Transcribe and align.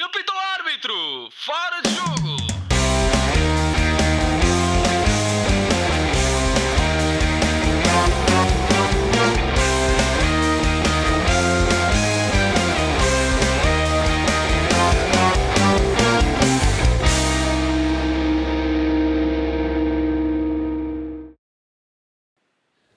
Ele 0.00 0.08
pita 0.08 0.32
o 0.32 0.38
árbitro! 0.38 1.28
Fora 1.30 1.82
de 1.82 1.90
jogo! 1.90 2.36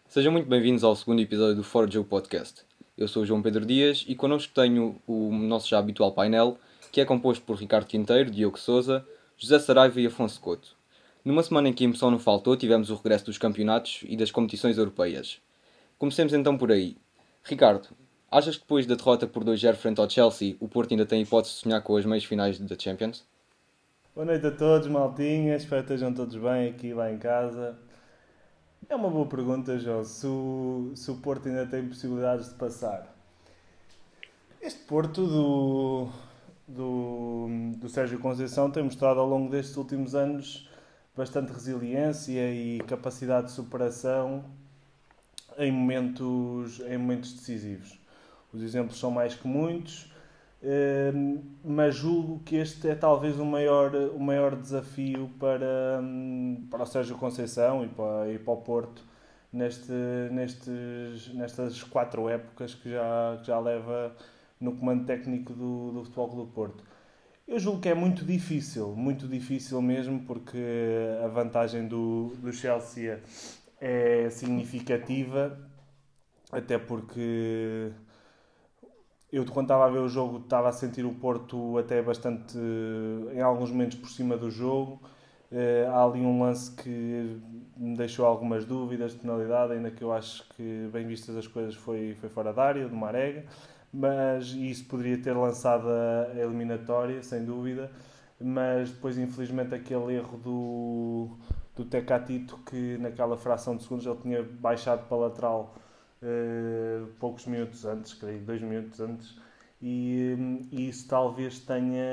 Sejam 0.08 0.32
muito 0.32 0.48
bem-vindos 0.48 0.86
ao 0.86 0.96
segundo 0.96 1.22
episódio 1.22 1.56
do 1.56 1.64
Fora 1.66 1.86
de 1.86 1.96
Jogo 1.96 2.08
Podcast. 2.08 2.62
Eu 2.98 3.10
sou 3.10 3.24
o 3.24 3.26
João 3.26 3.42
Pedro 3.42 3.66
Dias 3.66 4.06
e 4.08 4.16
connosco 4.16 4.54
tenho 4.54 5.02
o 5.06 5.34
nosso 5.34 5.68
já 5.68 5.80
habitual 5.80 6.14
painel, 6.14 6.58
que 6.94 7.02
é 7.02 7.06
composto 7.06 7.44
por 7.44 7.58
Ricardo 7.58 7.88
Quinteiro, 7.88 8.30
Diogo 8.30 8.60
Souza, 8.60 9.04
José 9.36 9.58
Saraiva 9.58 10.00
e 10.00 10.06
Afonso 10.06 10.40
Couto. 10.40 10.78
Numa 11.26 11.42
semana 11.42 11.68
em 11.68 11.74
que 11.74 11.84
a 11.84 11.88
emoção 11.88 12.12
não 12.12 12.20
faltou, 12.20 12.56
tivemos 12.56 12.92
o 12.92 12.96
regresso 12.96 13.26
dos 13.26 13.40
campeonatos 13.40 14.02
e 14.08 14.16
das 14.16 14.30
competições 14.30 14.78
europeias. 14.78 15.42
Comecemos 15.98 16.34
então 16.34 16.56
por 16.56 16.72
aí. 16.72 16.96
Ricardo, 17.44 17.88
achas 18.30 18.58
que 18.58 18.62
depois 18.62 18.86
da 18.86 18.94
derrota 18.94 19.26
por 19.26 19.44
2-0 19.44 19.74
frente 19.74 20.00
ao 20.00 20.08
Chelsea, 20.08 20.56
o 20.60 20.68
Porto 20.68 20.92
ainda 20.92 21.04
tem 21.04 21.24
hipótese 21.24 21.56
de 21.56 21.62
sonhar 21.62 21.82
com 21.82 21.98
as 21.98 22.06
meias 22.06 22.26
finais 22.26 22.60
da 22.60 22.78
Champions? 22.78 23.26
Boa 24.14 24.28
noite 24.28 24.46
a 24.46 24.52
todos, 24.52 24.88
maltinha. 24.88 25.56
Espero 25.56 25.84
que 25.84 25.94
estejam 25.94 26.14
todos 26.14 26.36
bem 26.36 26.70
aqui 26.70 26.94
lá 26.94 27.12
em 27.12 27.18
casa. 27.18 27.76
É 28.88 28.96
uma 28.96 29.10
boa 29.10 29.26
pergunta, 29.26 29.80
João. 29.80 30.04
Se 30.04 30.28
o, 30.28 30.92
se 30.94 31.10
o 31.10 31.16
Porto 31.16 31.48
ainda 31.48 31.66
tem 31.66 31.88
possibilidades 31.88 32.50
de 32.50 32.56
passar. 32.56 33.12
Este 34.62 34.80
Porto 34.82 35.26
do, 35.26 36.10
do, 36.68 37.48
do 37.78 37.90
Sérgio 37.90 38.20
Conceição 38.20 38.70
tem 38.72 38.84
mostrado 38.84 39.20
ao 39.20 39.28
longo 39.28 39.50
destes 39.50 39.76
últimos 39.78 40.16
anos 40.16 40.70
bastante 41.16 41.52
resiliência 41.52 42.52
e 42.52 42.80
capacidade 42.88 43.48
de 43.48 43.54
superação 43.54 44.44
em 45.58 45.72
momentos, 45.72 46.80
em 46.82 46.98
momentos 46.98 47.34
decisivos. 47.34 48.00
Os 48.52 48.62
exemplos 48.62 49.00
são 49.00 49.12
mais 49.12 49.36
que 49.36 49.48
muitos, 49.48 50.12
eh, 50.62 51.12
mas 51.64 51.96
julgo 51.96 52.40
que 52.40 52.56
este 52.56 52.88
é 52.88 52.96
talvez 52.96 53.40
o 53.40 53.46
maior, 53.46 53.94
o 53.96 54.20
maior 54.20 54.56
desafio 54.56 55.30
para, 55.40 56.02
para 56.70 56.84
o 56.84 56.86
Sérgio 56.86 57.18
Conceição 57.18 57.84
e 57.84 57.90
para, 57.90 58.32
e 58.32 58.40
para 58.40 58.54
o 58.54 58.58
Porto 58.58 59.04
neste, 59.52 59.92
nestes, 60.32 61.34
nestas 61.34 61.84
quatro 61.84 62.28
épocas 62.28 62.74
que 62.74 62.90
já, 62.90 63.38
que 63.40 63.48
já 63.48 63.60
leva 63.60 64.16
no 64.64 64.72
comando 64.78 65.06
técnico 65.06 65.54
do, 65.54 65.92
do 65.92 66.04
Futebol 66.06 66.30
Clube 66.30 66.50
do 66.50 66.54
Porto. 66.54 66.84
Eu 67.46 67.60
julgo 67.60 67.82
que 67.82 67.90
é 67.90 67.94
muito 67.94 68.24
difícil, 68.24 68.96
muito 68.96 69.28
difícil 69.28 69.82
mesmo, 69.82 70.22
porque 70.22 70.58
a 71.24 71.28
vantagem 71.28 71.86
do, 71.86 72.32
do 72.38 72.54
Chelsea 72.54 73.22
é 73.82 74.30
significativa, 74.30 75.60
até 76.50 76.78
porque 76.78 77.92
eu 79.30 79.46
quando 79.46 79.66
estava 79.66 79.86
a 79.86 79.90
ver 79.90 80.00
o 80.00 80.08
jogo 80.08 80.38
estava 80.38 80.70
a 80.70 80.72
sentir 80.72 81.06
o 81.06 81.14
Porto 81.14 81.78
até 81.78 82.02
bastante, 82.02 82.58
em 83.34 83.42
alguns 83.42 83.70
momentos, 83.70 83.98
por 83.98 84.10
cima 84.10 84.38
do 84.38 84.50
jogo. 84.50 85.02
Eh, 85.52 85.86
há 85.92 86.04
ali 86.04 86.22
um 86.22 86.42
lance 86.42 86.72
que 86.72 87.42
me 87.76 87.98
deixou 87.98 88.26
algumas 88.26 88.64
dúvidas 88.66 89.12
de 89.12 89.20
penalidade, 89.20 89.74
ainda 89.74 89.92
que 89.92 90.02
eu 90.04 90.14
acho 90.14 90.48
que, 90.56 90.90
bem 90.92 91.06
vistas 91.06 91.36
as 91.36 91.48
coisas, 91.48 91.76
foi, 91.76 92.16
foi 92.20 92.30
fora 92.30 92.54
da 92.54 92.64
área, 92.64 92.88
do 92.88 92.96
Marega 92.96 93.46
mas 93.94 94.48
isso 94.48 94.86
poderia 94.86 95.18
ter 95.22 95.34
lançado 95.34 95.88
a 95.88 96.32
eliminatória, 96.36 97.22
sem 97.22 97.46
dúvida. 97.46 97.92
Mas 98.42 98.92
depois, 98.92 99.18
infelizmente, 99.18 99.76
aquele 99.76 100.16
erro 100.16 100.38
do, 100.38 101.38
do 101.76 101.86
Tecatito, 101.86 102.58
que 102.66 102.98
naquela 102.98 103.38
fração 103.38 103.78
de 103.78 103.84
segundos 103.84 104.06
ele 104.06 104.18
tinha 104.22 104.44
baixado 104.44 105.08
para 105.08 105.18
a 105.18 105.20
lateral 105.22 105.76
uh, 106.22 107.08
poucos 107.20 107.46
minutos 107.46 107.86
antes, 107.86 108.14
creio, 108.14 108.42
dois 108.42 108.62
minutos 108.62 109.00
antes, 109.00 109.38
e, 109.82 110.36
isso 110.72 111.08
talvez 111.08 111.60
tenha, 111.60 112.04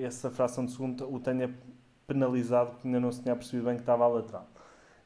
essa 0.00 0.30
fração 0.30 0.64
de 0.64 0.72
segundo 0.72 1.12
o 1.12 1.20
tenha 1.20 1.52
penalizado, 2.06 2.70
porque 2.70 2.86
ainda 2.86 3.00
não 3.00 3.12
se 3.12 3.22
tinha 3.22 3.34
percebido 3.34 3.66
bem 3.66 3.74
que 3.74 3.82
estava 3.82 4.04
à 4.04 4.08
lateral. 4.08 4.48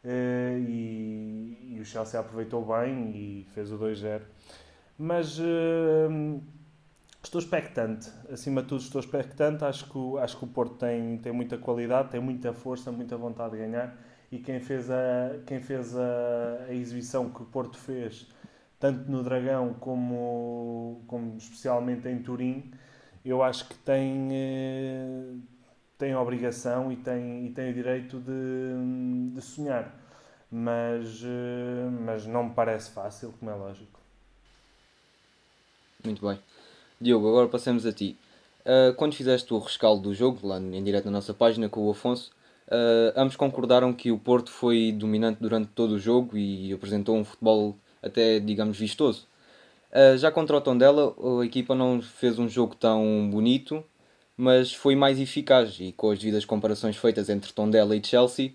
Uh, 0.04 0.58
e, 0.68 1.74
e, 1.76 1.80
o 1.80 1.84
Chelsea 1.84 2.18
aproveitou 2.18 2.64
bem 2.64 3.10
e 3.10 3.46
fez 3.54 3.72
o 3.72 3.78
2-0. 3.78 4.22
Mas 5.02 5.38
uh, 5.38 6.42
estou 7.22 7.40
expectante, 7.40 8.10
acima 8.30 8.60
de 8.62 8.68
tudo 8.68 8.82
estou 8.82 9.00
expectante, 9.00 9.64
acho 9.64 9.90
que, 9.90 10.18
acho 10.18 10.36
que 10.38 10.44
o 10.44 10.48
Porto 10.48 10.74
tem, 10.76 11.16
tem 11.18 11.32
muita 11.32 11.56
qualidade, 11.56 12.10
tem 12.10 12.20
muita 12.20 12.52
força, 12.52 12.92
muita 12.92 13.16
vontade 13.16 13.52
de 13.52 13.58
ganhar 13.58 13.96
e 14.30 14.38
quem 14.38 14.60
fez 14.60 14.90
a, 14.90 15.40
quem 15.46 15.58
fez 15.60 15.96
a, 15.96 16.66
a 16.68 16.74
exibição 16.74 17.30
que 17.30 17.42
o 17.42 17.46
Porto 17.46 17.78
fez, 17.78 18.28
tanto 18.78 19.10
no 19.10 19.22
Dragão 19.22 19.72
como, 19.74 21.02
como 21.06 21.36
especialmente 21.38 22.06
em 22.08 22.22
Turim, 22.22 22.70
eu 23.24 23.42
acho 23.42 23.68
que 23.68 23.74
tem, 23.76 24.28
eh, 24.32 25.34
tem 25.98 26.12
a 26.12 26.20
obrigação 26.20 26.92
e 26.92 26.96
tem, 26.96 27.46
e 27.46 27.50
tem 27.52 27.70
o 27.70 27.74
direito 27.74 28.20
de, 28.20 29.32
de 29.34 29.40
sonhar. 29.42 29.94
Mas, 30.50 31.22
eh, 31.24 31.90
mas 32.04 32.26
não 32.26 32.44
me 32.44 32.54
parece 32.54 32.90
fácil, 32.92 33.32
como 33.38 33.50
é 33.50 33.54
lógico. 33.54 33.99
Muito 36.04 36.26
bem. 36.26 36.38
Diogo, 37.00 37.28
agora 37.28 37.48
passamos 37.48 37.84
a 37.84 37.92
ti. 37.92 38.16
Uh, 38.60 38.94
quando 38.94 39.14
fizeste 39.14 39.52
o 39.52 39.58
rescaldo 39.58 40.02
do 40.02 40.14
jogo, 40.14 40.46
lá 40.46 40.58
em 40.58 40.82
direto 40.82 41.06
na 41.06 41.12
nossa 41.12 41.34
página 41.34 41.68
com 41.68 41.86
o 41.86 41.90
Afonso, 41.90 42.30
uh, 42.68 43.12
ambos 43.16 43.36
concordaram 43.36 43.92
que 43.92 44.10
o 44.10 44.18
Porto 44.18 44.50
foi 44.50 44.92
dominante 44.92 45.38
durante 45.40 45.68
todo 45.68 45.92
o 45.92 45.98
jogo 45.98 46.36
e 46.36 46.72
apresentou 46.72 47.16
um 47.16 47.24
futebol 47.24 47.76
até, 48.02 48.38
digamos, 48.40 48.78
vistoso. 48.78 49.26
Uh, 49.92 50.16
já 50.16 50.30
contra 50.30 50.56
o 50.56 50.60
Tondela, 50.60 51.14
a 51.40 51.44
equipa 51.44 51.74
não 51.74 52.00
fez 52.00 52.38
um 52.38 52.48
jogo 52.48 52.74
tão 52.74 53.28
bonito, 53.30 53.84
mas 54.36 54.72
foi 54.72 54.96
mais 54.96 55.18
eficaz 55.20 55.76
e 55.80 55.92
com 55.92 56.10
as 56.10 56.18
devidas 56.18 56.44
comparações 56.46 56.96
feitas 56.96 57.28
entre 57.28 57.52
Tondela 57.52 57.94
e 57.94 58.02
Chelsea, 58.02 58.52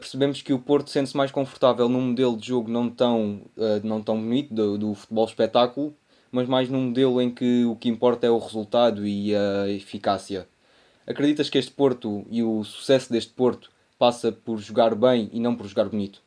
percebemos 0.00 0.40
que 0.40 0.54
o 0.54 0.58
Porto 0.58 0.88
sente-se 0.90 1.16
mais 1.16 1.30
confortável 1.30 1.88
num 1.88 2.00
modelo 2.00 2.36
de 2.36 2.48
jogo 2.48 2.70
não 2.70 2.88
tão, 2.88 3.42
não 3.84 4.02
tão 4.02 4.18
bonito, 4.18 4.52
do, 4.52 4.78
do 4.78 4.94
futebol 4.94 5.26
espetáculo, 5.26 5.94
mas 6.36 6.46
mais 6.46 6.68
num 6.68 6.82
modelo 6.82 7.18
em 7.22 7.30
que 7.30 7.64
o 7.64 7.74
que 7.76 7.88
importa 7.88 8.26
é 8.26 8.30
o 8.30 8.36
resultado 8.36 9.06
e 9.06 9.34
a 9.34 9.70
eficácia. 9.70 10.46
Acreditas 11.06 11.48
que 11.48 11.56
este 11.56 11.70
Porto 11.70 12.26
e 12.30 12.42
o 12.42 12.62
sucesso 12.62 13.10
deste 13.10 13.32
Porto 13.32 13.70
passa 13.98 14.30
por 14.30 14.58
jogar 14.58 14.94
bem 14.94 15.30
e 15.32 15.40
não 15.40 15.56
por 15.56 15.66
jogar 15.66 15.88
bonito? 15.88 16.20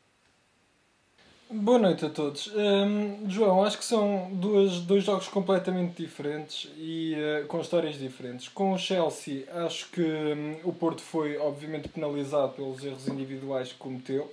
Boa 1.51 1.77
noite 1.77 2.05
a 2.05 2.09
todos. 2.09 2.51
Um, 2.55 3.29
João, 3.29 3.63
acho 3.63 3.77
que 3.77 3.85
são 3.85 4.31
duas, 4.33 4.79
dois 4.79 5.03
jogos 5.03 5.27
completamente 5.27 6.01
diferentes 6.01 6.71
e 6.75 7.13
uh, 7.15 7.45
com 7.45 7.61
histórias 7.61 7.99
diferentes. 7.99 8.47
Com 8.47 8.73
o 8.73 8.79
Chelsea, 8.79 9.45
acho 9.65 9.91
que 9.91 10.01
um, 10.01 10.57
o 10.63 10.73
Porto 10.73 11.01
foi 11.01 11.37
obviamente 11.37 11.87
penalizado 11.87 12.53
pelos 12.53 12.83
erros 12.83 13.07
individuais 13.07 13.71
que 13.71 13.77
cometeu 13.77 14.31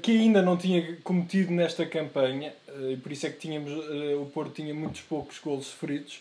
que 0.00 0.12
ainda 0.12 0.40
não 0.42 0.56
tinha 0.56 0.96
cometido 1.02 1.52
nesta 1.52 1.84
campanha, 1.84 2.52
eh, 2.68 2.92
e 2.92 2.96
por 2.96 3.10
isso 3.10 3.26
é 3.26 3.30
que 3.30 3.38
tínhamos, 3.38 3.70
eh, 3.70 4.14
o 4.14 4.26
Porto 4.26 4.52
tinha 4.54 4.72
muitos 4.72 5.00
poucos 5.00 5.38
golos 5.38 5.66
sofridos. 5.66 6.20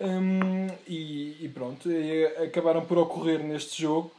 Um, 0.00 0.66
e, 0.88 1.36
e, 1.44 1.50
pronto, 1.54 1.90
e 1.90 2.26
acabaram 2.44 2.84
por 2.84 2.98
ocorrer 2.98 3.38
neste 3.40 3.80
jogo. 3.80 4.10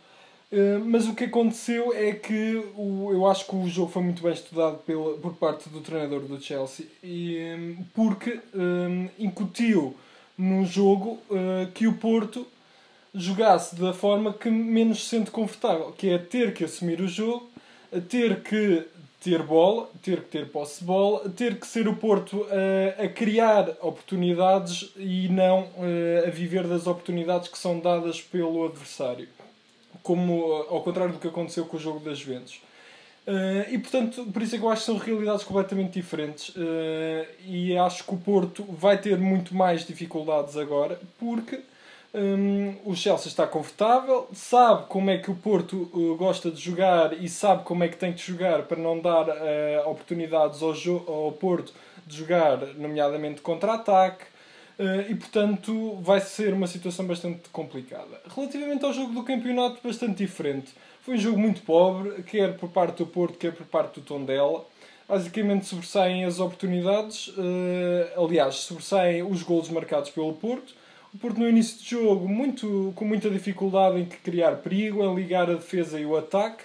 Uh, 0.51 0.79
mas 0.85 1.07
o 1.07 1.13
que 1.13 1.25
aconteceu 1.25 1.93
é 1.93 2.13
que 2.13 2.63
o, 2.77 3.09
eu 3.11 3.27
acho 3.27 3.45
que 3.45 3.55
o 3.55 3.67
jogo 3.67 3.91
foi 3.91 4.03
muito 4.03 4.23
bem 4.23 4.31
estudado 4.31 4.77
pela, 4.77 5.17
por 5.17 5.33
parte 5.33 5.67
do 5.67 5.81
treinador 5.81 6.21
do 6.21 6.39
Chelsea, 6.39 6.85
e, 7.03 7.37
um, 7.57 7.83
porque 7.93 8.39
um, 8.53 9.09
incutiu 9.19 9.95
no 10.37 10.65
jogo 10.65 11.19
uh, 11.29 11.69
que 11.73 11.87
o 11.87 11.93
Porto 11.93 12.47
jogasse 13.13 13.75
da 13.75 13.91
forma 13.93 14.33
que 14.33 14.49
menos 14.49 15.03
se 15.03 15.09
sente 15.09 15.31
confortável, 15.31 15.91
que 15.91 16.09
é 16.09 16.17
ter 16.17 16.53
que 16.53 16.63
assumir 16.63 17.01
o 17.01 17.07
jogo 17.07 17.49
ter 18.09 18.41
que 18.41 18.85
ter 19.21 19.41
bola, 19.41 19.89
ter 20.03 20.21
que 20.21 20.29
ter 20.29 20.47
posse 20.49 20.81
de 20.81 20.85
bola, 20.85 21.29
ter 21.29 21.59
que 21.59 21.65
ser 21.65 21.87
o 21.87 21.95
Porto 21.95 22.45
a, 22.99 23.03
a 23.03 23.09
criar 23.09 23.69
oportunidades 23.81 24.91
e 24.97 25.27
não 25.29 25.67
a 26.27 26.29
viver 26.29 26.67
das 26.67 26.85
oportunidades 26.85 27.47
que 27.47 27.57
são 27.57 27.79
dadas 27.79 28.21
pelo 28.21 28.65
adversário. 28.65 29.27
Como 30.03 30.53
ao 30.69 30.81
contrário 30.81 31.13
do 31.13 31.19
que 31.19 31.27
aconteceu 31.27 31.65
com 31.65 31.77
o 31.77 31.79
jogo 31.79 31.99
das 31.99 32.19
Juventus. 32.19 32.61
Uh, 33.27 33.73
e 33.73 33.79
portanto, 33.79 34.23
por 34.31 34.39
isso 34.43 34.55
é 34.55 34.59
que 34.59 34.63
eu 34.63 34.69
acho 34.69 34.81
que 34.81 34.85
são 34.85 34.97
realidades 34.97 35.43
completamente 35.43 35.93
diferentes. 35.93 36.49
Uh, 36.49 37.25
e 37.43 37.75
acho 37.75 38.03
que 38.03 38.13
o 38.13 38.17
Porto 38.17 38.63
vai 38.63 38.99
ter 38.99 39.17
muito 39.17 39.55
mais 39.55 39.85
dificuldades 39.85 40.55
agora, 40.55 40.99
porque 41.17 41.59
um, 42.15 42.75
o 42.85 42.95
Chelsea 42.95 43.27
está 43.27 43.45
confortável, 43.45 44.29
sabe 44.31 44.85
como 44.87 45.09
é 45.09 45.17
que 45.17 45.29
o 45.29 45.35
Porto 45.35 45.91
uh, 45.93 46.15
gosta 46.15 46.49
de 46.49 46.61
jogar 46.61 47.11
e 47.21 47.27
sabe 47.27 47.63
como 47.65 47.83
é 47.83 47.89
que 47.89 47.97
tem 47.97 48.13
que 48.13 48.25
jogar 48.25 48.63
para 48.63 48.77
não 48.77 49.01
dar 49.01 49.27
uh, 49.27 49.89
oportunidades 49.89 50.61
ao, 50.61 50.71
ao, 51.13 51.33
Porto 51.33 51.73
de 52.07 52.15
jogar, 52.15 52.57
nomeadamente 52.77 53.41
contra-ataque. 53.41 54.23
Uh, 54.79 55.09
e 55.09 55.15
portanto 55.15 55.97
vai 56.01 56.19
ser 56.21 56.53
uma 56.53 56.67
situação 56.67 57.05
bastante 57.05 57.49
complicada. 57.49 58.21
Relativamente 58.33 58.85
ao 58.85 58.93
jogo 58.93 59.13
do 59.13 59.23
campeonato, 59.23 59.79
bastante 59.83 60.23
diferente. 60.23 60.73
Foi 61.01 61.15
um 61.15 61.17
jogo 61.17 61.37
muito 61.37 61.63
pobre, 61.63 62.23
quer 62.23 62.55
por 62.55 62.69
parte 62.69 62.99
do 62.99 63.07
Porto, 63.07 63.37
quer 63.37 63.53
por 63.53 63.65
parte 63.65 63.99
do 63.99 64.05
Tondela. 64.05 64.65
Basicamente 65.07 65.65
sobressaem 65.65 66.25
as 66.25 66.39
oportunidades, 66.39 67.31
aliás, 68.17 68.55
sobressaem 68.55 69.21
os 69.21 69.43
golos 69.43 69.69
marcados 69.69 70.09
pelo 70.09 70.33
Porto. 70.33 70.73
Porto 71.19 71.39
no 71.39 71.47
início 71.47 71.81
de 71.81 71.89
jogo 71.89 72.27
muito, 72.27 72.93
com 72.95 73.05
muita 73.05 73.29
dificuldade 73.29 73.99
em 73.99 74.05
criar 74.05 74.57
perigo, 74.57 75.03
em 75.03 75.15
ligar 75.15 75.49
a 75.49 75.53
defesa 75.53 75.99
e 75.99 76.05
o 76.05 76.15
ataque 76.15 76.63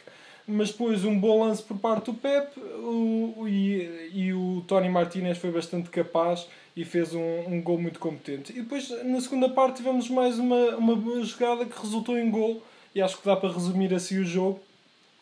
mas 0.50 0.70
depois 0.70 1.04
um 1.04 1.18
bom 1.18 1.44
lance 1.44 1.62
por 1.62 1.78
parte 1.78 2.06
do 2.06 2.14
Pep 2.14 2.58
o, 2.58 3.46
e, 3.46 4.10
e 4.12 4.32
o 4.32 4.62
Tony 4.66 4.88
Martinez 4.88 5.38
foi 5.38 5.50
bastante 5.50 5.88
capaz 5.90 6.46
e 6.76 6.84
fez 6.84 7.14
um, 7.14 7.40
um 7.46 7.62
gol 7.62 7.80
muito 7.80 7.98
competente. 7.98 8.52
E 8.52 8.62
depois 8.62 8.90
na 9.04 9.20
segunda 9.20 9.48
parte 9.48 9.76
tivemos 9.76 10.08
mais 10.08 10.38
uma, 10.38 10.76
uma 10.76 10.96
boa 10.96 11.22
jogada 11.22 11.64
que 11.64 11.80
resultou 11.80 12.18
em 12.18 12.30
gol 12.30 12.62
e 12.94 13.00
acho 13.00 13.18
que 13.18 13.26
dá 13.26 13.36
para 13.36 13.52
resumir 13.52 13.94
assim 13.94 14.18
o 14.18 14.24
jogo. 14.24 14.60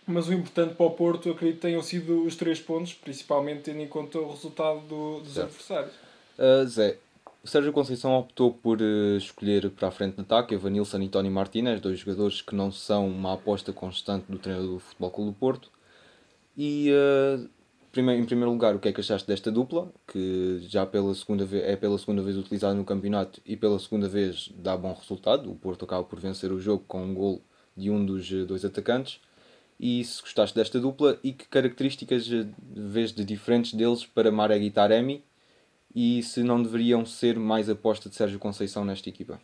Mas 0.06 0.26
o 0.26 0.32
importante 0.32 0.74
para 0.74 0.86
o 0.86 0.90
Porto, 0.90 1.30
acredito 1.30 1.56
que 1.56 1.62
tenham 1.62 1.82
sido 1.82 2.24
os 2.24 2.34
três 2.34 2.58
pontos, 2.58 2.94
principalmente 2.94 3.64
tendo 3.64 3.80
em 3.80 3.86
conta 3.86 4.18
o 4.18 4.30
resultado 4.30 4.80
do, 4.80 5.20
dos 5.20 5.34
certo. 5.34 5.48
adversários. 5.48 5.92
Uh, 6.38 6.66
Zé, 6.66 6.96
o 7.48 7.50
Sérgio 7.50 7.72
Conceição 7.72 8.14
optou 8.14 8.52
por 8.52 8.78
uh, 8.82 9.16
escolher 9.16 9.70
para 9.70 9.88
a 9.88 9.90
frente 9.90 10.16
de 10.16 10.20
ataque 10.20 10.54
Evanilson 10.54 11.00
e 11.00 11.08
Tony 11.08 11.30
Martínez, 11.30 11.80
dois 11.80 12.00
jogadores 12.00 12.42
que 12.42 12.54
não 12.54 12.70
são 12.70 13.08
uma 13.08 13.32
aposta 13.32 13.72
constante 13.72 14.26
do 14.30 14.38
treinador 14.38 14.72
do 14.72 14.78
Futebol 14.78 15.10
Clube 15.10 15.30
do 15.30 15.34
Porto. 15.34 15.70
E 16.54 16.90
uh, 16.92 17.48
em 17.98 18.24
primeiro 18.26 18.50
lugar, 18.50 18.76
o 18.76 18.78
que 18.78 18.88
é 18.88 18.92
que 18.92 19.00
achaste 19.00 19.26
desta 19.26 19.50
dupla, 19.50 19.90
que 20.06 20.58
já 20.68 20.84
pela 20.84 21.14
segunda 21.14 21.46
vez, 21.46 21.64
é 21.64 21.74
pela 21.74 21.96
segunda 21.96 22.20
vez 22.20 22.36
utilizada 22.36 22.74
no 22.74 22.84
campeonato 22.84 23.40
e 23.46 23.56
pela 23.56 23.78
segunda 23.78 24.10
vez 24.10 24.52
dá 24.54 24.76
bom 24.76 24.92
resultado. 24.92 25.50
O 25.50 25.54
Porto 25.54 25.86
acaba 25.86 26.04
por 26.04 26.20
vencer 26.20 26.52
o 26.52 26.60
jogo 26.60 26.84
com 26.86 27.02
um 27.02 27.14
gol 27.14 27.40
de 27.74 27.90
um 27.90 28.04
dos 28.04 28.30
eh, 28.30 28.44
dois 28.44 28.62
atacantes. 28.62 29.20
E 29.80 30.04
se 30.04 30.20
gostaste 30.20 30.54
desta 30.54 30.78
dupla 30.78 31.18
e 31.24 31.32
que 31.32 31.48
características 31.48 32.28
vês 32.76 33.10
de 33.10 33.24
diferentes 33.24 33.72
deles 33.72 34.04
para 34.04 34.30
Marek 34.30 34.66
e 34.66 34.70
Taremi 34.70 35.24
e 35.94 36.22
se 36.22 36.42
não 36.42 36.62
deveriam 36.62 37.04
ser 37.04 37.38
mais 37.38 37.68
aposta 37.68 38.08
de 38.08 38.14
Sérgio 38.14 38.38
Conceição 38.38 38.84
nesta 38.84 39.08
equipa? 39.08 39.40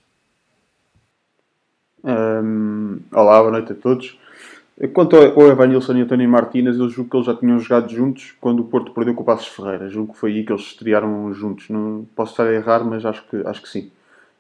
Um, 2.05 3.01
olá, 3.13 3.41
boa 3.41 3.53
noite 3.53 3.73
a 3.73 3.75
todos. 3.75 4.19
Quanto 4.93 5.17
ao 5.17 5.49
Evanilson 5.49 5.95
e 5.95 6.01
António 6.03 6.29
Martínez, 6.29 6.77
eu 6.79 6.89
julgo 6.89 7.09
que 7.09 7.17
eles 7.17 7.27
já 7.27 7.35
tinham 7.35 7.59
jogado 7.61 7.91
juntos 7.91 8.35
quando 8.41 8.61
o 8.61 8.65
Porto 8.65 8.93
perdeu 8.93 9.15
com 9.15 9.23
o 9.23 9.25
Passos 9.25 9.47
Ferreira. 9.47 9.89
Julgo 9.89 10.13
que 10.13 10.19
foi 10.19 10.33
aí 10.33 10.45
que 10.45 10.53
eles 10.53 10.63
estrearam 10.63 11.33
juntos. 11.33 11.69
Não 11.71 12.05
posso 12.17 12.33
estar 12.33 12.45
a 12.45 12.53
errar, 12.53 12.85
mas 12.85 13.07
acho 13.07 13.25
que, 13.29 13.37
acho 13.47 13.63
que 13.63 13.69
sim. 13.69 13.91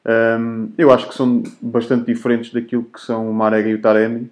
Um, 0.05 0.71
eu 0.77 0.91
acho 0.91 1.09
que 1.09 1.15
são 1.15 1.43
bastante 1.62 2.12
diferentes 2.12 2.53
daquilo 2.53 2.85
que 2.85 3.00
são 3.00 3.31
o 3.31 3.33
Marega 3.33 3.69
e 3.69 3.75
o 3.75 3.81
Taremi. 3.81 4.31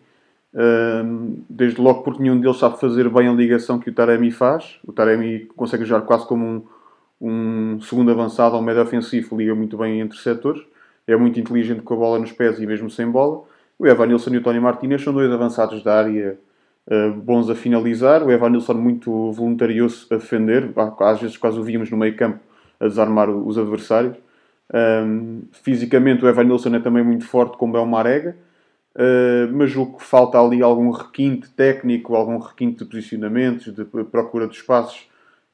Um, 0.54 1.42
desde 1.48 1.80
logo 1.80 2.02
porque 2.02 2.20
nenhum 2.20 2.38
deles 2.38 2.58
sabe 2.58 2.78
fazer 2.78 3.08
bem 3.08 3.28
a 3.28 3.32
ligação 3.32 3.78
que 3.78 3.88
o 3.88 3.94
Taremi 3.94 4.30
faz. 4.32 4.80
O 4.84 4.92
Taremi 4.92 5.46
consegue 5.56 5.84
jogar 5.84 6.04
quase 6.04 6.26
como 6.26 6.44
um, 6.44 6.62
um 7.22 7.80
segundo 7.80 8.10
avançado 8.10 8.56
ao 8.56 8.62
médio 8.62 8.82
ofensivo, 8.82 9.36
liga 9.36 9.54
muito 9.54 9.76
bem 9.76 10.00
entre 10.00 10.18
setores. 10.18 10.60
É 11.06 11.16
muito 11.16 11.38
inteligente 11.38 11.80
com 11.80 11.94
a 11.94 11.96
bola 11.96 12.18
nos 12.18 12.32
pés 12.32 12.58
e 12.58 12.66
mesmo 12.66 12.90
sem 12.90 13.08
bola. 13.08 13.44
O 13.78 13.86
Evanilson 13.86 14.30
e 14.30 14.38
o 14.38 14.42
Tony 14.42 14.58
Martínez 14.58 15.02
são 15.02 15.12
dois 15.12 15.30
avançados 15.30 15.84
da 15.84 15.98
área 15.98 16.36
uh, 16.90 17.12
bons 17.12 17.48
a 17.48 17.54
finalizar. 17.54 18.24
O 18.24 18.30
Evanilson 18.30 18.74
muito 18.74 19.30
voluntarioso 19.30 20.08
a 20.10 20.16
defender, 20.16 20.68
às 20.98 21.20
vezes 21.20 21.36
quase 21.36 21.60
o 21.60 21.62
víamos 21.62 21.90
no 21.92 21.96
meio 21.96 22.16
campo 22.16 22.40
a 22.80 22.88
desarmar 22.88 23.30
os 23.30 23.56
adversários. 23.56 24.16
Um, 24.74 25.42
fisicamente 25.52 26.24
o 26.24 26.28
Evanilson 26.28 26.74
é 26.74 26.80
também 26.80 27.04
muito 27.04 27.24
forte 27.24 27.56
como 27.56 27.76
é 27.76 27.80
o 27.80 27.86
Marega, 27.86 28.36
uh, 28.96 29.52
mas 29.52 29.70
julgo 29.70 29.98
que 29.98 30.04
falta 30.04 30.40
ali 30.40 30.60
algum 30.60 30.90
requinte 30.90 31.48
técnico, 31.50 32.16
algum 32.16 32.38
requinte 32.38 32.78
de 32.78 32.84
posicionamentos, 32.86 33.72
de 33.72 33.84
procura 33.84 34.48
de 34.48 34.56
espaços 34.56 35.11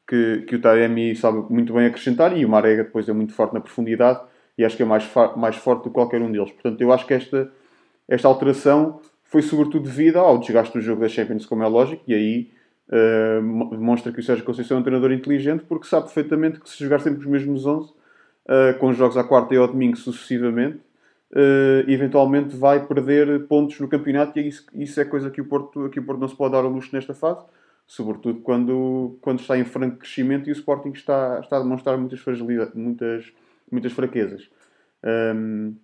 que, 0.09 0.45
que 0.47 0.57
o 0.57 0.61
Taremi 0.61 1.15
sabe 1.15 1.45
muito 1.51 1.73
bem 1.73 1.87
acrescentar 1.87 2.37
e 2.37 2.45
o 2.45 2.49
Marega 2.49 2.85
depois 2.85 3.09
é 3.09 3.13
muito 3.13 3.35
forte 3.35 3.55
na 3.55 3.61
profundidade 3.61 4.21
e 4.57 4.65
acho 4.65 4.77
que 4.77 4.83
é 4.83 4.87
mais, 4.87 5.09
mais 5.37 5.57
forte 5.57 5.85
do 5.85 5.91
que 5.91 5.95
qualquer 5.95 6.23
um 6.23 6.33
deles. 6.33 6.51
Portanto, 6.51 6.81
eu 6.81 6.93
acho 6.93 7.07
que 7.07 7.15
esta 7.15 7.51
esta 8.09 8.27
alteração 8.27 9.01
foi 9.25 9.43
sobretudo 9.43 9.85
devido 9.85 10.17
ao 10.17 10.39
desgaste 10.39 10.73
do 10.73 10.81
jogo 10.81 11.03
da 11.03 11.09
Champions, 11.09 11.45
como 11.45 11.63
é 11.63 11.67
lógico, 11.67 12.03
e 12.09 12.15
aí 12.15 12.51
uh, 12.89 13.71
demonstra 13.77 14.11
que 14.11 14.21
o 14.21 14.23
Sérgio 14.23 14.45
Conceição 14.45 14.79
é 14.79 14.81
um 14.81 14.83
treinador 14.83 15.13
inteligente 15.13 15.65
porque 15.69 15.87
sabe 15.87 16.07
perfeitamente 16.07 16.59
que 16.59 16.71
se 16.71 16.83
jogar 16.83 17.01
sempre 17.01 17.21
os 17.21 17.27
mesmos 17.27 17.67
11, 17.67 17.91
uh, 17.91 17.95
eh, 18.49 18.73
com 18.73 18.91
jogos 18.95 19.19
à 19.19 19.25
quarta 19.25 19.55
e 19.55 19.59
ao 19.59 19.69
domingo 19.69 19.99
sucessivamente, 19.99 20.79
uh, 21.33 21.85
eventualmente 21.87 22.57
vai 22.57 22.87
perder 22.87 23.47
pontos 23.47 23.79
no 23.79 23.89
campeonato 23.89 24.39
e 24.39 24.49
isso, 24.49 24.65
isso 24.75 24.99
é 24.99 25.05
coisa 25.05 25.29
que 25.29 25.43
o, 25.43 25.45
Porto, 25.45 25.91
que 25.91 26.01
o 26.01 26.03
Porto 26.03 26.21
não 26.21 26.29
se 26.29 26.35
pode 26.35 26.53
dar 26.53 26.65
ao 26.65 26.71
luxo 26.71 26.89
nesta 26.95 27.13
fase, 27.13 27.45
sobretudo 27.89 28.41
quando, 28.43 29.19
quando 29.21 29.41
está 29.41 29.59
em 29.59 29.65
franco 29.65 29.97
crescimento 29.97 30.49
e 30.49 30.53
o 30.53 30.55
Sporting 30.55 30.91
está, 30.91 31.41
está 31.41 31.57
a 31.57 31.61
demonstrar 31.61 31.99
muitas, 31.99 32.23
muitas, 32.75 33.33
muitas 33.73 33.93
fraquezas. 33.93 34.49
Um, 35.03 35.75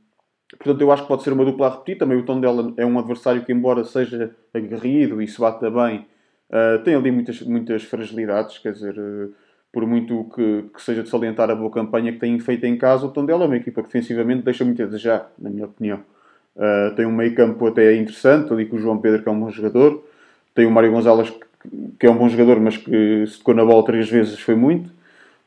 Portanto, 0.58 0.80
eu 0.80 0.92
acho 0.92 1.02
que 1.02 1.08
pode 1.08 1.22
ser 1.22 1.32
uma 1.32 1.44
dupla 1.44 1.66
a 1.66 1.70
repetir. 1.70 1.98
Também 1.98 2.18
o 2.18 2.24
tom 2.24 2.40
dela 2.40 2.72
é 2.76 2.84
um 2.84 2.98
adversário 2.98 3.44
que, 3.44 3.52
embora 3.52 3.84
seja 3.84 4.34
aguerrido 4.52 5.20
e 5.20 5.26
se 5.26 5.40
bata 5.40 5.70
bem, 5.70 6.06
uh, 6.50 6.82
tem 6.84 6.94
ali 6.94 7.10
muitas, 7.10 7.40
muitas 7.42 7.82
fragilidades. 7.84 8.58
Quer 8.58 8.72
dizer, 8.72 8.98
uh, 8.98 9.32
por 9.72 9.86
muito 9.86 10.24
que, 10.34 10.70
que, 10.74 10.82
seja 10.82 11.02
de 11.02 11.08
salientar 11.08 11.50
a 11.50 11.54
boa 11.54 11.70
campanha 11.70 12.12
que 12.12 12.18
tem 12.18 12.38
feito 12.38 12.64
em 12.66 12.76
casa, 12.76 13.06
o 13.06 13.10
tom 13.10 13.24
dela 13.24 13.44
é 13.44 13.46
uma 13.46 13.56
equipa 13.56 13.82
que 13.82 13.88
defensivamente 13.88 14.42
deixa 14.42 14.64
muito 14.64 14.82
a 14.82 14.86
desejar, 14.86 15.32
na 15.38 15.50
minha 15.50 15.66
opinião. 15.66 16.00
Uh, 16.54 16.94
tem 16.94 17.04
um 17.04 17.12
meio 17.12 17.34
campo 17.34 17.66
até 17.66 17.94
interessante, 17.96 18.52
ali 18.52 18.66
com 18.66 18.76
o 18.76 18.78
João 18.78 18.98
Pedro, 18.98 19.22
que 19.22 19.28
é 19.28 19.32
um 19.32 19.40
bom 19.40 19.50
jogador. 19.50 20.04
Tem 20.54 20.66
o 20.66 20.70
Mário 20.70 20.92
Gonzalez, 20.92 21.30
que 21.30 21.44
é 22.00 22.10
um 22.10 22.16
bom 22.16 22.28
jogador, 22.28 22.60
mas 22.60 22.76
que 22.76 23.26
se 23.26 23.38
tocou 23.38 23.54
na 23.54 23.64
bola 23.64 23.84
três 23.84 24.08
vezes 24.08 24.38
foi 24.40 24.54
muito. 24.54 24.90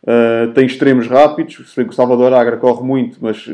Uh, 0.04 0.54
tem 0.54 0.66
extremos 0.66 1.08
rápidos, 1.08 1.69
se 1.69 1.75
bem 1.75 1.86
que 1.86 1.92
o 1.92 1.96
Salvador 1.96 2.34
Agra 2.34 2.58
corre 2.58 2.84
muito, 2.84 3.18
mas 3.22 3.46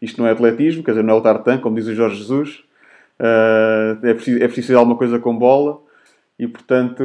isto 0.00 0.20
não 0.20 0.28
é 0.28 0.32
atletismo, 0.32 0.82
quer 0.82 0.92
dizer, 0.92 1.04
não 1.04 1.14
é 1.14 1.16
o 1.16 1.20
tartan, 1.20 1.58
como 1.58 1.76
diz 1.76 1.86
o 1.86 1.94
Jorge 1.94 2.16
Jesus. 2.16 2.64
Uh, 3.20 4.06
é, 4.06 4.14
preciso, 4.14 4.42
é 4.42 4.46
preciso 4.46 4.78
alguma 4.78 4.96
coisa 4.96 5.18
com 5.18 5.36
bola 5.36 5.80
e 6.38 6.46
portanto, 6.46 7.02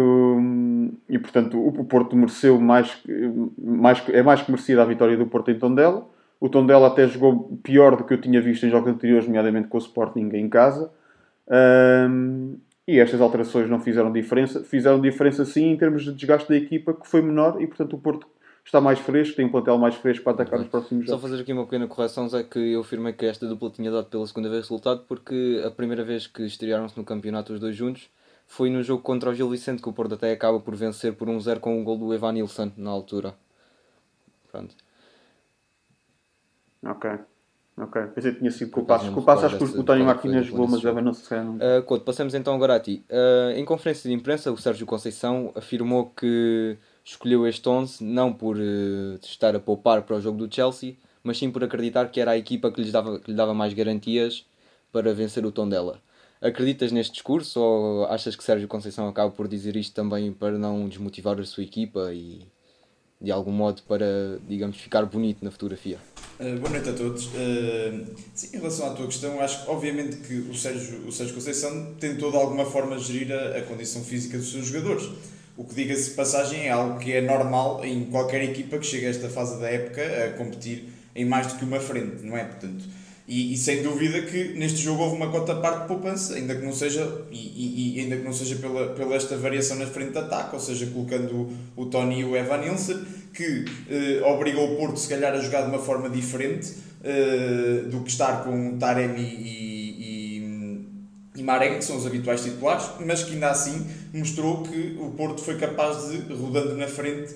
e, 1.10 1.18
portanto 1.18 1.58
o 1.60 1.84
Porto 1.86 2.16
mereceu 2.16 2.60
mais, 2.60 3.02
mais 3.58 4.04
é 4.10 4.22
mais 4.22 4.44
que 4.44 4.52
merecida 4.52 4.84
a 4.84 4.86
vitória 4.86 5.18
do 5.18 5.26
Porto 5.26 5.50
em 5.50 5.58
Tondela. 5.58 6.08
O 6.40 6.50
Tondela 6.50 6.88
até 6.88 7.08
jogou 7.08 7.58
pior 7.64 7.96
do 7.96 8.04
que 8.04 8.14
eu 8.14 8.22
tinha 8.22 8.40
visto 8.42 8.66
em 8.66 8.70
jogos 8.70 8.92
anteriores, 8.92 9.26
nomeadamente 9.26 9.70
com 9.70 9.78
o 9.78 9.82
Sporting 9.82 10.30
em 10.34 10.48
casa. 10.48 10.92
Um, 11.50 12.58
e 12.88 13.00
estas 13.00 13.22
alterações 13.22 13.70
não 13.70 13.80
fizeram 13.80 14.12
diferença. 14.12 14.64
Fizeram 14.64 15.00
diferença 15.00 15.46
sim 15.46 15.72
em 15.72 15.78
termos 15.78 16.04
de 16.04 16.14
desgaste 16.14 16.50
da 16.50 16.56
equipa, 16.56 16.94
que 16.94 17.08
foi 17.08 17.22
menor, 17.22 17.62
e 17.62 17.68
portanto 17.68 17.96
o 17.96 18.00
Porto 18.00 18.28
está 18.66 18.80
mais 18.80 19.00
fresco, 19.00 19.36
tem 19.36 19.46
um 19.46 19.50
plantel 19.50 19.78
mais 19.78 19.96
fresco 19.96 20.24
para 20.24 20.34
atacar 20.34 20.60
nos 20.60 20.70
próximos 20.70 21.06
jogos. 21.06 21.22
Só 21.22 21.28
fazer 21.28 21.42
aqui 21.42 21.54
uma 21.54 21.66
pequena 21.66 21.88
correção, 21.88 22.28
é 22.34 22.44
que 22.44 22.60
eu 22.60 22.82
afirmei 22.82 23.14
que 23.14 23.26
esta 23.26 23.48
dupla 23.48 23.70
tinha 23.70 23.92
dado 23.92 24.08
pela 24.08 24.26
segunda 24.26 24.50
vez 24.50 24.62
resultado, 24.64 25.04
porque 25.08 25.62
a 25.66 25.72
primeira 25.72 26.04
vez 26.04 26.28
que 26.28 26.44
estrearam-se 26.44 26.98
no 26.98 27.04
campeonato 27.04 27.54
os 27.54 27.60
dois 27.60 27.76
juntos 27.76 28.10
foi 28.48 28.70
no 28.70 28.84
jogo 28.84 29.02
contra 29.02 29.30
o 29.30 29.34
Gil 29.34 29.50
Vicente, 29.50 29.82
que 29.82 29.90
o 29.90 29.94
Porto 29.94 30.16
até 30.16 30.32
acaba 30.32 30.60
por 30.60 30.76
vencer 30.76 31.14
por 31.14 31.28
1-0 31.28 31.60
com 31.60 31.82
o 31.82 31.84
gol 31.84 31.98
do 31.98 32.14
Evan 32.14 32.34
Nilsson 32.34 32.72
na 32.78 32.90
altura. 32.90 33.34
Pronto. 34.52 34.76
Ok. 36.86 37.10
Ok, 37.76 38.02
pensei 38.14 38.32
que 38.34 38.40
tinha 38.40 38.52
sido 38.52 38.70
com 38.70 38.82
o 38.82 38.86
Passos. 38.86 39.10
Com 39.10 39.20
o 39.20 39.24
Passos 39.24 39.46
acho 39.46 39.58
que 39.58 39.80
o 39.80 39.84
Tony 39.84 40.04
Martínez 40.04 40.46
jogou, 40.46 40.68
mas 40.68 40.84
Evan 40.84 41.02
não 41.02 41.14
se 41.14 41.34
não. 41.36 41.56
Uh, 41.56 41.82
Couto, 41.84 42.06
passamos 42.06 42.36
então 42.36 42.54
agora 42.54 42.76
a 42.76 42.80
ti. 42.80 43.04
Uh, 43.10 43.58
em 43.58 43.66
conferência 43.66 44.08
de 44.08 44.16
imprensa, 44.16 44.52
o 44.52 44.58
Sérgio 44.58 44.86
Conceição 44.86 45.52
afirmou 45.56 46.12
que 46.16 46.78
escolheu 47.04 47.48
este 47.48 47.68
11 47.68 48.04
não 48.04 48.32
por 48.32 48.58
uh, 48.58 49.16
estar 49.24 49.56
a 49.56 49.60
poupar 49.60 50.04
para 50.04 50.18
o 50.18 50.22
jogo 50.22 50.38
do 50.38 50.54
Chelsea, 50.54 50.96
mas 51.24 51.40
sim 51.40 51.50
por 51.50 51.64
acreditar 51.64 52.10
que 52.10 52.22
era 52.22 52.32
a 52.32 52.38
equipa 52.38 52.72
que, 52.72 52.80
lhes 52.80 52.92
dava, 52.92 53.20
que 53.20 53.32
lhe 53.32 53.38
dava 53.38 53.56
mais 53.56 53.74
garantias 53.74 54.46
para 54.92 55.12
vencer 55.12 55.44
o 55.44 55.52
tom 55.52 55.68
dela. 55.68 56.00
Acreditas 56.40 56.92
neste 56.92 57.14
discurso 57.14 57.60
ou 57.60 58.06
achas 58.06 58.36
que 58.36 58.44
Sérgio 58.44 58.68
Conceição 58.68 59.08
acaba 59.08 59.32
por 59.32 59.48
dizer 59.48 59.76
isto 59.76 59.96
também 59.96 60.32
para 60.32 60.60
não 60.60 60.88
desmotivar 60.88 61.40
a 61.40 61.44
sua 61.46 61.64
equipa 61.64 62.14
e 62.14 62.46
de 63.24 63.32
algum 63.32 63.52
modo 63.52 63.82
para, 63.88 64.38
digamos, 64.48 64.78
ficar 64.78 65.06
bonito 65.06 65.44
na 65.44 65.50
fotografia? 65.50 65.98
Uh, 66.40 66.60
boa 66.60 66.70
noite 66.70 66.90
a 66.90 66.94
todos. 66.94 67.28
Uh, 67.28 68.06
sim, 68.36 68.50
em 68.54 68.58
relação 68.58 68.92
à 68.92 68.94
tua 68.94 69.06
questão, 69.06 69.40
acho 69.40 69.64
que 69.64 69.72
obviamente 69.72 70.18
que 70.18 70.34
o 70.34 70.54
Sérgio, 70.54 71.08
o 71.08 71.12
Sérgio 71.12 71.34
Conceição 71.34 71.94
tentou 72.00 72.30
de 72.30 72.38
alguma 72.38 72.66
forma 72.66 73.00
gerir 73.00 73.32
a, 73.32 73.58
a 73.58 73.62
condição 73.62 74.04
física 74.04 74.38
dos 74.38 74.52
seus 74.52 74.68
jogadores 74.68 75.10
o 75.56 75.64
que 75.64 75.76
diga-se 75.76 76.10
de 76.10 76.16
passagem 76.16 76.66
é 76.66 76.72
algo 76.72 76.98
que 76.98 77.14
é 77.14 77.22
normal 77.22 77.86
em 77.86 78.06
qualquer 78.06 78.44
equipa 78.44 78.80
que 78.80 78.86
chegue 78.86 79.06
a 79.06 79.10
esta 79.10 79.30
fase 79.30 79.60
da 79.60 79.70
época 79.70 80.02
a 80.02 80.38
competir 80.38 80.90
em 81.16 81.26
mais 81.26 81.48
do 81.48 81.60
que 81.60 81.66
uma 81.66 81.80
frente, 81.80 82.24
não 82.24 82.36
é? 82.36 82.44
Portanto, 82.44 82.86
E, 83.26 83.54
e, 83.54 83.58
sem 83.58 83.82
dúvida 83.82 84.22
que 84.22 84.54
neste 84.54 84.82
jogo 84.82 85.04
houve 85.04 85.16
uma 85.16 85.30
cota 85.30 85.56
parte 85.56 85.84
de 85.84 85.88
poupança, 85.88 86.36
ainda 86.36 86.56
que 86.56 86.66
não 86.66 86.74
seja, 86.74 87.26
e, 87.32 87.38
e, 87.38 87.98
e, 87.98 88.00
ainda 88.02 88.18
que 88.18 88.24
não 88.24 88.34
seja 88.34 88.58
pela, 88.58 88.88
pela 88.90 89.16
esta 89.16 89.38
variação 89.38 89.78
na 89.78 89.86
frente 89.86 90.12
de 90.12 90.18
ataque, 90.18 90.54
ou 90.54 90.60
seja, 90.60 90.86
colocando 90.88 91.50
o, 91.76 91.86
Tony 91.86 92.20
e 92.20 92.26
o 92.26 92.36
Evan 92.36 92.58
Nilsson, 92.58 93.02
que 93.34 93.64
eh, 93.90 94.22
obrigou 94.26 94.74
o 94.74 94.76
Porto 94.76 95.00
se 95.00 95.08
calhar 95.08 95.34
a 95.34 95.40
jogar 95.40 95.62
de 95.62 95.70
uma 95.70 95.80
forma 95.80 96.10
diferente 96.10 96.74
eh, 97.02 97.84
do 97.90 98.02
que 98.02 98.12
estar 98.12 98.44
com 98.44 98.78
Taremi 98.78 99.22
e, 99.22 100.84
e, 101.36 101.40
e 101.40 101.44
Marek, 101.44 101.78
que 101.78 101.86
são 101.86 101.96
os 101.96 102.06
habituais 102.06 102.44
titulares, 102.44 102.90
mas 103.06 103.24
que 103.24 103.34
ainda 103.34 103.52
assim 103.52 103.88
mostrou 104.14 104.64
que 104.64 104.98
o 105.00 105.12
Porto 105.12 105.42
foi 105.42 105.58
capaz 105.58 106.10
de, 106.10 106.34
rodando 106.34 106.76
na 106.76 106.88
frente, 106.88 107.34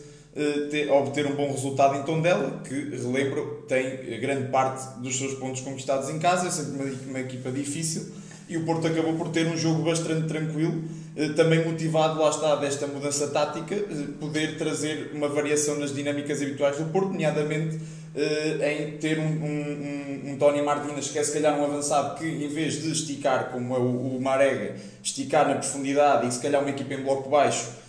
ter, 0.69 0.91
obter 0.91 1.25
um 1.25 1.35
bom 1.35 1.51
resultado 1.51 1.97
em 1.97 2.03
Tondela, 2.03 2.61
que, 2.63 2.73
relembro, 2.73 3.65
tem 3.67 4.19
grande 4.19 4.49
parte 4.49 4.99
dos 4.99 5.17
seus 5.17 5.33
pontos 5.33 5.61
conquistados 5.61 6.09
em 6.09 6.19
casa, 6.19 6.47
é 6.47 6.51
sempre 6.51 6.83
uma, 6.83 6.93
uma 7.09 7.19
equipa 7.19 7.51
difícil, 7.51 8.05
e 8.47 8.55
o 8.55 8.65
Porto 8.65 8.87
acabou 8.87 9.13
por 9.15 9.29
ter 9.29 9.47
um 9.47 9.57
jogo 9.57 9.83
bastante 9.83 10.27
tranquilo, 10.27 10.83
eh, 11.15 11.29
também 11.29 11.65
motivado, 11.65 12.19
lá 12.19 12.29
está, 12.29 12.55
desta 12.55 12.87
mudança 12.87 13.27
tática, 13.27 13.75
eh, 13.75 14.07
poder 14.19 14.57
trazer 14.57 15.11
uma 15.13 15.27
variação 15.27 15.77
nas 15.79 15.93
dinâmicas 15.93 16.41
habituais 16.41 16.77
do 16.77 16.85
Porto, 16.85 17.09
nomeadamente 17.09 17.79
em 18.17 18.97
ter 18.97 19.19
um, 19.19 19.23
um, 19.23 20.31
um, 20.31 20.37
Tony 20.39 20.59
Martínez 20.63 21.09
que 21.09 21.19
é 21.19 21.23
se 21.23 21.31
calhar 21.33 21.59
um 21.59 21.63
avançado 21.63 22.17
que 22.17 22.25
em 22.25 22.47
vez 22.47 22.81
de 22.81 22.91
esticar 22.91 23.51
como 23.51 23.75
é 23.75 23.77
o, 23.77 24.15
o 24.17 24.19
Marega, 24.19 24.75
esticar 25.03 25.47
na 25.47 25.53
profundidade 25.53 26.27
e 26.27 26.31
se 26.31 26.41
calhar 26.41 26.61
uma 26.61 26.71
equipa 26.71 26.95
em 26.95 27.03
bloco 27.03 27.29
baixo 27.29 27.69
eh, 27.69 27.86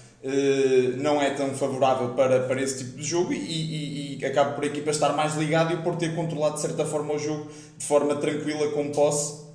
não 0.97 1.23
é 1.23 1.31
tão 1.31 1.55
favorável 1.55 2.11
para, 2.11 2.41
para 2.41 2.61
esse 2.61 2.79
tipo 2.79 2.99
de 2.99 3.05
jogo 3.05 3.33
e, 3.33 3.37
e, 3.37 4.19
e 4.21 4.25
acaba 4.25 4.53
por 4.53 4.65
a 4.65 4.67
equipa 4.67 4.91
estar 4.91 5.13
mais 5.13 5.37
ligada 5.37 5.73
e 5.73 5.77
por 5.79 5.97
ter 5.97 6.15
controlado 6.15 6.57
de 6.57 6.61
certa 6.61 6.85
forma 6.85 7.15
o 7.15 7.19
jogo 7.19 7.49
de 7.77 7.87
forma 7.87 8.17
tranquila 8.17 8.69
com 8.73 8.91
posse 8.91 9.49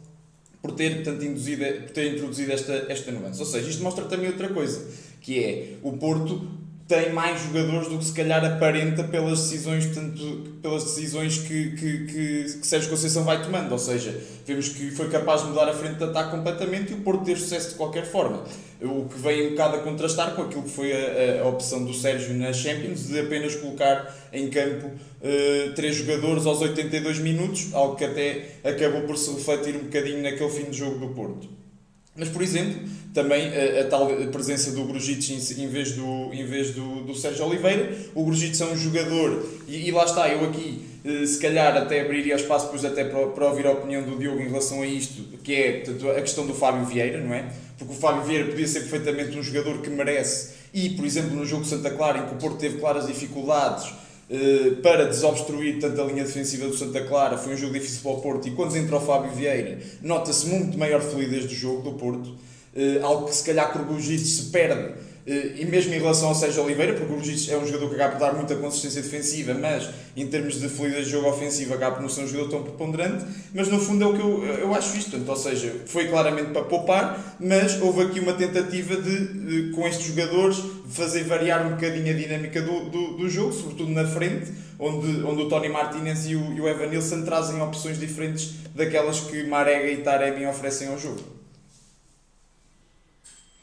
por 0.61 0.71
ter, 0.71 1.03
portanto, 1.03 1.25
induzido, 1.25 1.65
por 1.81 1.91
ter 1.91 2.13
introduzido 2.13 2.53
esta, 2.53 2.85
esta 2.87 3.11
nuance. 3.11 3.37
Ou 3.37 3.45
seja, 3.45 3.69
isto 3.69 3.83
mostra 3.83 4.05
também 4.05 4.29
outra 4.29 4.47
coisa, 4.47 4.87
que 5.19 5.43
é 5.43 5.73
o 5.83 5.97
Porto 5.97 6.47
tem 6.93 7.11
mais 7.11 7.41
jogadores 7.41 7.87
do 7.87 7.97
que 7.97 8.05
se 8.05 8.13
calhar 8.13 8.45
aparenta 8.45 9.03
pelas 9.03 9.41
decisões, 9.41 9.87
portanto, 9.87 10.53
pelas 10.61 10.83
decisões 10.83 11.39
que, 11.39 11.71
que, 11.71 12.05
que, 12.05 12.43
que 12.59 12.67
Sérgio 12.67 12.89
Conceição 12.89 13.23
vai 13.23 13.41
tomando. 13.41 13.71
Ou 13.71 13.79
seja, 13.79 14.15
vemos 14.45 14.69
que 14.69 14.91
foi 14.91 15.09
capaz 15.09 15.41
de 15.41 15.47
mudar 15.47 15.67
a 15.67 15.73
frente 15.73 15.95
de 15.95 16.03
ataque 16.03 16.29
completamente 16.29 16.91
e 16.91 16.95
o 16.95 16.99
Porto 16.99 17.25
ter 17.25 17.35
sucesso 17.35 17.71
de 17.71 17.75
qualquer 17.75 18.05
forma. 18.05 18.43
O 18.79 19.05
que 19.05 19.17
vem 19.17 19.47
um 19.47 19.49
bocado 19.51 19.77
a 19.77 19.79
contrastar 19.79 20.35
com 20.35 20.43
aquilo 20.43 20.63
que 20.63 20.69
foi 20.69 20.91
a, 20.93 21.41
a 21.41 21.47
opção 21.47 21.83
do 21.83 21.93
Sérgio 21.93 22.35
na 22.35 22.53
Champions 22.53 23.07
de 23.07 23.19
apenas 23.19 23.55
colocar 23.55 24.13
em 24.31 24.49
campo 24.49 24.87
uh, 24.87 25.73
três 25.73 25.95
jogadores 25.95 26.45
aos 26.45 26.61
82 26.61 27.19
minutos, 27.19 27.73
algo 27.73 27.95
que 27.95 28.05
até 28.05 28.49
acabou 28.63 29.01
por 29.01 29.17
se 29.17 29.31
refletir 29.33 29.75
um 29.75 29.85
bocadinho 29.85 30.21
naquele 30.21 30.49
fim 30.49 30.69
de 30.69 30.77
jogo 30.77 30.99
do 30.99 31.13
Porto. 31.13 31.62
Mas, 32.15 32.29
por 32.29 32.41
exemplo, 32.43 32.87
também 33.13 33.47
a, 33.47 33.81
a 33.81 33.83
tal 33.85 34.07
presença 34.31 34.71
do 34.71 34.83
Grujic 34.85 35.33
em, 35.33 35.63
em, 35.63 35.67
vez, 35.67 35.93
do, 35.93 36.33
em 36.33 36.45
vez 36.45 36.71
do, 36.71 37.01
do 37.03 37.15
Sérgio 37.15 37.45
Oliveira. 37.45 37.91
O 38.13 38.23
Grujic 38.23 38.61
é 38.61 38.65
um 38.65 38.77
jogador, 38.77 39.43
e, 39.67 39.87
e, 39.87 39.91
lá 39.91 40.05
está, 40.05 40.29
eu 40.29 40.45
aqui 40.45 40.85
eh, 41.05 41.25
se 41.25 41.39
calhar 41.39 41.75
até 41.75 42.01
abriria 42.01 42.35
espaço 42.35 42.65
depois 42.65 42.85
até 42.85 43.03
para, 43.03 43.27
para 43.27 43.47
ouvir 43.49 43.67
a 43.67 43.71
opinião 43.71 44.03
do 44.03 44.17
Diogo 44.17 44.39
em 44.39 44.47
relação 44.47 44.81
a 44.81 44.87
isto, 44.87 45.37
que 45.43 45.53
é 45.53 45.71
portanto, 45.79 46.09
a 46.11 46.21
questão 46.21 46.45
do 46.47 46.53
Fábio 46.53 46.85
Vieira, 46.85 47.19
não 47.19 47.33
é? 47.33 47.51
Porque 47.77 47.93
o 47.93 47.95
Fábio 47.95 48.23
Vieira 48.23 48.45
podia 48.49 48.67
ser 48.67 48.81
perfeitamente 48.81 49.37
um 49.37 49.43
jogador 49.43 49.81
que 49.81 49.89
merece, 49.89 50.53
e 50.73 50.91
por 50.91 51.05
exemplo 51.05 51.35
no 51.35 51.45
jogo 51.45 51.65
Santa 51.65 51.89
Clara, 51.91 52.19
em 52.19 52.25
que 52.27 52.35
o 52.35 52.37
Porto 52.37 52.57
teve 52.57 52.77
claras 52.77 53.05
dificuldades 53.07 53.85
eh, 53.87 53.93
para 54.81 55.05
desobstruir 55.05 55.79
tanto 55.79 56.01
a 56.01 56.05
linha 56.05 56.23
defensiva 56.23 56.67
do 56.67 56.75
Santa 56.75 57.03
Clara. 57.05 57.37
Foi 57.37 57.53
um 57.53 57.57
jogo 57.57 57.73
difícil 57.73 58.01
para 58.01 58.11
o 58.11 58.21
Porto 58.21 58.47
e 58.47 58.51
quando 58.51 58.75
entra 58.75 58.97
o 58.97 59.01
Fábio 59.01 59.31
Vieira, 59.31 59.79
nota-se 60.01 60.47
muito 60.47 60.77
maior 60.77 61.01
fluidez 61.01 61.45
do 61.45 61.53
jogo 61.53 61.81
do 61.81 61.97
Porto. 61.97 62.33
Eh, 62.75 62.99
algo 63.03 63.27
que 63.27 63.35
se 63.35 63.43
calhar 63.43 63.71
o 63.71 64.01
se 64.01 64.45
perde 64.45 64.81
eh, 64.81 64.95
e 65.25 65.65
mesmo 65.65 65.93
em 65.93 65.99
relação 65.99 66.27
ao 66.27 66.35
Sérgio 66.35 66.63
Oliveira, 66.63 66.93
porque 66.93 67.13
o 67.13 67.15
Luís 67.15 67.47
é 67.49 67.57
um 67.57 67.65
jogador 67.65 67.89
que 67.89 67.95
acaba 67.95 68.11
por 68.13 68.19
dar 68.19 68.33
muita 68.33 68.55
consistência 68.55 69.01
defensiva, 69.01 69.53
mas 69.53 69.89
em 70.17 70.27
termos 70.27 70.59
de 70.59 70.67
fluidez 70.67 71.05
de 71.05 71.11
jogo 71.11 71.29
ofensivo 71.29 71.73
acaba 71.73 71.95
por 71.95 72.01
não 72.01 72.09
ser 72.09 72.23
um 72.23 72.27
jogador 72.27 72.49
tão 72.49 72.63
preponderante, 72.63 73.25
mas 73.53 73.69
no 73.69 73.79
fundo 73.79 74.03
é 74.03 74.07
o 74.07 74.13
que 74.13 74.21
eu, 74.21 74.43
eu 74.43 74.73
acho 74.73 74.97
isto, 74.97 75.17
ou 75.25 75.35
seja, 75.35 75.73
foi 75.85 76.09
claramente 76.09 76.51
para 76.51 76.63
poupar, 76.63 77.37
mas 77.39 77.81
houve 77.81 78.01
aqui 78.01 78.19
uma 78.19 78.33
tentativa 78.33 78.97
de, 78.97 79.27
de 79.27 79.71
com 79.71 79.87
estes 79.87 80.07
jogadores, 80.07 80.61
fazer 80.89 81.23
variar 81.23 81.65
um 81.65 81.71
bocadinho 81.71 82.13
a 82.13 82.17
dinâmica 82.17 82.61
do, 82.61 82.89
do, 82.89 83.17
do, 83.17 83.29
jogo, 83.29 83.53
sobretudo 83.53 83.91
na 83.91 84.05
frente, 84.05 84.51
onde, 84.77 85.23
onde 85.23 85.41
o 85.43 85.49
Tony 85.49 85.69
Martinez 85.69 86.27
e 86.27 86.35
o, 86.35 86.53
e 86.53 86.59
o 86.59 86.67
Evan 86.67 86.87
Nilsson 86.87 87.23
trazem 87.23 87.61
opções 87.61 87.97
diferentes 87.97 88.55
daquelas 88.75 89.21
que 89.21 89.43
Marega 89.43 89.89
e 89.89 89.97
Taremi 89.97 90.45
oferecem 90.45 90.89
ao 90.89 90.99
jogo. 90.99 91.42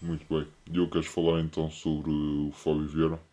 Muito 0.00 0.24
bem. 0.28 0.46
Diogo, 0.68 0.92
queres 0.92 1.06
falar 1.06 1.40
então 1.40 1.70
sobre 1.70 2.10
o 2.10 2.50
Fábio 2.52 2.86
Vieira? 2.86 3.30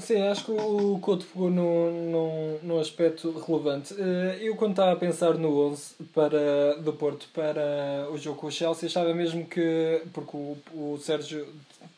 Sim, 0.00 0.22
acho 0.22 0.46
que 0.46 0.52
o 0.52 0.98
Couto 1.00 1.26
pegou 1.26 1.50
num, 1.50 2.10
num, 2.10 2.58
num 2.62 2.80
aspecto 2.80 3.30
relevante. 3.38 3.94
Eh, 3.98 4.38
eu, 4.40 4.56
quando 4.56 4.70
estava 4.72 4.92
a 4.92 4.96
pensar 4.96 5.34
no 5.34 5.68
11 5.68 5.94
para, 6.14 6.76
do 6.76 6.92
Porto 6.94 7.28
para 7.34 8.08
o 8.10 8.16
jogo 8.16 8.38
com 8.38 8.46
o 8.46 8.50
Chelsea, 8.50 8.88
achava 8.88 9.12
mesmo 9.12 9.46
que, 9.46 10.02
porque 10.14 10.36
o, 10.36 10.56
o 10.72 10.98
Sérgio 10.98 11.46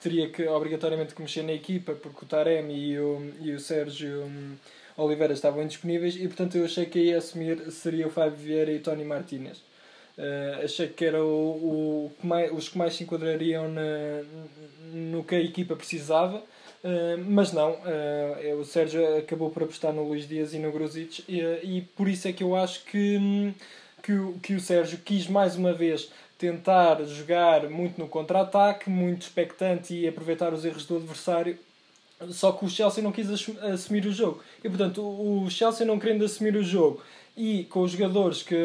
teria 0.00 0.28
que 0.28 0.46
obrigatoriamente 0.48 1.14
que 1.14 1.22
mexer 1.22 1.44
na 1.44 1.52
equipa, 1.52 1.92
porque 1.92 2.24
o 2.24 2.28
Taremi 2.28 2.74
e 2.74 2.98
o, 2.98 3.32
e 3.40 3.52
o 3.52 3.60
Sérgio 3.60 4.24
hum, 4.24 4.56
Oliveira 4.96 5.32
estavam 5.32 5.62
indisponíveis, 5.62 6.16
e 6.16 6.26
portanto 6.26 6.56
eu 6.56 6.64
achei 6.64 6.86
que 6.86 6.98
ia 6.98 7.18
assumir 7.18 7.70
seria 7.70 8.06
o 8.08 8.10
Fábio 8.10 8.36
Vieira 8.36 8.72
e 8.72 8.78
o 8.78 8.82
Tony 8.82 9.04
Martínez. 9.04 9.62
Uh, 10.18 10.64
achei 10.64 10.88
que 10.88 11.04
era 11.06 11.24
o, 11.24 12.06
o 12.06 12.12
que 12.20 12.26
mais, 12.26 12.52
os 12.52 12.68
que 12.68 12.76
mais 12.76 12.94
se 12.94 13.02
enquadrariam 13.02 13.68
na, 13.68 14.22
no 14.92 15.24
que 15.24 15.34
a 15.34 15.40
equipa 15.40 15.74
precisava, 15.74 16.36
uh, 16.36 17.24
mas 17.26 17.50
não, 17.50 17.72
uh, 17.72 18.60
o 18.60 18.64
Sérgio 18.64 19.16
acabou 19.16 19.48
por 19.48 19.62
apostar 19.62 19.90
no 19.92 20.06
Luís 20.06 20.28
Dias 20.28 20.52
e 20.52 20.58
no 20.58 20.70
Gruzic, 20.70 21.24
e, 21.26 21.40
e 21.62 21.80
por 21.96 22.08
isso 22.08 22.28
é 22.28 22.32
que 22.32 22.44
eu 22.44 22.54
acho 22.54 22.84
que, 22.84 23.54
que, 24.02 24.12
o, 24.12 24.38
que 24.42 24.54
o 24.54 24.60
Sérgio 24.60 24.98
quis 24.98 25.26
mais 25.26 25.56
uma 25.56 25.72
vez 25.72 26.10
tentar 26.36 27.02
jogar 27.04 27.70
muito 27.70 27.98
no 27.98 28.06
contra-ataque, 28.06 28.90
muito 28.90 29.22
expectante 29.22 29.94
e 29.94 30.06
aproveitar 30.06 30.52
os 30.52 30.64
erros 30.64 30.84
do 30.84 30.96
adversário. 30.96 31.56
Só 32.30 32.52
que 32.52 32.64
o 32.64 32.68
Chelsea 32.68 33.02
não 33.02 33.12
quis 33.12 33.28
assumir 33.30 34.06
o 34.06 34.12
jogo. 34.12 34.42
E 34.62 34.68
portanto, 34.68 35.02
o 35.02 35.48
Chelsea 35.50 35.86
não 35.86 35.98
querendo 35.98 36.24
assumir 36.24 36.54
o 36.56 36.62
jogo 36.62 37.02
e 37.36 37.64
com 37.64 37.80
os 37.80 37.92
jogadores 37.92 38.42
que, 38.42 38.56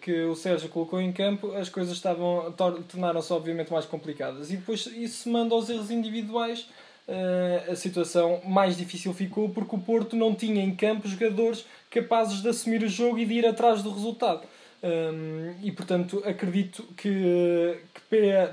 que 0.00 0.22
o 0.24 0.34
Sérgio 0.34 0.68
colocou 0.68 1.00
em 1.00 1.12
campo, 1.12 1.52
as 1.52 1.68
coisas 1.68 1.94
estavam 1.94 2.52
tornaram-se 2.88 3.32
obviamente 3.32 3.72
mais 3.72 3.86
complicadas. 3.86 4.50
E 4.50 4.56
depois 4.56 4.86
isso 4.86 5.28
manda 5.28 5.54
aos 5.54 5.68
erros 5.68 5.90
individuais. 5.90 6.68
Uh, 7.06 7.72
a 7.72 7.76
situação 7.76 8.42
mais 8.44 8.76
difícil 8.76 9.14
ficou 9.14 9.48
porque 9.48 9.74
o 9.74 9.78
Porto 9.78 10.14
não 10.14 10.34
tinha 10.34 10.62
em 10.62 10.74
campo 10.74 11.08
jogadores 11.08 11.64
capazes 11.90 12.42
de 12.42 12.48
assumir 12.48 12.82
o 12.82 12.88
jogo 12.88 13.18
e 13.18 13.24
de 13.24 13.34
ir 13.34 13.46
atrás 13.46 13.82
do 13.82 13.90
resultado. 13.90 14.42
Um, 14.80 15.56
e 15.60 15.72
portanto 15.72 16.22
acredito 16.24 16.84
que, 16.96 17.80
que 17.92 18.00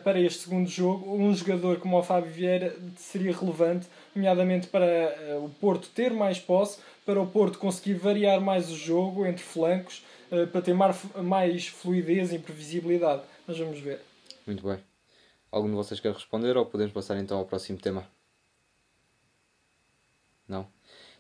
para 0.03 0.19
este 0.19 0.39
segundo 0.45 0.67
jogo 0.67 1.15
um 1.15 1.31
jogador 1.35 1.77
como 1.77 1.99
o 1.99 2.01
Fábio 2.01 2.31
Vieira 2.31 2.75
seria 2.95 3.31
relevante, 3.31 3.87
nomeadamente 4.15 4.65
para 4.65 4.85
uh, 5.37 5.45
o 5.45 5.49
Porto 5.49 5.87
ter 5.89 6.11
mais 6.11 6.39
posse, 6.39 6.79
para 7.05 7.21
o 7.21 7.27
Porto 7.27 7.59
conseguir 7.59 7.93
variar 7.93 8.41
mais 8.41 8.71
o 8.71 8.75
jogo 8.75 9.23
entre 9.27 9.43
flancos, 9.43 10.03
uh, 10.31 10.47
para 10.47 10.63
ter 10.63 10.73
mais 10.73 11.67
fluidez 11.67 12.33
e 12.33 12.39
previsibilidade. 12.39 13.21
Mas 13.45 13.59
vamos 13.59 13.79
ver. 13.79 13.99
Muito 14.47 14.67
bem. 14.67 14.79
Algum 15.51 15.69
de 15.69 15.75
vocês 15.75 15.99
quer 15.99 16.11
responder 16.11 16.57
ou 16.57 16.65
podemos 16.65 16.91
passar 16.91 17.17
então 17.17 17.37
ao 17.37 17.45
próximo 17.45 17.77
tema? 17.77 18.07
Não? 20.47 20.67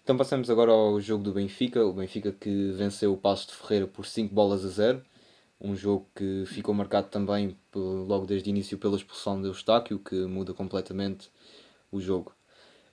Então 0.05 0.15
passamos 0.15 0.51
agora 0.51 0.71
ao 0.71 1.01
jogo 1.01 1.23
do 1.23 1.33
Benfica. 1.33 1.83
O 1.83 1.91
Benfica 1.91 2.31
que 2.31 2.69
venceu 2.73 3.11
o 3.11 3.17
Passo 3.17 3.47
de 3.47 3.53
Ferreira 3.55 3.87
por 3.87 4.05
5 4.05 4.31
bolas 4.31 4.63
a 4.63 4.67
0. 4.67 5.01
Um 5.59 5.75
jogo 5.75 6.07
que 6.13 6.43
ficou 6.45 6.75
marcado 6.75 7.07
também 7.07 7.57
logo 7.73 8.27
desde 8.27 8.47
o 8.47 8.51
início 8.51 8.77
pela 8.77 8.97
expulsão 8.97 9.41
de 9.41 9.47
Eustáquio, 9.47 9.97
que 9.97 10.13
muda 10.27 10.53
completamente 10.53 11.31
o 11.91 11.99
jogo. 11.99 12.31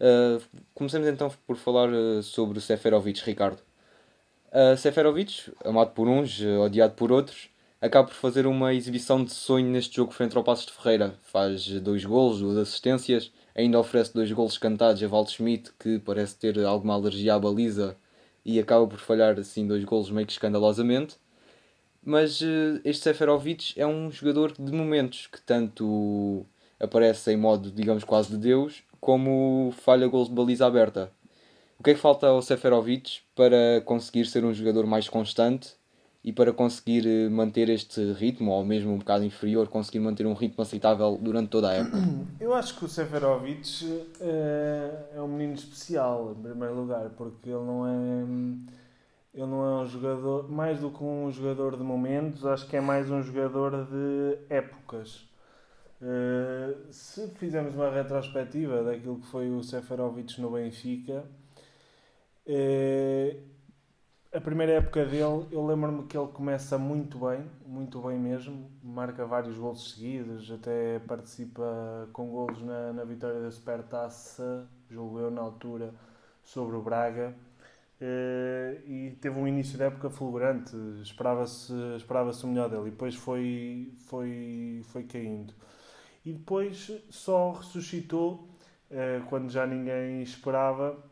Uh, 0.01 0.43
comecemos 0.73 1.07
então 1.07 1.31
por 1.47 1.57
falar 1.57 1.91
uh, 1.91 2.23
sobre 2.23 2.59
Seferovic, 2.63 3.23
Ricardo. 3.27 3.61
Uh, 4.49 4.75
Seferovic, 4.79 5.53
amado 5.67 5.91
por 5.91 6.09
uns, 6.09 6.41
odiado 6.65 6.95
por 6.95 7.13
outros, 7.13 7.51
acaba 7.79 8.09
por 8.09 8.15
fazer 8.15 8.47
uma 8.47 8.73
exibição 8.73 9.23
de 9.23 9.35
sonho 9.35 9.69
neste 9.69 9.97
jogo 9.97 10.13
frente 10.13 10.35
ao 10.35 10.43
Passos 10.43 10.65
de 10.65 10.73
Ferreira. 10.73 11.15
Faz 11.25 11.69
dois 11.83 12.07
golos, 12.07 12.41
duas 12.41 12.57
assistências, 12.57 13.31
ainda 13.55 13.79
oferece 13.79 14.13
dois 14.15 14.31
golos 14.33 14.59
cantados 14.59 15.03
a 15.03 15.09
Valdo 15.09 15.31
Schmidt, 15.31 15.73
que 15.79 15.99
parece 15.99 16.37
ter 16.37 16.59
alguma 16.65 16.95
alergia 16.95 17.35
à 17.35 17.39
baliza 17.39 17.97
e 18.45 18.59
acaba 18.59 18.87
por 18.87 18.99
falhar 18.99 19.39
assim 19.39 19.67
dois 19.67 19.85
golos 19.85 20.11
meio 20.11 20.27
que 20.27 20.33
escandalosamente. 20.33 21.17
Mas 22.05 22.41
uh, 22.41 22.81
este 22.85 23.05
Seferovic 23.05 23.75
é 23.81 23.87
um 23.87 24.11
jogador 24.11 24.53
de 24.59 24.73
momentos 24.73 25.29
que 25.29 25.41
tanto 25.41 26.45
aparece 26.81 27.33
em 27.33 27.37
modo, 27.37 27.71
digamos, 27.71 28.03
quase 28.03 28.31
de 28.31 28.39
Deus, 28.39 28.83
como 29.01 29.73
falha 29.79 30.09
gols 30.09 30.29
de 30.29 30.35
baliza 30.35 30.67
aberta. 30.67 31.13
O 31.79 31.83
que 31.83 31.91
é 31.91 31.95
que 31.95 32.01
falta 32.01 32.27
ao 32.27 32.43
Seferovic 32.43 33.21
para 33.35 33.81
conseguir 33.85 34.27
ser 34.27 34.45
um 34.45 34.53
jogador 34.53 34.87
mais 34.87 35.09
constante 35.09 35.75
e 36.25 36.33
para 36.33 36.53
conseguir 36.53 37.05
eh, 37.07 37.29
manter 37.29 37.69
este 37.69 38.13
ritmo, 38.13 38.53
ou 38.53 38.65
mesmo 38.65 38.93
um 38.93 38.99
bocado 38.99 39.25
inferior, 39.25 39.67
conseguir 39.67 39.99
manter 39.99 40.25
um 40.25 40.35
ritmo 40.35 40.63
aceitável 40.63 41.19
durante 41.21 41.49
toda 41.49 41.71
a 41.71 41.73
época? 41.73 41.99
Eu 42.39 42.55
acho 42.55 42.79
que 42.79 42.85
o 42.85 42.89
Seferovic 42.89 44.07
é, 44.21 45.17
é 45.17 45.21
um 45.21 45.27
menino 45.27 45.55
especial, 45.55 46.37
em 46.39 46.43
primeiro 46.43 46.75
lugar, 46.75 47.11
porque 47.11 47.51
ele 47.51 47.65
não 47.65 47.87
é. 47.87 48.73
Ele 49.35 49.47
não 49.47 49.65
é 49.65 49.83
um 49.83 49.87
jogador, 49.87 50.51
mais 50.51 50.79
do 50.79 50.91
que 50.91 51.03
um 51.03 51.33
jogador 51.33 51.79
de 51.79 51.83
momentos, 51.83 52.45
acho 52.45 52.69
que 52.69 52.77
é 52.77 52.83
mais 52.83 53.11
um 53.11 53.23
jogador 53.23 53.87
de 53.87 54.39
épocas. 54.51 55.27
Uh, 56.03 56.93
se 56.93 57.29
fizermos 57.29 57.75
uma 57.75 57.91
retrospectiva 57.91 58.83
daquilo 58.83 59.21
que 59.21 59.27
foi 59.29 59.51
o 59.51 59.63
Seferovic 59.63 60.39
no 60.39 60.51
Benfica, 60.51 61.25
a 64.35 64.41
primeira 64.41 64.73
época 64.73 65.05
dele, 65.05 65.47
eu 65.51 65.67
lembro-me 65.67 66.05
que 66.05 66.17
ele 66.17 66.29
começa 66.29 66.79
muito 66.79 67.19
bem, 67.19 67.45
muito 67.67 68.01
bem 68.01 68.19
mesmo, 68.19 68.71
marca 68.83 69.27
vários 69.27 69.59
golos 69.59 69.93
seguidos, 69.93 70.51
até 70.51 70.99
participa 71.01 72.09
com 72.15 72.31
golos 72.31 72.63
na, 72.63 72.95
na 72.95 73.05
vitória 73.05 73.43
da 73.43 73.51
Supertaça, 73.51 74.67
julgo 74.91 75.19
eu 75.19 75.31
na 75.31 75.43
altura, 75.43 75.93
sobre 76.43 76.77
o 76.77 76.81
Braga. 76.83 77.35
Uh, 78.01 78.81
e 78.89 79.17
teve 79.21 79.39
um 79.39 79.47
início 79.47 79.77
de 79.77 79.85
época 79.85 80.09
fulgurante, 80.09 80.75
esperava-se 81.03 81.73
esperava 81.97 82.31
o 82.31 82.47
melhor 82.47 82.71
dele, 82.71 82.89
e 82.89 82.91
depois 82.91 83.15
foi, 83.15 83.93
foi, 84.07 84.81
foi 84.87 85.05
caindo. 85.05 85.53
E 86.25 86.33
depois 86.33 86.91
só 87.11 87.53
ressuscitou 87.53 88.49
uh, 88.91 89.25
quando 89.29 89.51
já 89.51 89.67
ninguém 89.67 90.23
esperava 90.23 91.12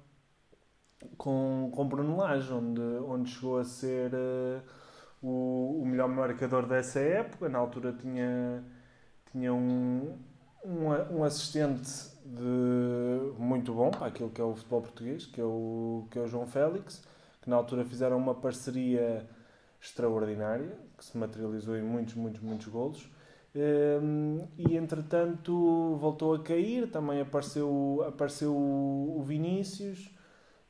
com, 1.16 1.70
com 1.74 1.88
Bruno 1.88 2.16
Lage, 2.16 2.52
onde, 2.52 2.80
onde 2.80 3.30
chegou 3.30 3.58
a 3.58 3.64
ser 3.64 4.12
uh, 4.14 4.62
o, 5.22 5.80
o 5.82 5.86
melhor 5.86 6.08
marcador 6.08 6.66
dessa 6.66 7.00
época. 7.00 7.48
Na 7.48 7.58
altura 7.58 7.92
tinha, 7.92 8.64
tinha 9.30 9.52
um, 9.52 10.18
um, 10.64 11.18
um 11.18 11.24
assistente 11.24 12.10
de 12.24 13.32
muito 13.38 13.72
bom 13.72 13.90
para 13.90 14.06
aquilo 14.06 14.30
que 14.30 14.40
é 14.40 14.44
o 14.44 14.54
futebol 14.54 14.82
português, 14.82 15.26
que 15.26 15.40
é 15.40 15.44
o, 15.44 16.06
que 16.10 16.18
é 16.18 16.22
o 16.22 16.26
João 16.26 16.46
Félix, 16.46 17.02
que 17.42 17.48
na 17.48 17.56
altura 17.56 17.84
fizeram 17.84 18.18
uma 18.18 18.34
parceria 18.34 19.26
extraordinária, 19.80 20.76
que 20.96 21.04
se 21.04 21.16
materializou 21.16 21.76
em 21.76 21.82
muitos, 21.82 22.14
muitos, 22.14 22.40
muitos 22.42 22.68
golos. 22.68 23.10
Um, 23.52 24.46
e 24.56 24.76
entretanto 24.76 25.96
voltou 25.96 26.34
a 26.34 26.38
cair, 26.38 26.88
também 26.88 27.20
apareceu, 27.20 28.04
apareceu 28.06 28.54
o 28.54 29.20
Vinícius 29.26 30.14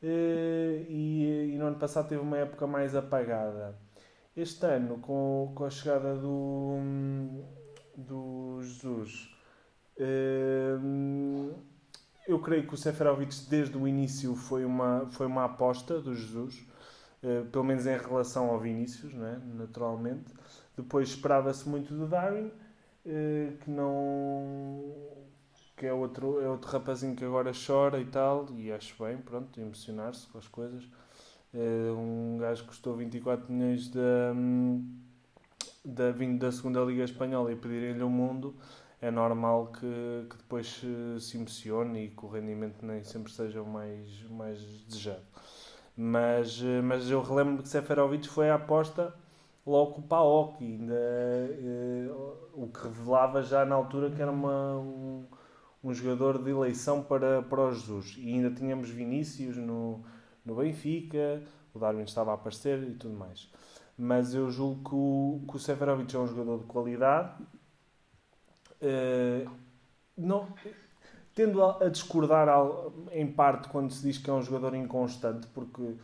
e, 0.02 1.52
e, 1.52 1.58
no 1.58 1.66
ano 1.66 1.76
passado 1.76 2.08
teve 2.08 2.20
uma 2.20 2.38
época 2.38 2.66
mais 2.66 2.94
apagada. 2.94 3.76
Este 4.36 4.64
ano, 4.66 4.98
com, 4.98 5.52
com 5.54 5.64
a 5.64 5.70
chegada 5.70 6.14
do, 6.14 6.78
do 7.96 8.60
Jesus, 8.62 9.28
eu 12.26 12.38
creio 12.38 12.66
que 12.66 12.74
o 12.74 12.76
Seferovic 12.76 13.34
desde 13.48 13.76
o 13.76 13.86
início 13.86 14.34
foi 14.34 14.64
uma, 14.64 15.06
foi 15.10 15.26
uma 15.26 15.44
aposta 15.44 16.00
do 16.00 16.14
Jesus, 16.14 16.64
uh, 17.22 17.44
pelo 17.50 17.64
menos 17.64 17.86
em 17.86 17.98
relação 17.98 18.48
ao 18.48 18.58
Vinícius, 18.58 19.12
né? 19.12 19.40
naturalmente. 19.54 20.32
Depois 20.76 21.08
esperava-se 21.10 21.68
muito 21.68 21.92
do 21.92 22.06
Darwin, 22.06 22.50
que 23.02 23.70
não 23.70 24.80
que 25.80 25.86
é 25.86 25.92
outro, 25.94 26.42
é 26.42 26.46
outro 26.46 26.70
rapazinho 26.70 27.16
que 27.16 27.24
agora 27.24 27.52
chora 27.54 27.98
e 27.98 28.04
tal, 28.04 28.46
e 28.54 28.70
acho 28.70 29.02
bem, 29.02 29.16
pronto, 29.16 29.58
emocionar-se 29.58 30.26
com 30.26 30.36
as 30.36 30.46
coisas. 30.46 30.84
Uh, 31.54 31.96
um 31.96 32.36
gajo 32.38 32.64
que 32.64 32.68
custou 32.68 32.94
24 32.94 33.50
milhões 33.50 33.88
da, 33.88 34.34
da, 35.82 36.10
vindo 36.10 36.38
da 36.38 36.52
segunda 36.52 36.80
Liga 36.82 37.02
Espanhola 37.02 37.50
e 37.50 37.56
pedirem-lhe 37.56 38.02
o 38.02 38.10
mundo 38.10 38.54
é 39.00 39.10
normal 39.10 39.68
que, 39.68 40.26
que 40.28 40.36
depois 40.36 40.66
se, 40.66 41.18
se 41.18 41.38
emocione 41.38 42.04
e 42.04 42.08
que 42.10 42.26
o 42.26 42.28
rendimento 42.28 42.84
nem 42.84 43.02
sempre 43.02 43.32
seja 43.32 43.62
o 43.62 43.66
mais, 43.66 44.22
mais 44.28 44.60
desejado. 44.84 45.24
Mas, 45.96 46.60
mas 46.84 47.10
eu 47.10 47.22
relembro 47.22 47.62
que 47.62 47.70
Seferovic 47.70 48.28
foi 48.28 48.50
a 48.50 48.56
aposta 48.56 49.14
logo 49.66 49.92
com 49.92 50.00
o 50.02 50.04
Paok, 50.04 50.62
ainda 50.62 50.94
eh, 50.94 52.10
o 52.52 52.68
que 52.68 52.82
revelava 52.82 53.42
já 53.42 53.64
na 53.64 53.74
altura 53.74 54.10
que 54.10 54.20
era 54.20 54.30
uma, 54.30 54.76
um, 54.76 55.24
um 55.82 55.94
jogador 55.94 56.42
de 56.42 56.50
eleição 56.50 57.02
para, 57.02 57.42
para 57.42 57.60
o 57.60 57.72
Jesus. 57.72 58.16
E 58.18 58.34
ainda 58.34 58.50
tínhamos 58.50 58.90
Vinícius 58.90 59.56
no, 59.56 60.04
no 60.44 60.56
Benfica, 60.56 61.42
o 61.74 61.78
Darwin 61.78 62.02
estava 62.02 62.32
a 62.32 62.34
aparecer 62.34 62.82
e 62.82 62.94
tudo 62.94 63.14
mais. 63.14 63.50
Mas 63.96 64.34
eu 64.34 64.50
julgo 64.50 64.88
que 64.88 64.94
o, 64.94 65.42
que 65.48 65.56
o 65.56 65.58
Seferovic 65.58 66.14
é 66.14 66.18
um 66.18 66.26
jogador 66.26 66.58
de 66.58 66.64
qualidade 66.64 67.34
Uh, 68.80 69.50
não, 70.16 70.48
tendo 71.34 71.62
a, 71.62 71.84
a, 71.84 71.88
discordar 71.90 72.48
em 73.12 73.30
parte 73.30 73.68
quando 73.68 73.92
se 73.92 74.02
diz 74.02 74.16
que 74.16 74.30
é 74.30 74.32
um 74.32 74.40
jogador 74.40 74.74
inconstante, 74.74 75.46
porque 75.48 75.96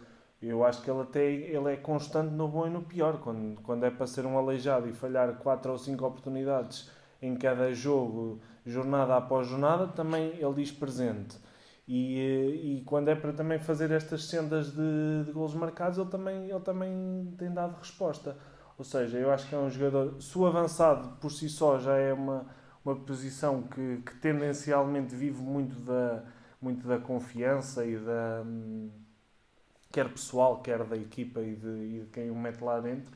eu 0.43 0.63
acho 0.63 0.83
que 0.83 0.91
ele 0.91 1.01
até 1.01 1.25
ele 1.25 1.73
é 1.73 1.77
constante 1.77 2.33
no 2.33 2.47
bom 2.47 2.67
e 2.67 2.71
no 2.71 2.83
pior. 2.83 3.19
Quando, 3.21 3.61
quando 3.63 3.85
é 3.85 3.91
para 3.91 4.07
ser 4.07 4.27
um 4.27 4.37
aleijado 4.37 4.89
e 4.89 4.93
falhar 4.93 5.37
4 5.39 5.73
ou 5.73 5.79
5 5.79 6.05
oportunidades 6.05 6.91
em 7.21 7.37
cada 7.37 7.73
jogo, 7.73 8.41
jornada 8.65 9.17
após 9.17 9.47
jornada, 9.47 9.89
também 9.89 10.35
ele 10.39 10.55
diz 10.55 10.71
presente. 10.71 11.39
E, 11.89 12.19
eh, 12.19 12.77
e 12.79 12.83
quando 12.85 13.09
é 13.09 13.15
para 13.15 13.33
também 13.33 13.59
fazer 13.59 13.91
estas 13.91 14.25
sendas 14.25 14.73
de, 14.73 15.25
de 15.25 15.33
golos 15.33 15.55
marcados, 15.55 15.99
ele 15.99 16.11
também, 16.11 16.51
ele 16.51 16.61
também 16.61 17.35
tem 17.39 17.53
dado 17.53 17.79
resposta. 17.79 18.37
Ou 18.79 18.85
seja, 18.85 19.19
eu 19.19 19.31
acho 19.31 19.49
que 19.49 19.55
é 19.55 19.59
um 19.59 19.71
jogador. 19.71 20.21
Se 20.21 20.37
o 20.39 20.47
avançado 20.47 21.17
por 21.21 21.31
si 21.31 21.49
só 21.49 21.79
já 21.79 21.97
é 21.97 22.13
uma 22.13 22.47
uma 22.87 22.95
posição 22.95 23.63
que, 23.65 24.01
que 24.07 24.15
tendencialmente 24.19 25.15
vive 25.17 25.43
muito 25.43 25.81
da, 25.81 26.23
muito 26.63 26.87
da 26.87 26.99
confiança 26.99 27.85
e 27.85 27.97
da 27.99 28.45
quer 29.91 30.09
pessoal, 30.09 30.63
quer 30.63 30.85
da 30.85 30.97
equipa 30.97 31.41
e 31.41 31.57
de, 31.57 31.67
e 31.67 32.01
de 32.05 32.11
quem 32.13 32.31
o 32.31 32.37
mete 32.37 32.63
lá 32.63 32.79
dentro. 32.79 33.13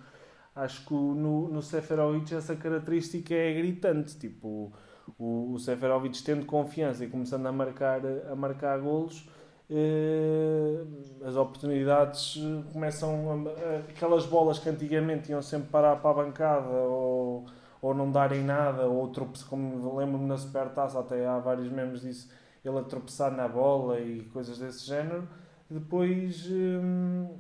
Acho 0.63 0.85
que 0.87 0.95
no, 0.95 1.49
no 1.49 1.63
Seferovic 1.63 2.35
essa 2.35 2.57
característica 2.57 3.35
é 3.35 3.55
gritante. 3.55 4.17
Tipo, 4.19 4.73
o, 5.19 5.53
o 5.55 5.59
Seferovic 5.59 6.23
tendo 6.23 6.45
confiança 6.47 7.05
e 7.05 7.09
começando 7.09 7.47
a 7.47 7.53
marcar, 7.53 8.01
a 8.31 8.35
marcar 8.37 8.79
golos, 8.81 9.29
eh, 9.71 10.85
as 11.25 11.37
oportunidades 11.37 12.39
começam 12.73 13.47
a, 13.49 13.91
aquelas 13.91 14.27
bolas 14.27 14.59
que 14.59 14.69
antigamente 14.69 15.31
iam 15.31 15.43
sempre 15.43 15.69
parar 15.71 15.97
para 15.97 16.11
a 16.11 16.25
bancada 16.25 16.69
ou 16.69 17.47
ou 17.83 17.95
não 17.95 18.11
darem 18.13 18.43
nada, 18.43 18.87
ou 18.87 19.09
tropeçar, 19.09 19.49
como 19.49 19.97
lembro-me 19.97 20.27
na 20.27 20.37
Supertaça, 20.37 21.01
até 21.01 21.27
há 21.27 21.39
vários 21.39 21.71
memes 21.71 22.03
disso, 22.03 22.31
ele 22.63 22.79
a 22.79 22.83
tropeçar 22.83 23.31
na 23.33 23.49
bola 23.49 23.99
e 24.01 24.25
coisas 24.27 24.59
desse 24.59 24.85
género. 24.87 25.27
Depois. 25.71 26.47
Hum, 26.51 27.39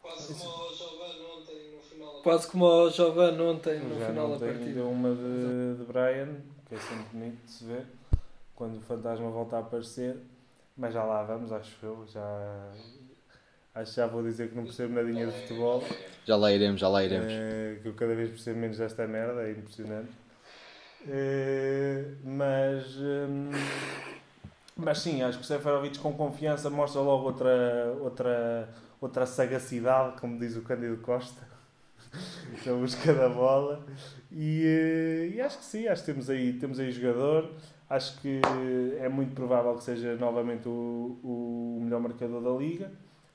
Quase 0.00 0.34
como 0.34 0.76
Quase 2.26 2.48
como 2.48 2.64
o 2.64 2.90
Giovanni 2.90 3.40
ontem 3.40 3.78
no 3.78 4.04
final 4.04 4.30
da 4.30 4.44
partida. 4.44 4.72
Deu 4.72 4.90
uma 4.90 5.10
de, 5.10 5.76
de 5.78 5.84
Brian, 5.84 6.34
que 6.68 6.74
é 6.74 6.78
sempre 6.78 7.04
bonito 7.12 7.44
de 7.44 7.50
se 7.52 7.64
ver, 7.64 7.86
quando 8.56 8.78
o 8.78 8.80
fantasma 8.80 9.30
volta 9.30 9.54
a 9.54 9.60
aparecer. 9.60 10.16
Mas 10.76 10.92
já 10.92 11.04
lá 11.04 11.22
vamos, 11.22 11.52
acho 11.52 11.76
eu. 11.84 12.04
Já, 12.12 12.72
Acho 13.76 13.90
que 13.92 13.96
já 13.96 14.08
vou 14.08 14.24
dizer 14.24 14.48
que 14.48 14.56
não 14.56 14.64
percebo 14.64 14.92
nadinha 14.92 15.28
de 15.28 15.40
futebol. 15.42 15.84
Já 16.24 16.34
lá 16.34 16.50
iremos, 16.50 16.80
já 16.80 16.88
lá 16.88 17.04
iremos. 17.04 17.32
Uh, 17.32 17.80
que 17.80 17.88
eu 17.90 17.94
cada 17.94 18.16
vez 18.16 18.30
percebo 18.30 18.58
menos 18.58 18.78
desta 18.78 19.06
merda, 19.06 19.46
é 19.46 19.52
impressionante. 19.52 20.10
Uh, 21.02 22.16
mas, 22.24 22.96
um, 22.96 23.50
mas 24.76 24.98
sim, 24.98 25.22
acho 25.22 25.38
que 25.38 25.44
o 25.44 25.46
Seferovic 25.46 26.00
com 26.00 26.12
confiança 26.12 26.68
mostra 26.68 27.00
logo 27.00 27.22
outra, 27.22 27.94
outra, 28.00 28.68
outra 29.00 29.26
sagacidade, 29.26 30.20
como 30.20 30.40
diz 30.40 30.56
o 30.56 30.62
Cândido 30.62 30.96
Costa, 30.96 31.45
na 32.64 32.72
busca 32.74 33.12
da 33.14 33.28
bola. 33.28 33.86
E, 34.30 34.64
uh, 34.64 35.34
e, 35.34 35.40
acho 35.40 35.58
que 35.58 35.64
sim, 35.64 35.86
acho 35.88 36.02
que 36.02 36.12
temos 36.12 36.28
aí, 36.30 36.52
temos 36.54 36.78
aí 36.78 36.90
jogador. 36.92 37.50
Acho 37.88 38.20
que 38.20 38.40
é 38.98 39.08
muito 39.08 39.34
provável 39.34 39.74
que 39.76 39.84
seja 39.84 40.16
novamente 40.16 40.68
o, 40.68 41.20
o 41.22 41.78
melhor 41.80 42.00
marcador 42.00 42.42
da 42.42 42.50
liga 42.50 42.90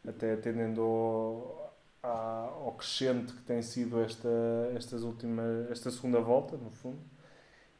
até 0.07 0.33
atendendo 0.33 0.81
ao, 0.81 1.73
ao 2.03 2.75
crescente 2.77 3.33
que 3.33 3.41
tem 3.41 3.61
sido 3.61 4.01
esta, 4.01 4.29
estas 4.75 5.03
últimas, 5.03 5.69
esta 5.69 5.91
segunda 5.91 6.19
volta, 6.19 6.57
no 6.57 6.71
fundo. 6.71 6.99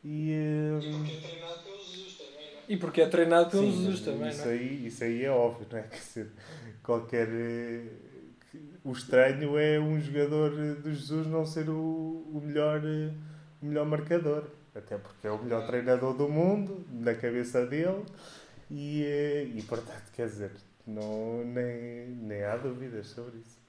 E, 0.03 0.33
um... 0.73 1.05
e 2.67 2.77
porque 2.77 3.01
é 3.01 3.07
treinado 3.07 3.49
pelo 3.49 3.63
Sim, 3.63 3.77
Jesus 3.77 4.01
também. 4.01 4.29
Isso, 4.29 4.45
não 4.45 4.51
é? 4.51 4.53
aí, 4.53 4.87
isso 4.87 5.03
aí 5.03 5.25
é 5.25 5.31
óbvio, 5.31 5.67
não 5.71 5.79
é? 5.79 5.83
Que 5.83 5.99
ser 5.99 6.31
qualquer. 6.83 7.27
O 8.83 8.91
estranho 8.91 9.57
é 9.57 9.79
um 9.79 9.99
jogador 9.99 10.51
do 10.51 10.93
Jesus 10.93 11.27
não 11.27 11.45
ser 11.45 11.69
o, 11.69 11.73
o, 12.33 12.41
melhor, 12.43 12.81
o 13.61 13.65
melhor 13.65 13.85
marcador. 13.85 14.45
Até 14.73 14.97
porque 14.97 15.27
é 15.27 15.31
o 15.31 15.41
melhor 15.41 15.65
treinador 15.67 16.13
do 16.15 16.29
mundo, 16.29 16.85
na 16.91 17.13
cabeça 17.13 17.65
dele. 17.65 18.05
E, 18.69 19.51
e 19.55 19.61
portanto, 19.67 20.11
quer 20.13 20.27
dizer, 20.27 20.51
não, 20.87 21.43
nem, 21.43 22.07
nem 22.07 22.43
há 22.43 22.55
dúvidas 22.55 23.07
sobre 23.07 23.39
isso. 23.39 23.59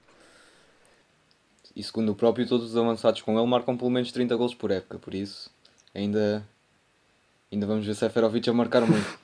E 1.75 1.83
segundo 1.83 2.13
o 2.13 2.15
próprio, 2.15 2.47
todos 2.47 2.71
os 2.71 2.77
avançados 2.77 3.23
com 3.23 3.39
ele 3.39 3.49
marcam 3.49 3.77
pelo 3.77 3.91
menos 3.91 4.13
30 4.13 4.37
gols 4.37 4.55
por 4.55 4.71
época, 4.71 4.99
por 4.99 5.15
isso 5.15 5.51
ainda, 5.95 6.47
ainda 7.51 7.67
vamos 7.67 7.87
ver 7.87 7.95
Seferovic 7.95 8.49
a 8.49 8.53
marcar 8.53 8.87
muito. 8.87 9.19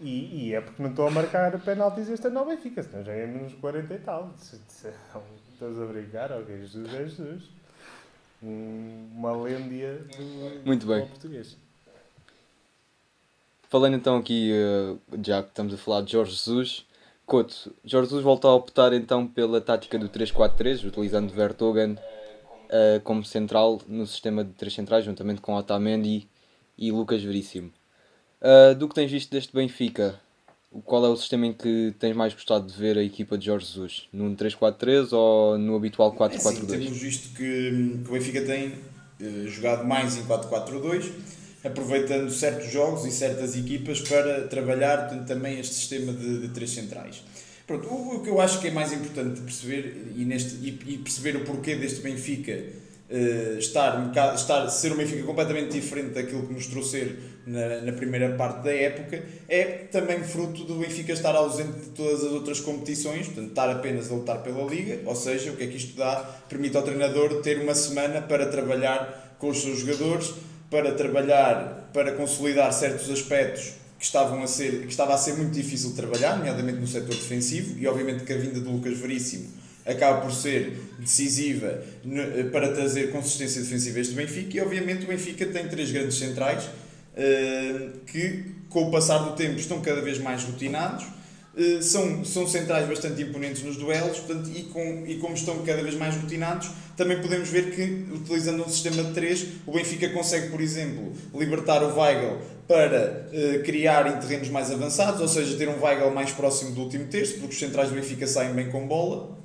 E, 0.00 0.48
e 0.48 0.54
é 0.54 0.60
porque 0.60 0.82
não 0.82 0.90
estou 0.90 1.06
a 1.06 1.10
marcar 1.10 1.58
penaltis 1.60 2.08
este 2.08 2.26
ano 2.26 2.40
ao 2.40 2.46
Benfica, 2.46 2.82
senão 2.82 3.02
já 3.04 3.12
é 3.12 3.26
menos 3.26 3.54
40 3.54 3.94
e 3.94 3.98
tal. 3.98 4.34
Estás 4.38 5.80
a 5.80 5.86
brincar? 5.86 6.30
Ok, 6.32 6.56
Jesus 6.58 6.94
é 6.94 7.04
Jesus. 7.04 7.42
Um- 8.42 9.08
Uma 9.16 9.32
lêndia 9.32 9.94
do 10.16 10.64
Muito 10.64 10.86
bem. 10.86 11.06
português. 11.06 11.56
Falando 13.68 13.94
então 13.96 14.16
aqui, 14.16 14.50
eh, 14.52 14.96
já 15.22 15.42
que 15.42 15.48
estamos 15.50 15.74
a 15.74 15.76
falar 15.76 16.02
de 16.02 16.12
Jorge 16.12 16.32
Jesus, 16.32 16.86
Couto, 17.26 17.74
Jorge 17.84 18.06
Jesus 18.08 18.24
volta 18.24 18.48
a 18.48 18.54
optar 18.54 18.92
então 18.94 19.26
pela 19.26 19.60
tática 19.60 19.98
do 19.98 20.08
3-4-3, 20.08 20.84
utilizando 20.84 21.30
Vertogen 21.32 21.98
eh, 22.70 23.00
como 23.04 23.24
central 23.24 23.80
no 23.86 24.06
sistema 24.06 24.42
de 24.44 24.52
três 24.52 24.72
centrais, 24.72 25.04
juntamente 25.04 25.40
com 25.42 25.54
Otamendi 25.54 26.26
e 26.78 26.90
Lucas 26.92 27.22
Veríssimo. 27.22 27.70
Eh, 28.40 28.74
do 28.74 28.88
que 28.88 28.94
tens 28.94 29.10
visto 29.10 29.30
deste 29.30 29.52
Benfica, 29.52 30.20
qual 30.84 31.04
é 31.04 31.08
o 31.08 31.16
sistema 31.16 31.46
em 31.46 31.52
que 31.52 31.94
tens 31.98 32.14
mais 32.14 32.32
gostado 32.32 32.66
de 32.66 32.78
ver 32.78 32.96
a 32.96 33.02
equipa 33.02 33.36
de 33.36 33.46
Jorge 33.46 33.66
Jesus? 33.66 34.08
Num 34.12 34.34
3-4-3 34.36 35.12
ou 35.12 35.58
no 35.58 35.74
habitual 35.76 36.14
É 36.20 36.24
assim, 36.24 36.66
4-4-2? 36.66 36.66
temos 36.66 36.98
visto 36.98 37.36
que, 37.36 38.00
que 38.04 38.08
o 38.08 38.12
Benfica 38.12 38.42
tem 38.42 38.74
eh, 39.20 39.46
jogado 39.48 39.84
mais 39.84 40.16
em 40.16 40.22
4-4-2, 40.22 41.10
aproveitando 41.64 42.30
certos 42.30 42.70
jogos 42.70 43.04
e 43.04 43.10
certas 43.10 43.56
equipas 43.56 44.00
para 44.02 44.46
trabalhar 44.46 45.08
portanto, 45.08 45.26
também 45.26 45.58
este 45.58 45.74
sistema 45.74 46.12
de, 46.12 46.42
de 46.42 46.48
três 46.48 46.70
centrais. 46.70 47.22
Pronto, 47.66 47.88
o, 47.88 48.16
o 48.16 48.22
que 48.22 48.30
eu 48.30 48.40
acho 48.40 48.60
que 48.60 48.68
é 48.68 48.70
mais 48.70 48.92
importante 48.92 49.40
perceber 49.40 50.12
e, 50.16 50.24
neste, 50.24 50.54
e, 50.56 50.68
e 50.86 50.98
perceber 50.98 51.36
o 51.36 51.44
porquê 51.44 51.74
deste 51.74 52.00
Benfica 52.00 52.56
eh, 53.10 53.56
estar, 53.58 53.98
um 53.98 54.12
estar, 54.34 54.68
ser 54.68 54.92
um 54.92 54.96
Benfica 54.96 55.22
completamente 55.22 55.72
diferente 55.72 56.10
daquilo 56.10 56.46
que 56.46 56.52
mostrou 56.52 56.82
ser 56.82 57.18
na, 57.46 57.80
na 57.80 57.92
primeira 57.92 58.34
parte 58.36 58.64
da 58.64 58.72
época, 58.72 59.24
é 59.48 59.64
também 59.90 60.22
fruto 60.22 60.64
do 60.64 60.74
Benfica 60.74 61.14
estar 61.14 61.34
ausente 61.34 61.78
de 61.78 61.86
todas 61.90 62.22
as 62.22 62.32
outras 62.32 62.60
competições, 62.60 63.26
portanto, 63.26 63.48
estar 63.48 63.70
apenas 63.70 64.10
a 64.10 64.14
lutar 64.14 64.42
pela 64.42 64.62
Liga, 64.64 65.00
ou 65.06 65.16
seja, 65.16 65.50
o 65.50 65.56
que 65.56 65.64
é 65.64 65.66
que 65.68 65.78
isto 65.78 65.96
dá? 65.96 66.16
Permite 66.50 66.76
ao 66.76 66.82
treinador 66.82 67.40
ter 67.40 67.58
uma 67.58 67.74
semana 67.74 68.20
para 68.20 68.44
trabalhar 68.46 69.36
com 69.38 69.48
os 69.48 69.62
seus 69.62 69.78
jogadores, 69.78 70.34
para 70.70 70.92
trabalhar, 70.92 71.88
para 71.94 72.12
consolidar 72.12 72.70
certos 72.74 73.08
aspectos 73.08 73.72
que, 73.98 74.04
estavam 74.04 74.42
a 74.42 74.46
ser, 74.46 74.82
que 74.82 74.88
estava 74.88 75.14
a 75.14 75.18
ser 75.18 75.32
muito 75.34 75.52
difícil 75.52 75.90
de 75.90 75.96
trabalhar, 75.96 76.36
nomeadamente 76.36 76.78
no 76.78 76.86
setor 76.86 77.14
defensivo, 77.14 77.78
e 77.78 77.86
obviamente 77.86 78.24
que 78.24 78.32
a 78.34 78.36
vinda 78.36 78.60
de 78.60 78.68
Lucas 78.68 78.98
Veríssimo 78.98 79.48
acaba 79.88 80.20
por 80.20 80.32
ser 80.32 80.78
decisiva 80.98 81.82
no- 82.04 82.50
para 82.50 82.72
trazer 82.72 83.10
consistência 83.10 83.62
defensiva 83.62 83.98
a 83.98 84.00
este 84.02 84.14
Benfica, 84.14 84.56
e 84.56 84.60
obviamente 84.60 85.04
o 85.04 85.08
Benfica 85.08 85.46
tem 85.46 85.66
três 85.68 85.90
grandes 85.90 86.18
centrais 86.18 86.68
eh, 87.16 87.88
que, 88.06 88.44
com 88.68 88.88
o 88.88 88.90
passar 88.90 89.18
do 89.18 89.34
tempo, 89.34 89.58
estão 89.58 89.80
cada 89.80 90.00
vez 90.00 90.18
mais 90.18 90.44
rotinados, 90.44 91.04
eh, 91.56 91.80
são, 91.80 92.24
são 92.24 92.46
centrais 92.46 92.86
bastante 92.86 93.20
imponentes 93.22 93.62
nos 93.64 93.76
duelos 93.76 94.18
portanto, 94.18 94.48
e, 94.54 94.64
com, 94.64 95.04
e 95.06 95.16
como 95.16 95.34
estão 95.34 95.58
cada 95.64 95.82
vez 95.82 95.94
mais 95.96 96.14
rotinados, 96.14 96.70
também 96.96 97.20
podemos 97.20 97.48
ver 97.48 97.74
que, 97.74 98.06
utilizando 98.12 98.64
um 98.64 98.68
sistema 98.68 99.02
de 99.02 99.12
3, 99.14 99.46
o 99.66 99.72
Benfica 99.72 100.08
consegue, 100.10 100.48
por 100.50 100.60
exemplo, 100.60 101.12
libertar 101.34 101.82
o 101.82 101.98
Weigl 101.98 102.38
para 102.68 103.28
eh, 103.32 103.62
criar 103.64 104.06
em 104.06 104.20
terrenos 104.20 104.48
mais 104.50 104.70
avançados, 104.70 105.20
ou 105.20 105.28
seja, 105.28 105.56
ter 105.56 105.68
um 105.68 105.82
Weigl 105.82 106.10
mais 106.12 106.30
próximo 106.32 106.72
do 106.72 106.82
último 106.82 107.06
terço, 107.06 107.34
porque 107.38 107.54
os 107.54 107.58
centrais 107.58 107.88
do 107.88 107.94
Benfica 107.96 108.26
saem 108.26 108.52
bem 108.54 108.68
com 108.70 108.86
bola. 108.86 109.36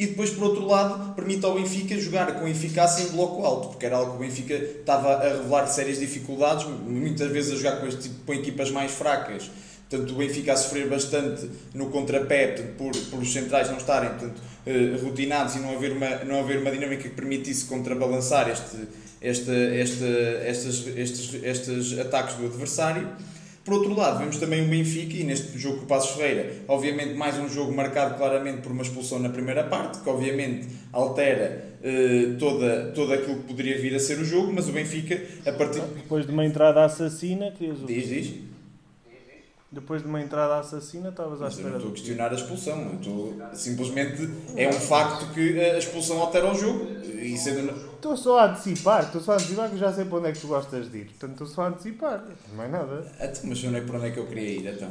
E 0.00 0.06
depois, 0.06 0.30
por 0.30 0.44
outro 0.44 0.66
lado, 0.66 1.12
permite 1.12 1.44
ao 1.44 1.56
Benfica 1.56 1.94
jogar 2.00 2.40
com 2.40 2.48
eficácia 2.48 3.02
em 3.02 3.08
bloco 3.08 3.44
alto, 3.44 3.68
porque 3.68 3.84
era 3.84 3.96
algo 3.96 4.12
que 4.12 4.16
o 4.16 4.20
Benfica 4.20 4.54
estava 4.54 5.16
a 5.16 5.28
revelar 5.28 5.66
sérias 5.66 5.98
dificuldades, 5.98 6.66
muitas 6.86 7.30
vezes 7.30 7.52
a 7.52 7.56
jogar 7.56 7.80
com, 7.80 7.86
este 7.86 8.04
tipo, 8.04 8.14
com 8.24 8.32
equipas 8.32 8.70
mais 8.70 8.92
fracas. 8.92 9.50
Portanto, 9.90 10.14
o 10.14 10.14
Benfica 10.16 10.54
a 10.54 10.56
sofrer 10.56 10.88
bastante 10.88 11.50
no 11.74 11.90
contrapé, 11.90 12.46
portanto, 12.46 12.76
por, 12.78 12.96
por 13.10 13.18
os 13.20 13.30
centrais 13.30 13.68
não 13.68 13.76
estarem 13.76 14.08
portanto, 14.08 14.40
eh, 14.64 14.96
rotinados 15.02 15.56
e 15.56 15.58
não 15.58 15.76
haver, 15.76 15.92
uma, 15.92 16.24
não 16.24 16.40
haver 16.40 16.62
uma 16.62 16.70
dinâmica 16.70 17.02
que 17.02 17.14
permitisse 17.14 17.66
contrabalançar 17.66 18.48
este, 18.48 18.78
este, 19.20 19.50
este, 19.50 20.04
estes, 20.46 20.86
estes, 20.96 21.44
estes 21.44 21.98
ataques 21.98 22.36
do 22.36 22.46
adversário. 22.46 23.06
Por 23.70 23.76
outro 23.76 23.94
lado, 23.94 24.18
vemos 24.18 24.36
também 24.36 24.64
o 24.64 24.66
Benfica, 24.66 25.16
e 25.16 25.22
neste 25.22 25.56
jogo 25.56 25.76
com 25.76 25.84
o 25.84 25.86
Passos 25.86 26.16
Ferreira, 26.16 26.54
obviamente 26.66 27.14
mais 27.14 27.38
um 27.38 27.48
jogo 27.48 27.72
marcado 27.72 28.16
claramente 28.16 28.62
por 28.62 28.72
uma 28.72 28.82
expulsão 28.82 29.20
na 29.20 29.28
primeira 29.28 29.62
parte, 29.62 30.00
que 30.00 30.10
obviamente 30.10 30.66
altera 30.92 31.76
eh, 31.80 32.34
toda, 32.36 32.90
todo 32.92 33.12
aquilo 33.12 33.36
que 33.36 33.44
poderia 33.44 33.78
vir 33.78 33.94
a 33.94 34.00
ser 34.00 34.18
o 34.18 34.24
jogo, 34.24 34.52
mas 34.52 34.68
o 34.68 34.72
Benfica, 34.72 35.22
a 35.46 35.52
partir... 35.52 35.82
Depois 35.82 36.26
de 36.26 36.32
uma 36.32 36.44
entrada 36.44 36.84
assassina, 36.84 37.46
o 37.46 37.52
quê? 37.52 37.70
Diz, 37.86 38.08
diz. 38.08 38.34
Depois 39.72 40.02
de 40.02 40.08
uma 40.08 40.20
entrada 40.20 40.58
assassina, 40.58 41.10
estavas 41.10 41.40
à 41.40 41.44
Mas 41.44 41.58
eu 41.58 41.62
não 41.62 41.68
espera 41.70 41.76
estou 41.76 41.90
a 41.90 41.94
questionar 41.94 42.30
a 42.32 42.34
expulsão, 42.34 42.80
eu 42.82 42.94
estou, 42.98 43.36
simplesmente 43.54 44.28
é 44.56 44.68
um 44.68 44.72
facto 44.72 45.32
que 45.32 45.60
a 45.60 45.78
expulsão 45.78 46.20
altera 46.20 46.50
o 46.50 46.54
jogo, 46.56 46.86
e 47.04 47.38
sendo... 47.38 47.70
Estou 47.94 48.16
só 48.16 48.40
a 48.40 48.46
antecipar, 48.50 49.04
estou 49.04 49.20
só 49.20 49.32
a 49.32 49.34
antecipar 49.36 49.70
que 49.70 49.78
já 49.78 49.92
sei 49.92 50.06
para 50.06 50.18
onde 50.18 50.28
é 50.28 50.32
que 50.32 50.40
tu 50.40 50.48
gostas 50.48 50.90
de 50.90 50.98
ir. 50.98 51.04
Portanto, 51.04 51.30
estou 51.32 51.46
só 51.46 51.62
a 51.62 51.68
antecipar. 51.68 52.24
Não 52.52 52.64
é 52.64 52.68
nada. 52.68 53.12
Então, 53.20 53.42
mas 53.44 53.62
eu 53.62 53.70
não 53.70 53.78
é 53.78 53.82
por 53.82 53.94
onde 53.94 54.06
é 54.06 54.10
que 54.10 54.18
eu 54.18 54.26
queria 54.26 54.48
ir, 54.58 54.66
então. 54.74 54.88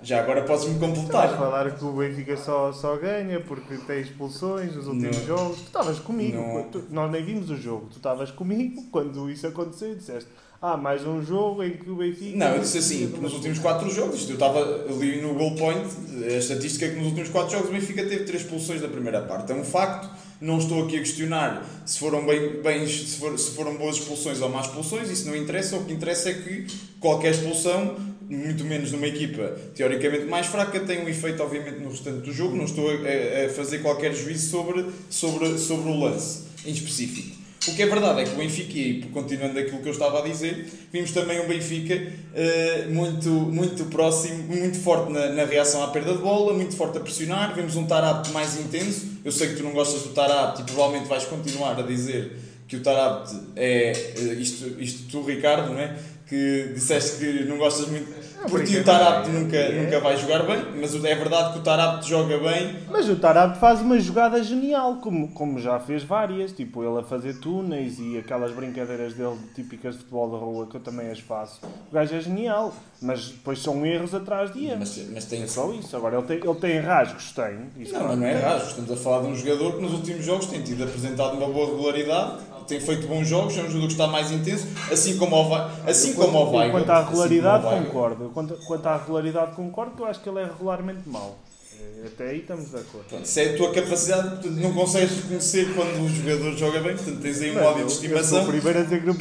Já 0.00 0.20
agora 0.20 0.42
podes-me 0.44 0.74
Estás 0.74 0.92
a 0.92 0.96
completar. 0.96 1.36
falar 1.36 1.70
que 1.72 1.84
o 1.84 1.92
Benfica 1.92 2.36
só, 2.36 2.72
só 2.72 2.96
ganha 2.96 3.40
porque 3.40 3.76
tem 3.78 4.00
expulsões 4.00 4.74
nos 4.76 4.86
últimos 4.86 5.18
Não. 5.18 5.26
jogos. 5.26 5.56
Tu 5.58 5.66
estavas 5.66 5.98
comigo. 5.98 6.68
Tu- 6.70 6.84
nós 6.88 7.10
nem 7.10 7.22
vimos 7.24 7.50
o 7.50 7.56
jogo. 7.56 7.88
Tu 7.90 7.96
estavas 7.96 8.30
comigo 8.30 8.84
quando 8.92 9.28
isso 9.28 9.46
aconteceu 9.46 9.92
e 9.92 9.96
disseste 9.96 10.30
ah, 10.60 10.76
mais 10.76 11.06
um 11.06 11.22
jogo 11.24 11.62
em 11.62 11.70
que 11.76 11.88
o 11.88 11.94
Benfica... 11.96 12.36
Não, 12.36 12.48
eu 12.54 12.60
disse 12.60 12.78
assim, 12.78 13.06
nos 13.20 13.32
últimos 13.32 13.58
4 13.60 13.88
jogos, 13.90 14.16
isto 14.16 14.30
eu 14.30 14.34
estava 14.34 14.58
ali 14.90 15.20
no 15.22 15.34
goal 15.34 15.54
point, 15.54 15.86
a 16.24 16.36
estatística 16.36 16.84
é 16.86 16.88
que 16.90 16.96
nos 16.96 17.06
últimos 17.06 17.28
4 17.28 17.50
jogos 17.52 17.68
o 17.70 17.72
Benfica 17.72 18.04
teve 18.04 18.24
3 18.24 18.42
expulsões 18.42 18.80
da 18.80 18.88
primeira 18.88 19.20
parte. 19.22 19.52
É 19.52 19.54
um 19.54 19.64
facto, 19.64 20.10
não 20.40 20.58
estou 20.58 20.84
aqui 20.84 20.96
a 20.96 20.98
questionar 20.98 21.64
se 21.86 21.98
foram, 22.00 22.26
bem, 22.26 22.60
bem, 22.60 22.86
se, 22.88 23.16
for- 23.18 23.38
se 23.38 23.52
foram 23.52 23.76
boas 23.76 23.96
expulsões 23.96 24.40
ou 24.40 24.48
más 24.48 24.66
expulsões, 24.66 25.08
isso 25.10 25.26
não 25.28 25.36
interessa, 25.36 25.76
o 25.76 25.84
que 25.84 25.92
interessa 25.92 26.30
é 26.30 26.34
que 26.34 26.66
qualquer 26.98 27.30
expulsão, 27.34 27.96
muito 28.28 28.64
menos 28.64 28.90
numa 28.92 29.06
equipa 29.06 29.56
teoricamente 29.76 30.24
mais 30.26 30.46
fraca, 30.48 30.80
tem 30.80 31.02
um 31.04 31.08
efeito 31.08 31.40
obviamente 31.42 31.78
no 31.78 31.88
restante 31.88 32.18
do 32.26 32.32
jogo, 32.32 32.56
não 32.56 32.64
estou 32.64 32.90
a, 32.90 32.94
a- 32.94 33.48
fazer 33.50 33.78
qualquer 33.78 34.12
juízo 34.12 34.50
sobre, 34.50 34.84
sobre, 35.08 35.56
sobre 35.56 35.88
o 35.90 35.98
lance 36.00 36.40
em 36.66 36.72
específico. 36.72 37.37
O 37.66 37.74
que 37.74 37.82
é 37.82 37.86
verdade 37.86 38.20
é 38.20 38.24
que 38.24 38.32
o 38.32 38.36
Benfica, 38.36 38.78
e 38.78 39.02
continuando 39.12 39.58
aquilo 39.58 39.78
que 39.78 39.88
eu 39.88 39.92
estava 39.92 40.20
a 40.20 40.22
dizer, 40.22 40.66
vimos 40.92 41.10
também 41.10 41.40
um 41.40 41.48
Benfica 41.48 41.94
eh, 42.34 42.86
muito, 42.88 43.28
muito 43.28 43.84
próximo, 43.86 44.44
muito 44.44 44.78
forte 44.78 45.12
na, 45.12 45.30
na 45.32 45.44
reação 45.44 45.82
à 45.82 45.88
perda 45.88 46.12
de 46.12 46.18
bola, 46.18 46.54
muito 46.54 46.76
forte 46.76 46.98
a 46.98 47.00
pressionar. 47.00 47.54
Vimos 47.54 47.76
um 47.76 47.86
Tarabt 47.86 48.30
mais 48.32 48.58
intenso. 48.58 49.06
Eu 49.24 49.32
sei 49.32 49.48
que 49.48 49.56
tu 49.56 49.64
não 49.64 49.72
gostas 49.72 50.02
do 50.02 50.10
Tarabt 50.10 50.62
e 50.62 50.64
provavelmente 50.64 51.08
vais 51.08 51.24
continuar 51.24 51.78
a 51.78 51.82
dizer 51.82 52.38
que 52.68 52.76
o 52.76 52.80
Tarabt 52.80 53.34
é 53.56 53.92
eh, 53.92 54.34
isto, 54.38 54.80
isto 54.80 55.10
tu, 55.10 55.22
Ricardo, 55.22 55.72
não 55.72 55.80
é? 55.80 55.96
Que 56.26 56.72
disseste 56.74 57.18
que 57.18 57.44
não 57.44 57.58
gostas 57.58 57.88
muito. 57.88 58.08
Por 58.48 58.64
ti 58.64 58.76
o 58.78 58.84
Tarabt 58.84 59.28
nunca, 59.30 59.56
É. 59.56 59.82
nunca 59.82 60.00
vai 60.00 60.16
jogar 60.16 60.42
bem, 60.44 60.64
mas 60.80 60.94
é 61.04 61.14
verdade 61.14 61.52
que 61.54 61.58
o 61.58 61.62
Tarabt 61.62 62.08
joga 62.08 62.38
bem 62.38 62.76
Mas 62.90 63.08
o 63.08 63.16
Tarab 63.16 63.58
faz 63.58 63.80
uma 63.80 63.98
jogada 63.98 64.42
genial, 64.42 64.96
como, 64.96 65.28
como 65.32 65.58
já 65.58 65.78
fez 65.80 66.02
várias, 66.04 66.52
tipo 66.52 66.82
ele 66.84 67.00
a 67.00 67.02
fazer 67.02 67.38
túneis 67.40 67.98
e 67.98 68.16
aquelas 68.18 68.52
brincadeiras 68.52 69.14
dele 69.14 69.36
típicas 69.54 69.94
de 69.94 70.00
futebol 70.00 70.30
da 70.30 70.36
rua 70.38 70.66
que 70.66 70.76
eu 70.76 70.80
também 70.80 71.10
as 71.10 71.18
faço. 71.20 71.60
O 71.90 71.94
gajo 71.94 72.14
é 72.14 72.20
genial, 72.20 72.72
mas 73.02 73.28
depois 73.30 73.60
são 73.60 73.84
erros 73.84 74.14
atrás 74.14 74.52
de 74.52 74.66
erros. 74.66 74.78
mas, 74.98 75.08
mas 75.12 75.24
tem 75.24 75.42
É 75.42 75.46
só 75.46 75.72
isso. 75.72 75.96
Agora 75.96 76.16
ele 76.18 76.26
tem, 76.26 76.36
ele 76.36 76.54
tem 76.60 76.80
rasgos, 76.80 77.32
tem. 77.32 77.58
Isso 77.78 77.92
Não, 77.92 78.00
claro 78.00 78.08
mas 78.08 78.18
não 78.20 78.26
é 78.26 78.34
que 78.34 78.40
tem. 78.40 78.48
rasgo. 78.48 78.68
Estamos 78.68 78.90
a 78.92 78.96
falar 78.96 79.22
de 79.22 79.26
um 79.28 79.34
jogador 79.36 79.72
que 79.76 79.82
nos 79.82 79.92
últimos 79.92 80.24
jogos 80.24 80.46
tem 80.46 80.62
tido 80.62 80.84
apresentado 80.84 81.36
uma 81.36 81.48
boa 81.48 81.66
regularidade, 81.70 82.38
tem 82.68 82.80
feito 82.80 83.06
bons 83.06 83.26
jogos, 83.26 83.56
é 83.56 83.62
um 83.62 83.66
jogador 83.66 83.86
que 83.86 83.92
está 83.94 84.06
mais 84.06 84.30
intenso, 84.30 84.66
assim 84.92 85.16
como 85.16 85.34
o 85.36 85.48
vai, 85.48 85.70
assim 85.86 86.12
como 86.12 86.38
o 86.38 86.50
vai. 86.52 86.70
Quanto 86.70 86.90
à 86.90 87.04
regularidade, 87.04 87.64
concordo. 87.84 88.30
Quanto, 88.34 88.54
quanto 88.66 88.86
à 88.86 88.96
regularidade, 88.96 89.56
concordo, 89.56 89.92
eu 90.02 90.06
acho 90.06 90.20
que 90.20 90.28
ele 90.28 90.38
é 90.40 90.44
regularmente 90.44 91.00
mau. 91.06 91.38
Eh, 91.80 92.06
Até 92.06 92.30
aí 92.30 92.38
estamos 92.40 92.70
de 92.70 92.76
acordo. 92.76 93.26
Se 93.26 93.40
é 93.40 93.54
a 93.54 93.56
tua 93.56 93.72
capacidade, 93.72 94.28
portanto, 94.28 94.50
não 94.50 94.72
consegues 94.72 95.16
reconhecer 95.16 95.74
quando 95.74 96.04
o 96.04 96.08
jogador 96.08 96.56
joga 96.56 96.80
bem, 96.80 96.96
portanto 96.96 97.20
tens 97.20 97.40
aí 97.42 97.50
um 97.56 97.58
ódio 97.62 97.72
de 97.74 97.80
eu- 97.80 97.80
eu 97.80 97.86
estimação 97.86 98.38
a 98.38 98.42
dizer 98.82 99.02
que 99.02 99.08
eu, 99.08 99.14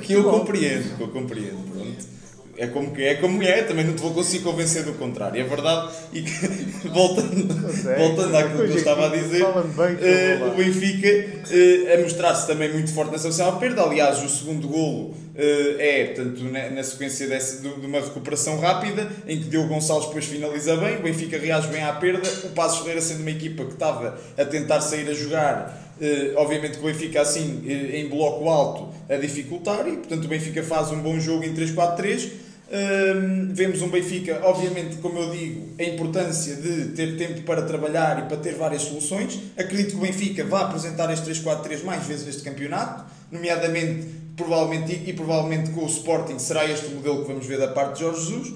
que 0.00 0.12
eu 0.12 0.24
compreendo, 0.24 0.96
que 0.96 1.02
eu 1.02 1.08
compreendo, 1.08 1.70
pronto. 1.72 2.13
É 2.56 2.66
como 2.66 2.90
que 2.92 3.02
é, 3.02 3.14
como 3.16 3.42
é, 3.42 3.62
também 3.62 3.84
não 3.84 3.94
te 3.94 4.02
vou 4.02 4.12
conseguir 4.12 4.44
convencer 4.44 4.84
do 4.84 4.94
contrário. 4.94 5.40
É 5.40 5.44
verdade, 5.44 5.92
e 6.12 6.22
que, 6.22 6.48
voltando, 6.88 7.54
voltando 7.98 8.36
àquilo 8.36 8.64
que 8.64 8.70
eu 8.70 8.74
é, 8.74 8.76
estava 8.76 9.06
a 9.06 9.08
dizer, 9.08 9.42
lá. 9.42 10.46
o 10.46 10.56
Benfica 10.56 11.08
eh, 11.08 11.94
a 11.94 12.02
mostrar-se 12.02 12.46
também 12.46 12.72
muito 12.72 12.92
forte 12.92 13.12
nessa 13.12 13.28
opção 13.28 13.48
à 13.48 13.52
perda. 13.52 13.82
Aliás, 13.82 14.22
o 14.22 14.28
segundo 14.28 14.68
golo 14.68 15.14
eh, 15.36 15.76
é, 15.78 16.04
portanto, 16.06 16.44
na, 16.44 16.70
na 16.70 16.82
sequência 16.84 17.26
dessa, 17.26 17.60
de, 17.60 17.68
de 17.68 17.86
uma 17.86 18.00
recuperação 18.00 18.58
rápida, 18.60 19.10
em 19.26 19.40
que 19.40 19.48
Diogo 19.48 19.68
Gonçalves 19.68 20.06
depois 20.06 20.24
finaliza 20.26 20.76
bem, 20.76 20.96
o 20.96 21.02
Benfica 21.02 21.36
reage 21.38 21.68
bem 21.68 21.82
à 21.82 21.92
perda, 21.92 22.28
o 22.44 22.50
Passos 22.50 22.78
Ferreira 22.78 23.00
sendo 23.00 23.20
uma 23.20 23.30
equipa 23.30 23.64
que 23.64 23.72
estava 23.72 24.16
a 24.38 24.44
tentar 24.44 24.80
sair 24.80 25.08
a 25.08 25.12
jogar, 25.12 25.92
eh, 26.00 26.32
obviamente 26.36 26.78
que 26.78 26.84
o 26.84 26.86
Benfica 26.86 27.20
assim, 27.20 27.64
eh, 27.66 27.98
em 27.98 28.08
bloco 28.08 28.48
alto, 28.48 28.94
a 29.08 29.16
dificultar, 29.16 29.88
e 29.88 29.96
portanto 29.96 30.24
o 30.24 30.28
Benfica 30.28 30.62
faz 30.62 30.92
um 30.92 31.00
bom 31.00 31.18
jogo 31.18 31.42
em 31.42 31.52
3-4-3, 31.52 32.30
Hum, 32.74 33.50
vemos 33.52 33.82
um 33.82 33.88
Benfica, 33.88 34.40
obviamente, 34.42 34.96
como 34.96 35.16
eu 35.16 35.30
digo, 35.30 35.68
a 35.78 35.84
importância 35.84 36.56
de 36.56 36.86
ter 36.86 37.16
tempo 37.16 37.42
para 37.42 37.62
trabalhar 37.62 38.18
e 38.18 38.22
para 38.22 38.36
ter 38.36 38.56
várias 38.56 38.82
soluções. 38.82 39.38
Acredito 39.56 39.90
que 39.90 39.96
o 39.96 40.00
Benfica 40.00 40.42
vai 40.44 40.64
apresentar 40.64 41.08
este 41.12 41.30
3-4-3 41.30 41.84
mais 41.84 42.04
vezes 42.04 42.26
neste 42.26 42.42
campeonato, 42.42 43.04
nomeadamente, 43.30 44.08
provavelmente, 44.36 44.92
e, 44.92 45.10
e 45.10 45.12
provavelmente 45.12 45.70
com 45.70 45.84
o 45.84 45.86
Sporting, 45.86 46.36
será 46.40 46.68
este 46.68 46.86
o 46.86 46.96
modelo 46.96 47.22
que 47.22 47.28
vamos 47.28 47.46
ver 47.46 47.60
da 47.60 47.68
parte 47.68 47.94
de 47.94 48.00
Jorge 48.00 48.20
Jesus, 48.26 48.54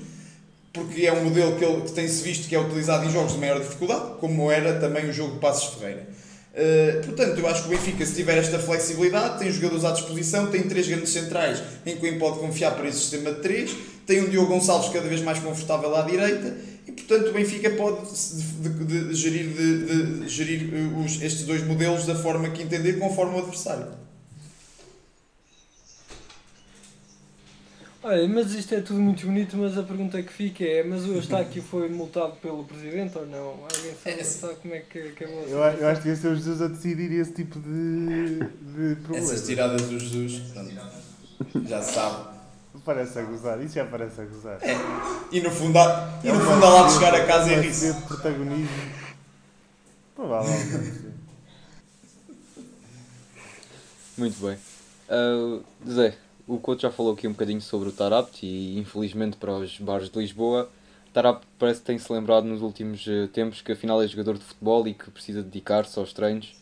porque 0.72 1.06
é 1.06 1.12
um 1.12 1.22
modelo 1.22 1.54
que, 1.56 1.64
ele, 1.64 1.82
que 1.82 1.92
tem-se 1.92 2.20
visto 2.24 2.48
que 2.48 2.56
é 2.56 2.58
utilizado 2.58 3.06
em 3.06 3.12
jogos 3.12 3.34
de 3.34 3.38
maior 3.38 3.60
dificuldade, 3.60 4.18
como 4.18 4.50
era 4.50 4.80
também 4.80 5.08
o 5.08 5.12
jogo 5.12 5.34
de 5.34 5.38
Passos 5.38 5.74
Ferreira. 5.74 6.08
Uh, 6.54 7.06
portanto, 7.06 7.38
eu 7.38 7.46
acho 7.46 7.62
que 7.62 7.68
o 7.68 7.70
Benfica, 7.70 8.04
se 8.04 8.16
tiver 8.16 8.36
esta 8.36 8.58
flexibilidade, 8.58 9.38
tem 9.38 9.52
jogadores 9.52 9.84
à 9.84 9.92
disposição, 9.92 10.48
tem 10.48 10.64
três 10.64 10.88
grandes 10.88 11.10
centrais 11.10 11.62
em 11.86 11.96
quem 11.96 12.18
pode 12.18 12.40
confiar 12.40 12.74
para 12.74 12.88
esse 12.88 12.98
sistema 12.98 13.30
de 13.30 13.40
três, 13.42 13.76
tem 14.08 14.22
um 14.24 14.30
Diogo 14.30 14.48
Gonçalves 14.54 14.88
cada 14.90 15.06
vez 15.06 15.20
mais 15.20 15.38
confortável 15.38 15.94
à 15.94 16.00
direita 16.02 16.56
e, 16.86 16.92
portanto, 16.92 17.28
o 17.28 17.32
Benfica 17.34 17.68
pode 17.70 17.98
de, 18.06 18.68
de, 18.86 19.08
de 19.08 19.14
gerir, 19.14 19.48
de, 19.50 20.20
de 20.20 20.28
gerir 20.28 20.72
uh, 20.74 21.04
os, 21.04 21.20
estes 21.20 21.44
dois 21.44 21.62
modelos 21.62 22.06
da 22.06 22.14
forma 22.14 22.48
que 22.48 22.62
entender, 22.62 22.94
conforme 22.98 23.34
o 23.36 23.38
adversário. 23.40 23.86
Olha, 28.02 28.26
mas 28.28 28.52
isto 28.54 28.74
é 28.74 28.80
tudo 28.80 29.00
muito 29.00 29.26
bonito, 29.26 29.56
mas 29.58 29.76
a 29.76 29.82
pergunta 29.82 30.22
que 30.22 30.32
fica 30.32 30.64
é, 30.64 30.82
mas 30.84 31.04
o 31.04 31.12
Eustáquio 31.14 31.62
foi 31.62 31.88
multado 31.90 32.36
pelo 32.36 32.64
Presidente 32.64 33.18
ou 33.18 33.26
não? 33.26 33.48
Alguém 33.64 33.92
sabe, 34.02 34.24
sabe 34.24 34.54
como 34.62 34.72
é 34.74 34.78
que 34.80 34.98
acabou 35.00 35.42
Eu, 35.48 35.62
a- 35.62 35.74
eu 35.74 35.88
acho 35.88 36.00
que 36.02 36.08
esse 36.08 36.26
é 36.26 36.30
o 36.30 36.34
Jesus 36.36 36.62
a 36.62 36.68
decidir 36.68 37.12
esse 37.12 37.32
tipo 37.34 37.58
de, 37.60 38.38
de 38.38 38.96
problema. 39.02 39.26
Essas 39.26 39.46
tiradas 39.46 39.82
do 39.82 39.98
Jesus, 39.98 40.38
pronto, 40.52 40.72
já 41.68 41.82
se 41.82 41.92
sabe. 41.92 42.37
Parece 42.88 43.18
a 43.18 43.22
gozar, 43.22 43.62
isso 43.62 43.74
já 43.74 43.84
parece 43.84 44.18
a 44.18 44.24
gozar. 44.24 44.58
É. 44.62 44.74
E 45.30 45.42
no 45.42 45.50
fundo, 45.50 45.78
há, 45.78 46.08
e 46.24 46.32
no 46.32 46.40
fundo 46.40 46.64
há 46.64 46.70
lá 46.70 46.86
de 46.86 46.94
chegar 46.94 47.14
a 47.14 47.26
casa 47.26 47.50
e 47.50 47.52
é 47.52 47.60
rir-se. 47.60 47.92
de 47.92 48.00
protagonismo. 48.00 48.66
Provavelmente. 50.16 51.12
Muito 54.16 54.40
bem. 54.40 54.56
Ah, 55.06 55.60
Zé, 55.86 56.16
o 56.46 56.56
Couto 56.58 56.80
já 56.80 56.90
falou 56.90 57.12
aqui 57.12 57.28
um 57.28 57.32
bocadinho 57.32 57.60
sobre 57.60 57.90
o 57.90 57.92
Tarapt 57.92 58.46
e 58.46 58.78
infelizmente 58.78 59.36
para 59.36 59.52
os 59.52 59.78
bares 59.78 60.08
de 60.08 60.18
Lisboa, 60.18 60.70
Tarapt 61.12 61.46
parece 61.58 61.80
que 61.80 61.86
tem-se 61.86 62.10
lembrado 62.10 62.44
nos 62.44 62.62
últimos 62.62 63.06
eh, 63.06 63.26
tempos 63.26 63.60
que 63.60 63.72
afinal 63.72 64.02
é 64.02 64.08
jogador 64.08 64.38
de 64.38 64.44
futebol 64.44 64.88
e 64.88 64.94
que 64.94 65.10
precisa 65.10 65.42
dedicar-se 65.42 65.98
aos 65.98 66.14
treinos 66.14 66.56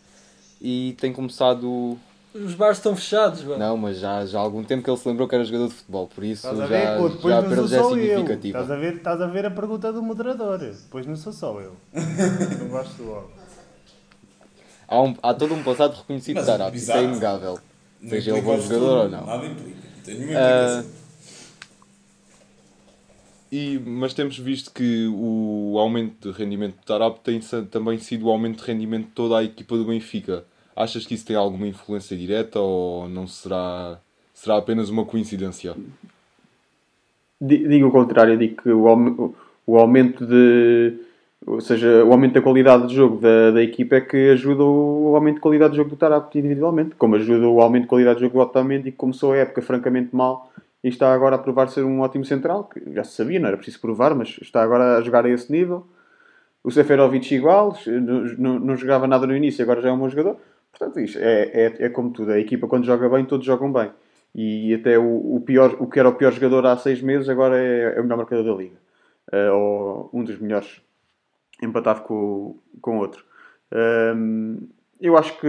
e 0.61 0.97
tem 1.01 1.13
começado. 1.13 1.97
Os 2.45 2.55
bares 2.55 2.79
estão 2.79 2.95
fechados, 2.95 3.43
mano. 3.45 3.59
Não, 3.59 3.77
mas 3.77 3.99
já, 3.99 4.25
já 4.27 4.39
há 4.39 4.43
algum 4.43 4.63
tempo 4.63 4.83
que 4.83 4.91
ele 4.91 4.97
se 4.99 5.09
lembrou 5.09 5.27
que 5.29 5.35
era 5.35 5.45
jogador 5.45 5.69
de 5.69 5.75
futebol, 5.75 6.07
por 6.07 6.25
isso 6.25 6.55
já, 6.57 6.67
ver? 6.67 6.97
Pô, 6.99 7.09
depois 7.09 7.35
já 7.35 7.39
a 7.39 7.43
não 7.43 7.57
sou 7.57 7.69
já 7.69 7.77
é 7.79 7.83
significativa. 7.85 8.59
Estás 8.61 8.71
a, 8.71 8.77
ver, 8.81 8.95
estás 8.97 9.21
a 9.21 9.27
ver 9.27 9.47
a 9.47 9.51
pergunta 9.51 9.93
do 9.93 10.03
moderador. 10.03 10.59
Depois 10.59 11.07
não 11.07 11.17
sou 11.17 11.33
só 11.33 11.59
eu. 11.61 11.77
não 12.61 12.69
gosto 12.69 12.95
do 12.97 13.11
homem. 13.11 13.31
Há, 14.89 15.03
um- 15.03 15.17
há 15.23 15.35
todo 15.35 15.55
um 15.55 15.63
passado 15.63 15.97
reconhecido 15.97 16.35
de 16.35 16.41
Mas, 16.41 16.47
Tarapt, 16.47 16.77
isso 16.77 16.93
é 16.93 17.05
inegável. 17.05 17.59
Seja 18.07 18.33
ele 18.33 18.41
bom 18.43 18.61
jogador 18.61 19.05
ou 19.05 19.09
não. 19.09 19.27
Nada 19.27 19.47
implica. 19.47 19.77
Não 19.97 20.03
tem 20.05 20.15
nenhuma 20.19 20.39
Ah. 20.39 20.85
E, 23.51 23.79
mas 23.79 24.13
temos 24.13 24.37
visto 24.39 24.73
que 24.73 25.07
o 25.09 25.77
aumento 25.79 26.31
de 26.33 26.37
rendimento 26.39 26.77
do 26.77 26.83
Tarap 26.85 27.21
tem 27.21 27.41
também 27.71 27.99
sido 27.99 28.27
o 28.27 28.31
aumento 28.31 28.59
de 28.63 28.71
rendimento 28.71 29.07
de 29.07 29.13
toda 29.13 29.39
a 29.39 29.45
equipa 29.45 29.77
do 29.77 29.85
Benfica. 29.85 30.45
Achas 30.77 31.07
que 31.07 31.15
isso 31.15 31.25
tem 31.27 31.35
alguma 31.37 31.67
influência 31.67 32.15
direta 32.17 32.61
ou 32.61 33.09
não 33.09 33.27
será, 33.27 33.99
será 34.35 34.59
apenas 34.59 34.91
uma 34.91 35.07
coincidência? 35.07 35.75
Di- 37.41 37.67
Digo 37.69 37.89
o 37.89 37.93
contrário, 37.93 38.37
digo 38.39 38.63
que 38.63 38.71
o, 38.71 39.35
o- 39.67 39.79
aumento 39.79 40.27
de. 40.27 40.99
Ou 41.47 41.61
seja, 41.61 42.05
o 42.05 42.11
aumento 42.13 42.35
da 42.35 42.43
qualidade 42.43 42.89
de 42.89 42.95
jogo 42.95 43.19
da, 43.21 43.53
da 43.53 43.63
equipa 43.63 43.97
é 43.97 44.01
que 44.01 44.31
ajuda 44.31 44.65
o, 44.65 45.15
aumento 45.15 45.37
de 45.37 45.41
qualidade 45.41 45.73
de 45.73 45.77
jogo 45.77 45.91
do 45.91 45.97
Tarapto 45.97 46.37
individualmente, 46.39 46.95
como 46.97 47.15
ajuda 47.15 47.47
o 47.47 47.61
aumento 47.61 47.83
de 47.85 47.89
qualidade 47.89 48.19
de 48.19 48.25
jogo 48.25 48.35
do 48.39 48.41
Otamendi, 48.43 48.91
que 48.91 48.97
começou 48.97 49.33
a 49.33 49.37
época 49.37 49.63
francamente 49.63 50.15
mal 50.15 50.51
e 50.83 50.89
está 50.89 51.13
agora 51.13 51.37
a 51.37 51.39
provar 51.39 51.69
ser 51.69 51.85
um 51.85 52.01
ótimo 52.01 52.25
central, 52.25 52.65
que 52.65 52.83
já 52.93 53.05
se 53.05 53.13
sabia, 53.17 53.39
não 53.39 53.49
era 53.49 53.57
preciso 53.57 53.81
provar, 53.81 54.15
mas 54.15 54.39
está 54.43 54.63
agora 54.63 54.97
a 54.99 55.03
jogar 55.03 55.25
a 55.25 55.29
esse 55.31 55.51
nível. 55.53 55.87
O 56.65 56.71
Seferovic 56.71 57.33
igual, 57.33 57.77
não, 57.87 58.25
não- 58.39 58.59
não 58.59 58.77
jogava 58.77 59.07
nada 59.07 59.27
no 59.27 59.37
início, 59.37 59.63
agora 59.63 59.81
já 59.81 59.89
é 59.89 59.93
um 59.93 59.99
bom 59.99 60.09
jogador. 60.09 60.37
Portanto, 60.79 61.01
isto 61.01 61.19
é, 61.19 61.43
é, 61.53 61.87
é 61.87 61.89
como 61.89 62.11
tudo, 62.13 62.33
a 62.33 62.39
equipa 62.39 62.67
quando 62.67 62.85
joga 62.85 63.09
bem, 63.09 63.25
todos 63.25 63.47
jogam 63.47 63.73
bem. 63.73 63.91
E 64.35 64.75
até 64.75 64.99
o, 64.99 65.37
o, 65.37 65.41
pior, 65.41 65.77
o 65.81 65.87
que 65.87 65.99
era 65.99 66.09
o 66.09 66.15
pior 66.15 66.31
jogador 66.33 66.67
há 66.67 66.77
seis 66.77 67.01
meses, 67.01 67.29
agora 67.29 67.59
é, 67.59 67.95
é 67.97 68.01
o 68.01 68.03
melhor 68.03 68.19
marcador 68.19 68.45
da 68.45 68.63
liga. 68.63 68.77
Eh, 69.33 69.51
ou 69.51 70.11
um 70.13 70.23
dos 70.23 70.39
melhores, 70.39 70.81
empatado 71.63 72.03
com, 72.03 72.59
com 72.81 72.99
outro. 72.99 73.25
Ahm, 73.73 74.69
eu 75.01 75.17
acho 75.17 75.39
que. 75.41 75.47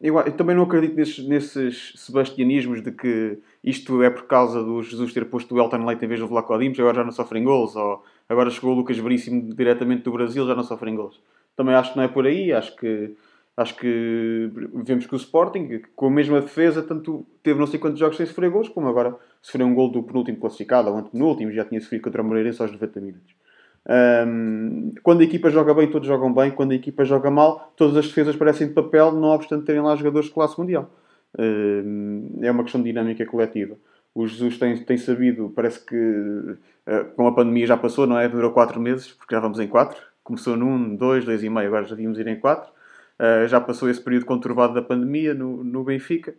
Eu, 0.00 0.18
eu 0.18 0.32
também 0.32 0.54
não 0.54 0.64
acredito 0.64 0.96
nesses, 0.96 1.26
nesses 1.26 1.92
sebastianismos 1.96 2.82
de 2.82 2.92
que 2.92 3.38
isto 3.62 4.02
é 4.02 4.10
por 4.10 4.26
causa 4.26 4.62
do 4.62 4.82
Jesus 4.82 5.14
ter 5.14 5.24
posto 5.26 5.54
o 5.54 5.58
Elton 5.58 5.86
Leite 5.86 6.04
em 6.04 6.08
vez 6.08 6.20
do 6.20 6.26
Vlaco 6.26 6.58
Dimos, 6.58 6.78
agora 6.78 6.96
já 6.96 7.04
não 7.04 7.12
sofrem 7.12 7.42
gols, 7.44 7.74
ou 7.74 8.04
agora 8.28 8.50
chegou 8.50 8.72
o 8.72 8.74
Lucas 8.74 8.98
Veríssimo 8.98 9.54
diretamente 9.54 10.02
do 10.02 10.12
Brasil, 10.12 10.46
já 10.46 10.54
não 10.54 10.62
sofrem 10.62 10.94
gols. 10.94 11.22
Também 11.56 11.74
acho 11.74 11.92
que 11.92 11.96
não 11.96 12.04
é 12.04 12.08
por 12.08 12.26
aí, 12.26 12.52
acho 12.52 12.76
que 12.76 13.16
acho 13.56 13.76
que 13.76 14.50
vemos 14.74 15.06
que 15.06 15.14
o 15.14 15.16
Sporting, 15.16 15.82
com 15.94 16.06
a 16.06 16.10
mesma 16.10 16.40
defesa, 16.40 16.82
tanto 16.82 17.24
teve 17.42 17.58
não 17.58 17.66
sei 17.66 17.78
quantos 17.78 17.98
jogos 17.98 18.16
sem 18.16 18.26
sofrer 18.26 18.50
gols, 18.50 18.68
como 18.68 18.88
agora 18.88 19.16
sofreu 19.40 19.66
um 19.66 19.74
gol 19.74 19.90
do 19.90 20.02
penúltimo 20.02 20.38
classificado, 20.38 20.90
ou 20.90 20.96
antepenúltimo, 20.96 21.52
já 21.52 21.64
tinha 21.64 21.80
sofrido 21.80 22.02
contra 22.02 22.22
o 22.22 22.24
Moreirense 22.24 22.60
aos 22.60 22.72
90 22.72 23.00
minutos. 23.00 23.34
Ahm, 23.86 24.92
quando 25.02 25.20
a 25.20 25.24
equipa 25.24 25.50
joga 25.50 25.74
bem, 25.74 25.90
todos 25.90 26.08
jogam 26.08 26.32
bem. 26.32 26.50
Quando 26.50 26.72
a 26.72 26.74
equipa 26.74 27.04
joga 27.04 27.30
mal, 27.30 27.72
todas 27.76 27.96
as 27.96 28.06
defesas 28.06 28.34
parecem 28.36 28.68
de 28.68 28.72
papel, 28.72 29.12
não 29.12 29.28
obstante 29.28 29.64
terem 29.64 29.82
lá 29.82 29.94
jogadores 29.94 30.28
de 30.28 30.34
classe 30.34 30.58
mundial. 30.58 30.90
Ahm, 31.38 32.38
é 32.42 32.50
uma 32.50 32.62
questão 32.62 32.82
de 32.82 32.88
dinâmica 32.90 33.24
coletiva. 33.26 33.76
O 34.14 34.26
Jesus 34.26 34.58
tem, 34.58 34.76
tem 34.84 34.96
sabido, 34.96 35.52
parece 35.54 35.84
que 35.84 36.56
eh, 36.86 37.04
com 37.16 37.26
a 37.26 37.32
pandemia 37.32 37.66
já 37.66 37.76
passou, 37.76 38.06
não 38.06 38.18
é? 38.18 38.28
Durou 38.28 38.52
4 38.52 38.80
meses, 38.80 39.12
porque 39.12 39.34
já 39.34 39.40
vamos 39.40 39.58
em 39.58 39.66
4. 39.66 40.00
Começou 40.22 40.56
num, 40.56 40.94
2, 40.96 41.24
2 41.24 41.42
e 41.42 41.50
meio, 41.50 41.66
agora 41.66 41.84
já 41.84 41.96
devíamos 41.96 42.18
ir 42.18 42.26
em 42.28 42.38
4. 42.38 42.70
Já 43.48 43.60
passou 43.60 43.88
esse 43.88 44.00
período 44.00 44.26
conturbado 44.26 44.74
da 44.74 44.82
pandemia 44.82 45.34
no, 45.34 45.62
no 45.62 45.84
Benfica. 45.84 46.34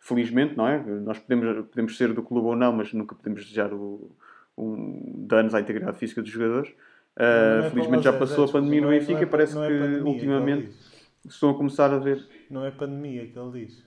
Felizmente, 0.00 0.56
não 0.56 0.66
é? 0.68 0.78
Nós 0.78 1.18
podemos, 1.18 1.66
podemos 1.66 1.96
ser 1.96 2.12
do 2.12 2.22
clube 2.22 2.46
ou 2.46 2.56
não, 2.56 2.72
mas 2.72 2.92
nunca 2.92 3.14
podemos 3.14 3.42
desejar 3.42 3.72
o, 3.72 4.10
um, 4.56 5.26
danos 5.26 5.54
à 5.54 5.60
integridade 5.60 5.98
física 5.98 6.22
dos 6.22 6.30
jogadores. 6.30 6.70
Uh, 7.16 7.64
é 7.66 7.70
felizmente 7.70 8.04
já 8.04 8.12
passou 8.12 8.44
a 8.44 8.48
pandemia 8.48 8.80
no 8.80 8.92
é- 8.92 8.98
Benfica 8.98 9.20
é- 9.20 9.22
e 9.22 9.26
parece 9.26 9.58
é 9.58 9.66
que 9.66 9.78
pandemia 9.78 10.02
que 10.02 10.08
ultimamente 10.08 10.66
diz. 10.66 11.02
estão 11.28 11.50
a 11.50 11.54
começar 11.54 11.92
a 11.92 11.98
ver. 11.98 12.24
Não 12.48 12.64
é 12.64 12.70
pandemia 12.70 13.26
que 13.26 13.38
ele 13.38 13.66
diz. 13.66 13.84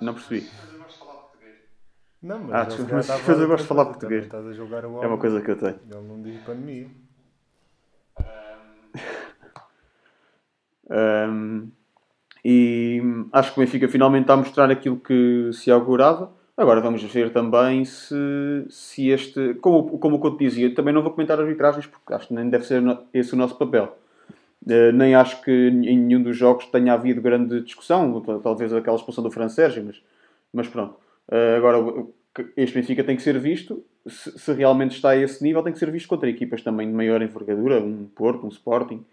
Não 0.00 0.14
percebi. 0.14 0.46
Não, 2.22 2.38
mas 2.40 2.52
Ah, 2.52 2.64
desculpa, 2.64 2.94
mas 2.94 3.28
eu 3.28 3.48
gosto 3.48 3.62
de 3.62 3.68
falar 3.68 3.86
português. 3.86 4.26
também 4.28 4.42
Estás 4.42 4.46
a 4.46 4.52
jogar 4.52 4.84
o 4.84 5.02
É 5.02 5.06
uma 5.06 5.18
coisa 5.18 5.40
que 5.40 5.50
eu 5.50 5.56
tenho. 5.56 5.80
Ele 5.90 6.08
não 6.08 6.22
diz 6.22 6.40
pandemia. 6.42 6.88
Um, 10.92 11.68
e 12.44 13.00
acho 13.32 13.54
que 13.54 13.60
o 13.60 13.64
Benfica 13.64 13.88
finalmente 13.88 14.22
está 14.22 14.34
a 14.34 14.36
mostrar 14.36 14.70
aquilo 14.70 14.96
que 14.96 15.50
se 15.52 15.70
augurava. 15.70 16.30
Agora 16.56 16.80
vamos 16.80 17.02
ver 17.02 17.32
também 17.32 17.84
se, 17.84 18.14
se 18.68 19.08
este. 19.08 19.54
Como, 19.54 19.98
como 19.98 20.16
o 20.16 20.18
Couto 20.18 20.38
dizia, 20.38 20.74
também 20.74 20.92
não 20.92 21.02
vou 21.02 21.12
comentar 21.12 21.40
arbitragens 21.40 21.86
porque 21.86 22.12
acho 22.12 22.28
que 22.28 22.34
nem 22.34 22.48
deve 22.48 22.66
ser 22.66 22.82
esse 23.14 23.32
o 23.32 23.36
nosso 23.36 23.56
papel. 23.56 23.96
Eh, 24.68 24.92
nem 24.92 25.14
acho 25.14 25.42
que 25.42 25.50
em 25.50 25.98
nenhum 25.98 26.22
dos 26.22 26.36
jogos 26.36 26.66
tenha 26.66 26.92
havido 26.94 27.20
grande 27.20 27.60
discussão, 27.62 28.20
tal- 28.20 28.40
talvez 28.40 28.72
aquela 28.72 28.96
expulsão 28.96 29.24
do 29.24 29.30
Fran 29.30 29.48
Sérgio, 29.48 29.84
mas, 29.84 30.02
mas 30.52 30.68
pronto. 30.68 30.96
Eh, 31.30 31.56
agora, 31.56 31.78
este 32.56 32.74
Benfica 32.74 33.02
tem 33.04 33.16
que 33.16 33.22
ser 33.22 33.38
visto, 33.38 33.84
se, 34.06 34.38
se 34.38 34.52
realmente 34.52 34.92
está 34.96 35.10
a 35.10 35.16
esse 35.16 35.42
nível, 35.42 35.62
tem 35.62 35.72
que 35.72 35.78
ser 35.78 35.90
visto 35.90 36.08
contra 36.08 36.28
equipas 36.28 36.62
também 36.62 36.86
de 36.88 36.94
maior 36.94 37.22
envergadura, 37.22 37.80
um 37.80 38.06
Porto, 38.14 38.46
um 38.46 38.48
Sporting. 38.50 39.04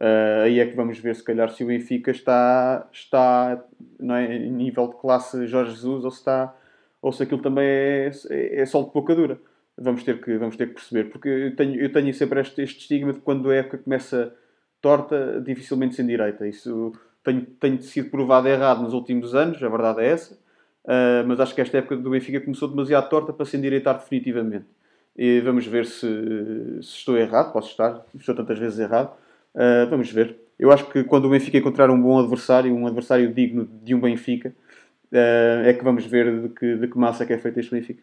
Eh, 0.00 0.42
aí 0.44 0.60
é 0.60 0.66
que 0.66 0.76
vamos 0.76 0.98
ver, 0.98 1.14
se 1.16 1.22
calhar, 1.24 1.48
se 1.50 1.64
o 1.64 1.66
Benfica 1.68 2.10
está, 2.10 2.86
está 2.92 3.64
não 3.98 4.14
é, 4.14 4.36
em 4.36 4.52
nível 4.52 4.88
de 4.88 4.96
classe 4.96 5.46
Jorge 5.46 5.72
Jesus 5.72 6.04
ou 6.04 6.10
se, 6.10 6.18
está, 6.18 6.54
ou 7.00 7.12
se 7.12 7.22
aquilo 7.22 7.40
também 7.40 7.64
é, 7.66 8.10
é, 8.30 8.60
é 8.60 8.66
sol 8.66 8.84
de 8.84 8.92
pouca 8.92 9.14
dura. 9.14 9.38
vamos 9.78 10.02
ter 10.04 10.20
que, 10.20 10.36
vamos 10.36 10.56
ter 10.56 10.68
que 10.68 10.74
perceber. 10.74 11.10
Porque 11.10 11.28
eu 11.28 11.56
tenho, 11.56 11.80
eu 11.80 11.92
tenho 11.92 12.12
sempre 12.14 12.40
este, 12.40 12.62
este 12.62 12.80
estigma 12.80 13.12
de 13.12 13.20
quando 13.20 13.50
a 13.50 13.56
época 13.56 13.78
começa 13.78 14.34
torta, 14.80 15.40
dificilmente 15.44 15.94
se 15.94 16.02
endireita. 16.02 16.46
Isso 16.46 16.92
tem, 17.24 17.40
tem 17.40 17.80
sido 17.80 18.10
provado 18.10 18.48
errado 18.48 18.82
nos 18.82 18.92
últimos 18.92 19.34
anos, 19.34 19.62
a 19.62 19.68
verdade 19.68 20.00
é 20.02 20.08
essa. 20.08 20.34
Uh, 20.84 21.26
mas 21.26 21.40
acho 21.40 21.54
que 21.54 21.60
esta 21.60 21.78
época 21.78 21.96
do 21.96 22.10
Benfica 22.10 22.40
começou 22.40 22.68
demasiado 22.68 23.08
torta 23.08 23.32
para 23.32 23.44
se 23.44 23.56
endireitar 23.56 23.98
definitivamente. 23.98 24.66
E 25.16 25.40
vamos 25.40 25.66
ver 25.66 25.86
se, 25.86 26.06
se 26.82 26.98
estou 26.98 27.16
errado, 27.16 27.52
posso 27.52 27.70
estar, 27.70 28.04
estou 28.14 28.34
tantas 28.34 28.58
vezes 28.58 28.78
errado. 28.78 29.16
Uh, 29.56 29.88
vamos 29.88 30.12
ver. 30.12 30.36
Eu 30.58 30.70
acho 30.70 30.84
que 30.86 31.02
quando 31.02 31.24
o 31.24 31.30
Benfica 31.30 31.56
encontrar 31.56 31.90
um 31.90 32.00
bom 32.00 32.18
adversário, 32.18 32.74
um 32.74 32.86
adversário 32.86 33.32
digno 33.32 33.66
de 33.82 33.94
um 33.94 34.00
Benfica, 34.00 34.54
uh, 35.10 35.66
é 35.66 35.72
que 35.72 35.82
vamos 35.82 36.04
ver 36.04 36.42
de 36.42 36.48
que, 36.50 36.76
de 36.76 36.86
que 36.86 36.98
massa 36.98 37.24
é 37.24 37.26
que 37.26 37.32
é 37.32 37.38
feito 37.38 37.58
este 37.58 37.72
Benfica. 37.72 38.02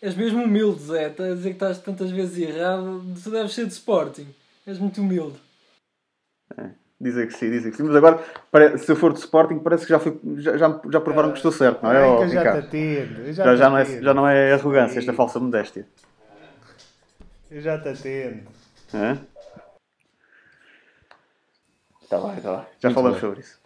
És 0.00 0.14
mesmo 0.14 0.44
humilde, 0.44 0.80
Zé. 0.80 1.08
Estás 1.08 1.32
a 1.32 1.34
dizer 1.34 1.48
que 1.48 1.56
estás 1.56 1.78
tantas 1.78 2.10
vezes 2.10 2.38
errado. 2.38 3.02
Tu 3.22 3.30
deves 3.30 3.52
ser 3.52 3.66
de 3.66 3.72
Sporting. 3.72 4.28
És 4.66 4.78
muito 4.78 5.00
humilde. 5.00 5.36
É, 6.56 6.68
dizem 7.00 7.26
que 7.26 7.34
sim, 7.34 7.50
dizem 7.50 7.70
que 7.70 7.76
sim. 7.76 7.82
Mas 7.82 7.96
agora, 7.96 8.22
se 8.78 8.92
eu 8.92 8.94
for 8.94 9.12
de 9.12 9.18
Sporting, 9.18 9.58
parece 9.58 9.84
que 9.84 9.90
já, 9.90 9.98
foi, 9.98 10.20
já, 10.36 10.56
já, 10.56 10.80
já 10.90 11.00
provaram 11.00 11.30
que 11.30 11.38
estou 11.38 11.50
certo, 11.50 11.82
não 11.82 11.90
é? 11.90 11.96
Ai, 11.96 12.08
oh, 12.10 12.16
que 12.18 12.24
eu 12.24 12.28
já 12.28 12.58
atendo. 12.58 13.32
Já, 13.32 13.44
já, 13.44 13.56
já, 13.56 13.70
não 13.70 13.78
é, 13.78 13.84
já 13.84 14.14
não 14.14 14.28
é 14.28 14.52
arrogância, 14.52 14.98
esta 14.98 15.12
falsa 15.12 15.40
modéstia. 15.40 15.86
Eu 17.50 17.60
já 17.60 17.78
te 17.78 17.88
atendo. 17.88 18.42
Hã? 18.94 19.18
Está 22.08 22.18
bem, 22.20 22.38
está 22.38 22.56
bem. 22.56 22.66
Já 22.80 22.88
Muito 22.88 22.94
falamos 22.94 23.20
bem. 23.20 23.28
sobre 23.28 23.40
isso. 23.40 23.58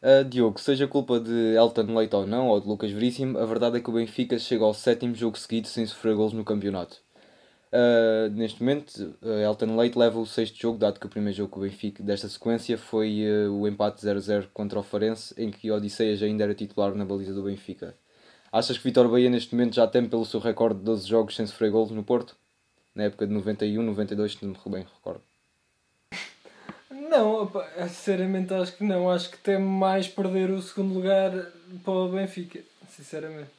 Uh, 0.00 0.24
Diogo, 0.24 0.60
seja 0.60 0.86
culpa 0.86 1.18
de 1.18 1.56
Elton 1.56 1.96
Leite 1.96 2.14
ou 2.14 2.24
não, 2.24 2.46
ou 2.46 2.60
de 2.60 2.68
Lucas 2.68 2.92
Veríssimo, 2.92 3.36
a 3.36 3.44
verdade 3.44 3.78
é 3.78 3.80
que 3.80 3.90
o 3.90 3.92
Benfica 3.92 4.38
chega 4.38 4.64
ao 4.64 4.72
sétimo 4.72 5.16
jogo 5.16 5.36
seguido 5.36 5.66
sem 5.66 5.84
sofrer 5.84 6.14
golos 6.14 6.32
no 6.32 6.44
campeonato. 6.44 6.98
Uh, 7.72 8.30
neste 8.30 8.62
momento, 8.62 9.16
uh, 9.20 9.40
Elton 9.40 9.76
Leite 9.76 9.98
leva 9.98 10.16
o 10.20 10.24
sexto 10.24 10.56
jogo, 10.56 10.78
dado 10.78 11.00
que 11.00 11.06
o 11.06 11.08
primeiro 11.08 11.36
jogo 11.36 11.50
com 11.50 11.58
o 11.58 11.64
Benfica 11.64 12.00
desta 12.00 12.28
sequência 12.28 12.78
foi 12.78 13.24
uh, 13.28 13.52
o 13.52 13.66
empate 13.66 14.00
0-0 14.00 14.46
contra 14.54 14.78
o 14.78 14.82
Farense, 14.84 15.34
em 15.36 15.50
que 15.50 15.68
Odisseias 15.68 16.22
ainda 16.22 16.44
era 16.44 16.54
titular 16.54 16.94
na 16.94 17.04
baliza 17.04 17.34
do 17.34 17.42
Benfica. 17.42 17.96
Achas 18.52 18.78
que 18.78 18.84
Vitor 18.84 19.08
Bahia 19.08 19.28
neste 19.28 19.56
momento 19.56 19.74
já 19.74 19.88
tem 19.88 20.08
pelo 20.08 20.24
seu 20.24 20.38
recorde 20.38 20.78
de 20.78 20.84
12 20.84 21.08
jogos 21.08 21.34
sem 21.34 21.44
sofrer 21.44 21.72
golos 21.72 21.90
no 21.90 22.04
Porto? 22.04 22.36
Na 22.94 23.02
época 23.02 23.26
de 23.26 23.32
91, 23.32 23.82
92, 23.82 24.34
se 24.34 24.46
me 24.46 24.56
bem 24.68 24.84
recordo. 24.84 25.27
Não, 27.08 27.42
opa, 27.42 27.66
sinceramente 27.88 28.52
acho 28.52 28.76
que 28.76 28.84
não. 28.84 29.10
Acho 29.10 29.30
que 29.30 29.38
teme 29.38 29.64
mais 29.64 30.06
perder 30.08 30.50
o 30.50 30.60
segundo 30.60 30.94
lugar 30.94 31.30
para 31.84 31.92
o 31.92 32.08
Benfica. 32.08 32.60
Sinceramente. 32.88 33.50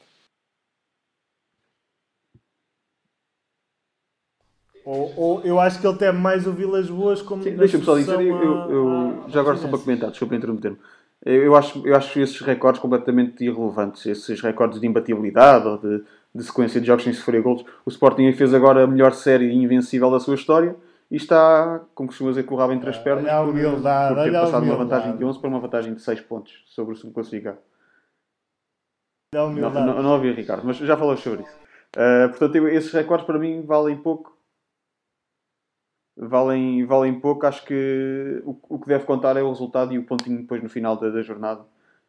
Ou, 4.84 5.12
ou 5.16 5.40
eu 5.42 5.60
acho 5.60 5.80
que 5.80 5.86
ele 5.86 5.98
tem 5.98 6.12
mais 6.12 6.46
o 6.46 6.52
Vilas 6.52 6.88
Boas 6.88 7.20
como. 7.20 7.42
Deixa-me 7.42 7.84
só 7.84 7.96
dizer, 7.98 8.20
eu, 8.20 8.36
eu- 8.38 8.70
eu- 8.70 9.24
já 9.28 9.40
agora 9.40 9.56
só 9.56 9.68
para 9.68 9.78
comentar, 9.78 10.10
desculpa 10.10 10.34
interromper-me. 10.34 10.78
Eu 11.24 11.42
eu 11.44 11.54
acho, 11.56 11.86
eu 11.86 11.94
acho 11.94 12.18
esses 12.18 12.40
recordes 12.40 12.80
completamente 12.80 13.44
irrelevantes, 13.44 14.06
esses 14.06 14.40
recordes 14.40 14.80
de 14.80 14.86
imbatibilidade 14.86 15.66
ou 15.68 15.76
de, 15.76 16.02
de 16.34 16.42
sequência 16.44 16.80
de 16.80 16.86
jogos 16.86 17.04
sem 17.04 17.12
sofrer 17.12 17.42
golos. 17.42 17.62
O 17.84 17.90
Sporting 17.90 18.32
fez 18.32 18.54
agora 18.54 18.84
a 18.84 18.86
melhor 18.86 19.12
série 19.12 19.52
invencível 19.52 20.10
da 20.10 20.18
sua 20.18 20.34
história 20.34 20.74
e 21.10 21.16
está, 21.16 21.84
como 21.94 22.08
costuma 22.08 22.30
dizer, 22.30 22.44
com 22.44 22.54
o 22.54 22.58
rabo 22.58 22.72
entre 22.72 22.88
as 22.88 22.98
pernas 22.98 23.32
olha 23.32 23.44
por, 23.44 23.50
humildade, 23.50 24.14
por 24.14 24.22
ter 24.22 24.32
passado 24.32 24.62
uma 24.62 24.76
vantagem 24.76 25.16
de 25.16 25.24
11 25.24 25.40
para 25.40 25.48
uma 25.48 25.60
vantagem 25.60 25.94
de 25.94 26.02
6 26.02 26.20
pontos 26.20 26.62
sobre 26.66 26.94
o 26.94 26.96
subclassificado. 26.96 27.58
Olha 29.34 29.66
a 29.66 29.70
Não, 29.70 29.70
não, 29.70 30.02
não 30.02 30.12
ouvi, 30.12 30.32
Ricardo, 30.32 30.64
mas 30.64 30.76
já 30.76 30.96
falamos 30.96 31.20
sobre 31.20 31.42
isso. 31.42 31.56
Uh, 31.96 32.28
portanto, 32.28 32.68
esses 32.68 32.92
recordes 32.92 33.26
para 33.26 33.38
mim 33.38 33.62
valem 33.62 33.96
pouco. 33.96 34.38
Valem, 36.16 36.84
valem 36.86 37.18
pouco. 37.18 37.46
Acho 37.46 37.64
que 37.64 38.42
o, 38.44 38.60
o 38.68 38.78
que 38.78 38.86
deve 38.86 39.04
contar 39.04 39.36
é 39.36 39.42
o 39.42 39.48
resultado 39.48 39.92
e 39.92 39.98
o 39.98 40.04
pontinho 40.04 40.38
depois 40.38 40.62
no 40.62 40.68
final 40.68 40.96
da, 40.96 41.10
da 41.10 41.22
jornada. 41.22 41.62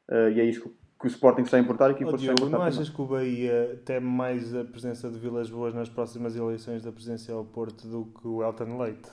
Uh, 0.10 0.30
e 0.30 0.42
é 0.42 0.46
isso 0.46 0.76
que, 1.02 1.08
o 1.08 1.10
Sporting 1.10 1.42
está 1.44 1.58
a 1.58 1.60
importar 1.60 1.92
e 1.92 1.96
que 1.96 2.04
o 2.04 2.08
Oh, 2.08 2.12
Porto 2.12 2.22
está 2.22 2.32
a 2.32 2.36
Diogo, 2.36 2.48
importar. 2.48 2.58
não 2.58 2.64
achas 2.66 2.90
que 2.90 3.02
o 3.02 3.06
Bahia 3.06 3.82
teme 3.86 4.08
mais 4.08 4.54
a 4.56 4.64
presença 4.64 5.10
de 5.10 5.20
Vilas 5.20 5.50
Boas 5.50 5.74
nas 5.74 5.90
próximas 5.90 6.36
eleições 6.36 6.84
da 6.84 6.92
presidência 6.92 7.34
ao 7.34 7.44
Porto 7.46 7.88
do 7.88 8.06
que 8.06 8.28
o 8.28 8.44
Elton 8.44 8.78
Leite? 8.78 9.10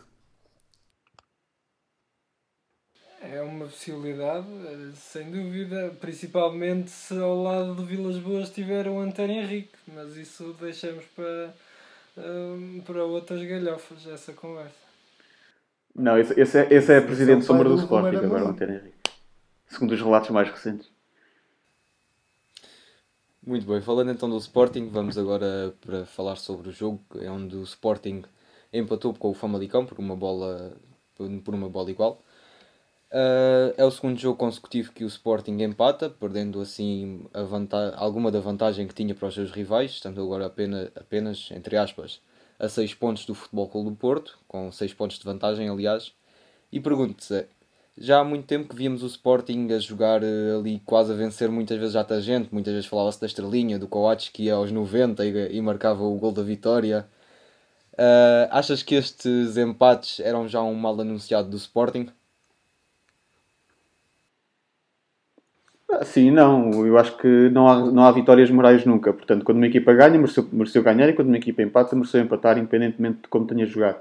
É 3.21 3.43
uma 3.43 3.65
possibilidade, 3.67 4.47
sem 4.95 5.31
dúvida. 5.31 5.91
Principalmente 6.01 6.91
se 6.91 7.19
ao 7.19 7.43
lado 7.43 7.75
de 7.75 7.85
Vilas 7.85 8.17
Boas 8.19 8.51
tiver 8.51 8.87
o 8.89 9.01
António 9.01 9.43
Henrique. 9.43 9.77
Mas 9.89 10.17
isso 10.17 10.55
deixamos 10.61 11.05
para, 11.17 11.55
eh, 12.17 12.81
para 12.87 13.05
outras 13.05 13.43
galhofas, 13.43 14.07
essa 14.07 14.33
conversa. 14.33 14.87
Não, 15.95 16.17
esse, 16.17 16.39
esse 16.41 16.59
é, 16.59 16.73
esse 16.73 16.93
é 16.93 16.99
a 16.99 17.03
presidente 17.03 17.45
sombra 17.45 17.69
do 17.69 17.75
Sporting, 17.77 18.17
agora, 18.17 18.45
o. 18.45 18.49
António 18.49 18.77
Henrique. 18.77 18.97
Segundo 19.67 19.93
os 19.93 20.01
relatos 20.01 20.31
mais 20.31 20.49
recentes. 20.49 20.89
Muito 23.49 23.67
bem, 23.67 23.81
falando 23.81 24.11
então 24.11 24.29
do 24.29 24.37
Sporting, 24.37 24.91
vamos 24.91 25.17
agora 25.17 25.75
para 25.81 26.05
falar 26.05 26.37
sobre 26.37 26.69
o 26.69 26.71
jogo, 26.71 27.01
é 27.19 27.31
onde 27.31 27.57
o 27.57 27.63
Sporting 27.63 28.23
empatou 28.71 29.15
com 29.15 29.31
o 29.31 29.33
Famalicão 29.33 29.87
por 29.87 29.99
uma 29.99 30.15
bola, 30.15 30.77
por 31.17 31.55
uma 31.55 31.67
bola 31.67 31.91
igual. 31.91 32.23
Uh, 33.11 33.73
é 33.79 33.83
o 33.87 33.91
segundo 33.91 34.19
jogo 34.19 34.37
consecutivo 34.37 34.93
que 34.93 35.03
o 35.03 35.07
Sporting 35.07 35.63
empata, 35.63 36.11
perdendo 36.11 36.61
assim 36.61 37.25
alguma 37.97 38.31
da 38.31 38.39
vantagem 38.39 38.87
que 38.87 38.93
tinha 38.93 39.15
para 39.15 39.29
os 39.29 39.35
seus 39.35 39.51
rivais, 39.51 39.93
estando 39.93 40.21
agora 40.21 40.45
apenas, 40.45 40.91
apenas 40.95 41.49
entre 41.51 41.79
aspas, 41.79 42.21
a 42.59 42.69
6 42.69 42.93
pontos 42.93 43.25
do 43.25 43.35
Futebol 43.35 43.67
Clube 43.67 43.89
do 43.89 43.97
Porto, 43.97 44.39
com 44.47 44.71
6 44.71 44.93
pontos 44.93 45.19
de 45.19 45.25
vantagem, 45.25 45.71
aliás. 45.71 46.13
E 46.71 46.81
pergunto-te, 46.81 47.47
já 48.01 48.21
há 48.21 48.25
muito 48.25 48.47
tempo 48.47 48.69
que 48.69 48.77
víamos 48.77 49.03
o 49.03 49.07
Sporting 49.07 49.69
a 49.73 49.79
jogar 49.79 50.23
eh, 50.23 50.57
ali 50.59 50.81
quase 50.85 51.13
a 51.13 51.17
vencer 51.17 51.51
muitas 51.51 51.79
vezes 51.79 51.95
já 51.95 52.07
a 52.09 52.21
gente, 52.21 52.53
muitas 52.53 52.73
vezes 52.73 52.89
falava-se 52.89 53.21
da 53.21 53.27
estrelinha, 53.27 53.79
do 53.79 53.89
Coates 53.89 54.29
que 54.31 54.45
ia 54.45 54.55
aos 54.55 54.71
90 54.73 55.25
e, 55.25 55.57
e 55.57 55.61
marcava 55.63 56.03
o 56.05 56.17
gol 56.19 56.33
da 56.33 56.43
vitória. 56.43 57.07
Ah, 57.97 58.49
achas 58.59 58.83
que 58.83 58.95
estes 58.95 59.57
empates 59.57 60.21
eram 60.21 60.49
já 60.49 60.63
um 60.63 60.75
mal 60.75 61.01
anunciado 61.01 61.51
do 61.51 61.57
Sporting? 61.57 62.09
Ah, 65.91 66.05
Sim, 66.05 66.31
não. 66.31 66.87
Eu 66.87 66.99
acho 66.99 67.17
que 67.17 67.27
não 67.51 67.69
há, 67.69 67.91
não 67.91 68.05
há 68.05 68.13
vitórias 68.13 68.51
morais 68.51 68.85
nunca. 68.85 69.13
Portanto, 69.13 69.45
quando 69.45 69.59
uma 69.59 69.67
equipa 69.67 69.93
ganha, 69.95 70.19
mereceu, 70.19 70.47
mereceu 70.53 70.83
ganhar 70.83 71.09
e 71.09 71.13
quando 71.15 71.29
uma 71.29 71.37
equipa 71.39 71.63
empata, 71.63 71.97
mereceu 71.97 72.21
empatar, 72.21 72.59
independentemente 72.59 73.23
de 73.23 73.29
como 73.29 73.47
tenha 73.47 73.67
jogado. 73.67 74.01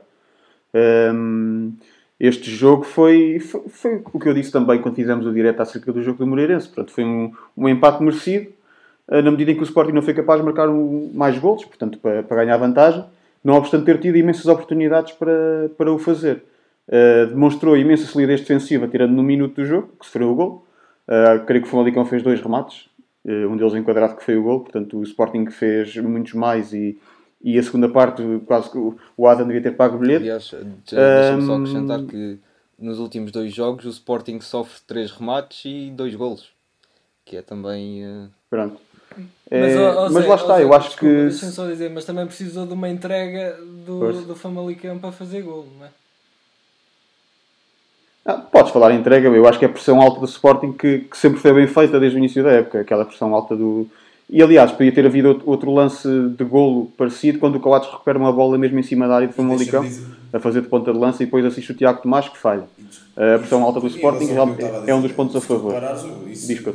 Hum, 0.74 1.74
este 2.20 2.50
jogo 2.50 2.84
foi, 2.84 3.40
foi, 3.40 3.62
foi 3.70 4.02
o 4.12 4.20
que 4.20 4.28
eu 4.28 4.34
disse 4.34 4.52
também 4.52 4.82
quando 4.82 4.96
fizemos 4.96 5.26
o 5.26 5.34
direto 5.34 5.62
acerca 5.62 5.94
do 5.94 6.02
jogo 6.02 6.18
do 6.18 6.28
Moreirense. 6.28 6.68
Portanto, 6.68 6.92
foi 6.92 7.04
um, 7.04 7.32
um 7.56 7.70
empate 7.70 8.02
merecido, 8.02 8.48
ah, 9.08 9.22
na 9.22 9.32
medida 9.32 9.52
em 9.52 9.56
que 9.56 9.62
o 9.62 9.64
Sporting 9.64 9.94
não 9.94 10.02
foi 10.02 10.14
capaz 10.14 10.40
de 10.40 10.46
marcar 10.46 10.68
um- 10.70 11.12
mais 11.14 11.38
golos, 11.38 11.64
portanto, 11.64 12.00
para, 12.00 12.24
para 12.24 12.44
ganhar 12.44 12.58
vantagem, 12.58 13.06
não 13.44 13.54
obstante 13.56 13.86
ter 13.86 14.00
tido 14.00 14.18
imensas 14.18 14.48
oportunidades 14.48 15.14
para, 15.14 15.70
para 15.78 15.92
o 15.92 15.98
fazer. 16.00 16.44
Uh, 16.88 17.28
demonstrou 17.28 17.76
imensa 17.78 18.06
solidez 18.06 18.40
defensiva, 18.42 18.88
tirando 18.88 19.12
no 19.12 19.22
minuto 19.22 19.56
do 19.56 19.66
jogo, 19.66 19.90
que 20.00 20.06
sofreu 20.06 20.32
o 20.32 20.36
gol. 20.36 20.66
Uh, 21.08 21.46
creio 21.46 21.62
que 21.62 21.68
o 21.68 21.72
Famalicão 21.72 22.06
fez 22.06 22.24
dois 22.24 22.42
remates, 22.42 22.90
uh, 23.26 23.48
um 23.50 23.58
deles 23.58 23.76
enquadrado 23.76 24.16
que 24.16 24.24
foi 24.24 24.38
o 24.38 24.44
gol, 24.44 24.62
portanto 24.62 24.98
o 24.98 25.04
Sporting 25.04 25.48
fez 25.48 25.96
muitos 25.98 26.34
mais 26.34 26.74
e, 26.74 26.98
e 27.42 27.58
a 27.58 27.64
segunda 27.64 27.88
parte 27.90 28.24
quase 28.46 28.70
que 28.70 28.78
o 28.78 29.28
Adam 29.28 29.48
devia 29.48 29.62
ter 29.62 29.76
pago 29.76 29.96
o 29.96 30.00
bilhete. 30.00 30.24
Aliás, 30.24 30.52
deixa-me 30.52 31.46
só 31.46 31.56
acrescentar 31.56 32.04
que 32.04 32.40
nos 32.80 33.00
últimos 33.00 33.32
dois 33.32 33.54
jogos 33.54 33.86
o 33.86 33.90
Sporting 33.90 34.40
sofre 34.42 34.80
3 34.88 35.12
remates 35.12 35.62
e 35.66 35.92
2 35.92 36.16
golos, 36.16 36.50
que 37.26 37.38
é 37.38 37.42
também. 37.42 38.04
eh, 38.04 38.28
Pronto. 38.50 38.80
Mas, 39.50 39.74
É, 39.74 39.78
ó, 39.80 40.06
ó, 40.06 40.10
mas 40.10 40.24
Zé, 40.24 40.28
lá 40.28 40.34
ó, 40.34 40.36
está, 40.36 40.62
eu 40.62 40.74
acho 40.74 40.90
desculpa, 40.90 41.16
que. 41.16 41.22
Deixa-me 41.30 41.52
só 41.52 41.66
dizer, 41.68 41.90
mas 41.90 42.06
também 42.06 42.26
precisou 42.28 42.66
de 42.68 42.74
uma 42.74 42.90
entrega 42.90 43.58
do, 43.86 44.00
Força. 44.00 44.22
do 44.22 44.36
Famalicão 44.36 45.00
para 45.00 45.12
fazer 45.12 45.42
gol, 45.42 45.68
não 45.80 45.86
é? 45.86 45.90
Ah, 48.26 48.34
podes 48.34 48.72
falar 48.74 48.92
em 48.92 49.00
entrega, 49.00 49.30
eu 49.30 49.48
acho 49.48 49.58
que 49.58 49.64
é 49.66 49.68
a 49.70 49.72
pressão 49.72 50.02
alta 50.02 50.20
do 50.20 50.26
Sporting 50.26 50.74
que, 50.74 51.00
que 51.00 51.18
sempre 51.18 51.40
foi 51.40 51.54
bem 51.54 51.66
feita 51.66 51.98
desde 52.00 52.18
o 52.18 52.20
início 52.20 52.44
da 52.44 52.52
época, 52.52 52.82
aquela 52.82 53.06
pressão 53.06 53.34
alta 53.34 53.56
do. 53.56 53.90
E 54.30 54.44
aliás, 54.44 54.74
podia 54.74 54.92
ter 54.92 55.06
havido 55.06 55.42
outro, 55.46 55.74
lance 55.74 56.08
de 56.38 56.44
golo 56.44 56.92
parecido 56.98 57.40
quando 57.40 57.56
o 57.56 57.60
Coates 57.62 57.90
recupera 57.90 58.20
uma 58.20 58.32
bola 58.32 58.58
mesmo 58.58 58.78
em 58.78 58.84
cima 58.84 59.08
da 59.08 59.16
área 59.16 59.28
do 59.28 59.34
Famalicão, 59.34 59.90
a 60.34 60.40
fazer 60.40 60.62
de 60.62 60.68
ponta 60.68 60.92
de 60.92 61.00
lança 61.00 61.24
e 61.24 61.26
depois 61.26 61.46
assiste 61.46 61.72
o 61.72 61.76
Tiago 61.76 62.02
Tomás 62.02 62.28
que 62.28 62.38
falha. 62.38 62.68
A 63.16 63.40
pressão 63.40 63.64
alta 63.64 63.80
do 63.80 63.88
Sporting 63.88 64.28
é 64.86 64.94
um 64.94 65.02
dos 65.02 65.14
pontos 65.14 65.34
a 65.38 65.42
favor. 65.42 65.74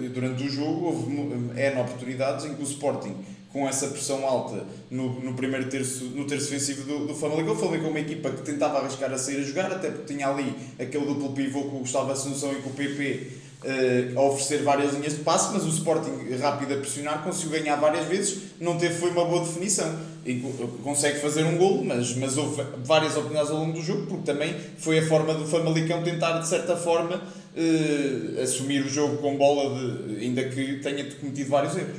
durante 0.08 0.44
o 0.44 0.48
jogo 0.48 0.86
houve 0.86 1.14
N 1.14 1.80
oportunidades 1.82 2.46
em 2.46 2.54
que 2.54 2.62
o 2.62 2.64
Sporting, 2.64 3.14
com 3.52 3.68
essa 3.68 3.88
pressão 3.88 4.26
alta 4.26 4.64
no, 4.90 5.20
no 5.20 5.34
primeiro 5.34 5.68
terço, 5.68 6.06
no 6.06 6.24
terço 6.24 6.50
defensivo 6.50 6.86
do, 6.86 7.06
do 7.08 7.14
Famalicão, 7.14 7.52
o 7.52 7.56
Famalicão 7.56 7.88
é 7.88 7.90
uma 7.90 8.00
equipa 8.00 8.30
que 8.30 8.40
tentava 8.40 8.78
arriscar 8.78 9.12
a 9.12 9.18
sair 9.18 9.36
a 9.36 9.42
jogar, 9.42 9.70
até 9.70 9.90
porque 9.90 10.14
tinha 10.14 10.26
ali 10.26 10.54
aquele 10.80 11.04
duplo 11.04 11.32
pivô 11.32 11.64
com 11.64 11.76
o 11.76 11.80
Gustavo 11.80 12.10
Assunção 12.10 12.50
e 12.52 12.62
com 12.62 12.70
o 12.70 12.72
PP 12.72 13.41
eh, 13.64 14.12
a 14.16 14.20
oferecer 14.22 14.62
várias 14.62 14.94
linhas 14.94 15.14
de 15.16 15.20
passe, 15.22 15.52
mas 15.52 15.64
o 15.64 15.68
Sporting 15.68 16.10
rápido 16.40 16.74
a 16.74 16.76
pressionar 16.78 17.22
conseguiu 17.22 17.58
ganhar 17.60 17.76
várias 17.76 18.06
vezes, 18.06 18.42
não 18.60 18.76
teve 18.78 18.94
foi 18.94 19.10
uma 19.10 19.24
boa 19.24 19.44
definição. 19.44 20.10
e 20.24 20.36
co- 20.40 20.68
consegue 20.84 21.18
fazer 21.18 21.42
um 21.44 21.56
golo, 21.58 21.84
mas, 21.84 22.14
mas 22.16 22.36
houve 22.38 22.62
várias 22.84 23.12
oportunidades 23.12 23.50
ao 23.50 23.58
longo 23.58 23.72
do 23.72 23.82
jogo, 23.82 24.06
porque 24.06 24.22
também 24.24 24.54
foi 24.78 25.00
a 25.00 25.06
forma 25.06 25.34
do 25.34 25.44
Famalicão 25.46 26.00
tentar, 26.04 26.38
de 26.38 26.46
certa 26.46 26.76
forma, 26.76 27.20
eh, 27.56 28.40
assumir 28.42 28.84
o 28.84 28.88
jogo 28.88 29.16
com 29.18 29.36
bola, 29.36 29.74
de, 30.06 30.24
ainda 30.24 30.44
que 30.44 30.76
tenha 30.78 31.04
cometido 31.16 31.50
vários 31.50 31.76
erros. 31.76 31.96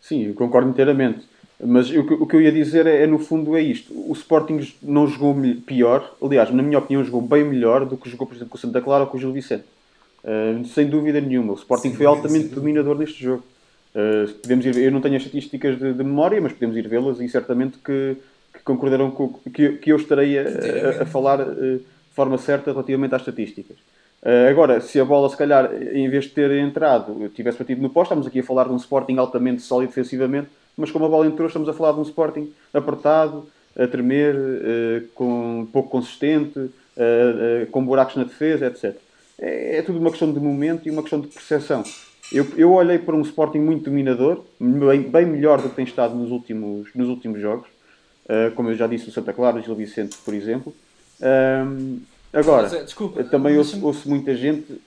Sim, 0.00 0.22
eu 0.26 0.34
concordo 0.34 0.70
inteiramente. 0.70 1.26
Mas 1.64 1.88
o 1.90 2.04
que, 2.04 2.14
o 2.14 2.26
que 2.26 2.36
eu 2.36 2.42
ia 2.42 2.52
dizer 2.52 2.86
é, 2.86 3.02
é, 3.02 3.06
no 3.06 3.18
fundo, 3.18 3.56
é 3.56 3.62
isto. 3.62 3.92
O 3.94 4.12
Sporting 4.12 4.60
não 4.82 5.06
jogou 5.06 5.34
pior, 5.66 6.14
aliás, 6.22 6.50
na 6.52 6.62
minha 6.62 6.78
opinião, 6.78 7.02
jogou 7.02 7.22
bem 7.22 7.44
melhor 7.44 7.86
do 7.86 7.96
que 7.96 8.10
jogou, 8.10 8.26
por 8.26 8.34
exemplo, 8.34 8.50
com 8.50 8.58
o 8.58 8.60
Santa 8.60 8.80
Clara 8.82 9.04
ou 9.04 9.10
com 9.10 9.16
o 9.16 9.20
Gil 9.20 9.32
Vicente. 9.32 9.64
Uh, 10.22 10.64
sem 10.66 10.86
dúvida 10.86 11.20
nenhuma. 11.20 11.52
O 11.52 11.56
Sporting 11.56 11.88
Sem 11.88 11.96
foi 11.96 12.06
altamente 12.06 12.44
dúvida. 12.48 12.60
dominador 12.60 12.98
deste 12.98 13.22
jogo. 13.22 13.42
Uh, 13.94 14.30
podemos 14.42 14.66
ir, 14.66 14.76
eu 14.76 14.90
não 14.90 15.00
tenho 15.00 15.16
as 15.16 15.22
estatísticas 15.22 15.78
de, 15.78 15.92
de 15.94 16.04
memória, 16.04 16.38
mas 16.40 16.52
podemos 16.52 16.76
ir 16.76 16.86
vê-las 16.88 17.20
e 17.20 17.28
certamente 17.28 17.78
que, 17.78 18.16
que 18.52 18.60
concordarão 18.62 19.10
com 19.10 19.28
que, 19.54 19.70
que 19.78 19.90
eu 19.92 19.96
estarei 19.96 20.38
a, 20.38 20.42
a- 20.42 21.02
a 21.04 21.06
falar 21.06 21.40
uh, 21.40 21.54
de 21.78 21.84
forma 22.12 22.36
certa 22.38 22.70
relativamente 22.72 23.14
às 23.14 23.22
estatísticas. 23.22 23.76
Agora, 24.50 24.80
se 24.80 24.98
a 24.98 25.04
bola, 25.04 25.28
se 25.28 25.36
calhar, 25.36 25.70
em 25.92 26.08
vez 26.08 26.24
de 26.24 26.30
ter 26.30 26.50
entrado, 26.52 27.30
tivesse 27.32 27.58
batido 27.58 27.80
no 27.80 27.88
poste, 27.90 28.08
estamos 28.08 28.26
aqui 28.26 28.40
a 28.40 28.42
falar 28.42 28.64
de 28.64 28.72
um 28.72 28.76
Sporting 28.76 29.18
altamente 29.18 29.62
sólido 29.62 29.90
defensivamente, 29.90 30.48
mas 30.76 30.90
como 30.90 31.06
a 31.06 31.08
bola 31.08 31.26
entrou, 31.26 31.46
estamos 31.46 31.68
a 31.68 31.72
falar 31.72 31.92
de 31.92 32.00
um 32.00 32.02
Sporting 32.02 32.52
apertado, 32.72 33.46
a 33.78 33.86
tremer, 33.86 34.34
uh, 34.34 35.06
com, 35.14 35.68
pouco 35.72 35.90
consistente, 35.90 36.58
uh, 36.58 36.68
uh, 36.68 37.66
com 37.70 37.84
buracos 37.84 38.16
na 38.16 38.24
defesa, 38.24 38.66
etc. 38.66 38.96
É, 39.38 39.78
é 39.78 39.82
tudo 39.82 39.98
uma 39.98 40.10
questão 40.10 40.32
de 40.32 40.40
momento 40.40 40.86
e 40.86 40.90
uma 40.90 41.02
questão 41.02 41.20
de 41.20 41.28
percepção. 41.28 41.82
Eu, 42.32 42.46
eu 42.56 42.72
olhei 42.72 42.98
para 42.98 43.14
um 43.14 43.20
Sporting 43.20 43.58
muito 43.58 43.84
dominador, 43.84 44.44
bem, 44.58 45.02
bem 45.02 45.26
melhor 45.26 45.62
do 45.62 45.68
que 45.68 45.76
tem 45.76 45.84
estado 45.84 46.14
nos 46.14 46.30
últimos, 46.30 46.88
nos 46.94 47.08
últimos 47.08 47.40
jogos, 47.40 47.68
como 48.56 48.70
eu 48.70 48.74
já 48.74 48.88
disse, 48.88 49.08
o 49.08 49.12
Santa 49.12 49.32
Clara, 49.32 49.58
o 49.58 49.62
Gil 49.62 49.76
Vicente, 49.76 50.16
por 50.24 50.34
exemplo. 50.34 50.74
Um, 51.22 52.00
agora, 52.32 52.68
desculpa, 52.68 53.22
também 53.22 53.56
ouço, 53.56 53.80
ouço 53.86 54.08
muita 54.08 54.34
gente 54.34 54.80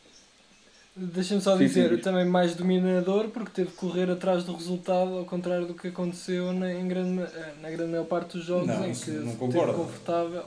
Deixa-me 1.02 1.40
só 1.40 1.56
Sim, 1.58 1.66
dizer, 1.66 1.96
sim, 1.96 2.02
também 2.02 2.26
mais 2.26 2.56
dominador, 2.56 3.30
porque 3.30 3.52
teve 3.54 3.70
que 3.72 3.78
correr 3.78 4.10
atrás 4.12 4.44
do 4.44 4.54
resultado, 4.54 5.18
ao 5.20 5.24
contrário 5.26 5.66
do 5.66 5.74
que 5.74 5.88
aconteceu 5.88 6.52
na, 6.52 6.74
em 6.74 6.86
grande, 6.90 7.22
eh, 7.22 7.54
na 7.62 7.70
grande 7.70 7.92
maior 7.92 8.06
parte 8.06 8.38
dos 8.38 8.46
jogos, 8.46 8.68
Não, 8.68 8.86
em 8.86 8.94
que 8.94 9.10
não 9.12 9.36
concordo. 9.36 9.74
confortável. 9.74 10.44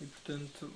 E 0.00 0.04
portanto, 0.04 0.70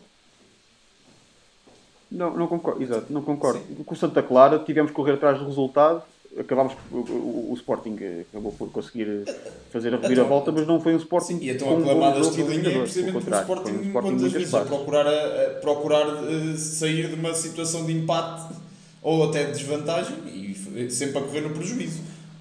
Não, 2.10 2.34
não 2.36 2.48
concordo, 2.48 2.82
exato, 2.82 3.12
não 3.12 3.22
concordo. 3.22 3.60
Com 3.84 3.94
o 3.94 3.96
Santa 3.96 4.20
Clara 4.22 4.58
tivemos 4.58 4.90
que 4.90 4.96
correr 4.96 5.12
atrás 5.12 5.38
do 5.38 5.44
resultado, 5.44 6.02
acabámos, 6.36 6.72
o, 6.90 6.96
o- 6.96 7.52
o 7.52 7.54
Sporting 7.54 7.96
acabou 8.30 8.50
por 8.52 8.70
conseguir 8.72 9.24
fazer 9.70 9.94
a 9.94 9.98
reviravolta, 9.98 10.50
mas 10.50 10.66
não 10.66 10.80
foi 10.80 10.94
um 10.94 10.96
Sporting 10.96 11.38
Sim, 11.38 11.44
e 11.44 11.50
então 11.50 11.68
um 11.76 11.84
jogo 11.86 12.20
estilinha 12.20 12.68
é 12.70 12.80
precisamente 12.80 13.24
por 13.24 13.32
um 13.32 13.36
Sporting 13.40 13.70
Sporting 13.82 13.92
quantas 13.92 14.20
muito 14.20 14.32
vezes 14.38 14.54
a 14.54 14.64
procurar, 14.64 15.06
a, 15.06 15.10
a 15.10 15.50
procurar 15.60 16.06
eh, 16.24 16.56
sair 16.56 17.08
de 17.08 17.14
uma 17.14 17.32
situação 17.34 17.84
de 17.86 17.92
empate 17.92 18.54
ou 19.02 19.28
até 19.28 19.44
de 19.44 19.52
desvantagem 19.52 20.16
e 20.26 20.90
sempre 20.90 21.18
a 21.18 21.22
correr 21.22 21.40
no 21.42 21.50
prejuízo. 21.50 22.00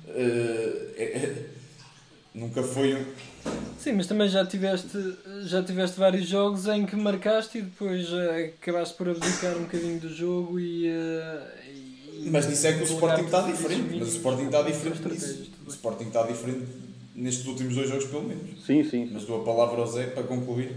Eh, 0.09 0.93
é- 0.97 1.03
é- 1.03 1.45
nunca 2.33 2.63
foi 2.63 2.95
um. 2.95 3.05
sim, 3.79 3.93
mas 3.93 4.07
também 4.07 4.27
já 4.29 4.45
tiveste, 4.45 4.97
já 5.45 5.63
tiveste 5.63 5.99
vários 5.99 6.27
jogos 6.27 6.67
em 6.67 6.85
que 6.85 6.95
marcaste 6.95 7.59
e 7.59 7.61
depois 7.61 8.07
eh, 8.11 8.53
acabaste 8.61 8.95
por 8.95 9.09
abdicar 9.09 9.55
um 9.57 9.63
bocadinho 9.63 9.99
do 9.99 10.09
jogo 10.13 10.59
e. 10.59 10.87
eh, 10.87 11.47
e- 12.23 12.29
Mas 12.29 12.47
nisso 12.47 12.67
é 12.67 12.73
que 12.73 12.79
o 12.81 12.83
Sporting 12.83 13.25
está 13.25 13.41
diferente. 13.41 13.95
Mas 13.99 14.07
o 14.07 14.11
Sporting 14.17 14.45
está 14.45 14.61
diferente 14.63 15.07
nisso. 15.09 15.51
O. 15.65 15.69
Sporting 15.69 16.05
está 16.07 16.23
diferente 16.23 16.65
nestes 17.15 17.45
últimos 17.45 17.75
dois 17.75 17.89
jogos, 17.89 18.05
pelo 18.05 18.23
menos. 18.23 18.65
Sim, 18.65 18.83
sim. 18.83 19.09
Mas 19.11 19.25
dou 19.25 19.41
a 19.41 19.45
palavra 19.45 19.81
ao 19.81 19.87
Zé 19.87 20.07
para 20.07 20.23
concluir. 20.23 20.71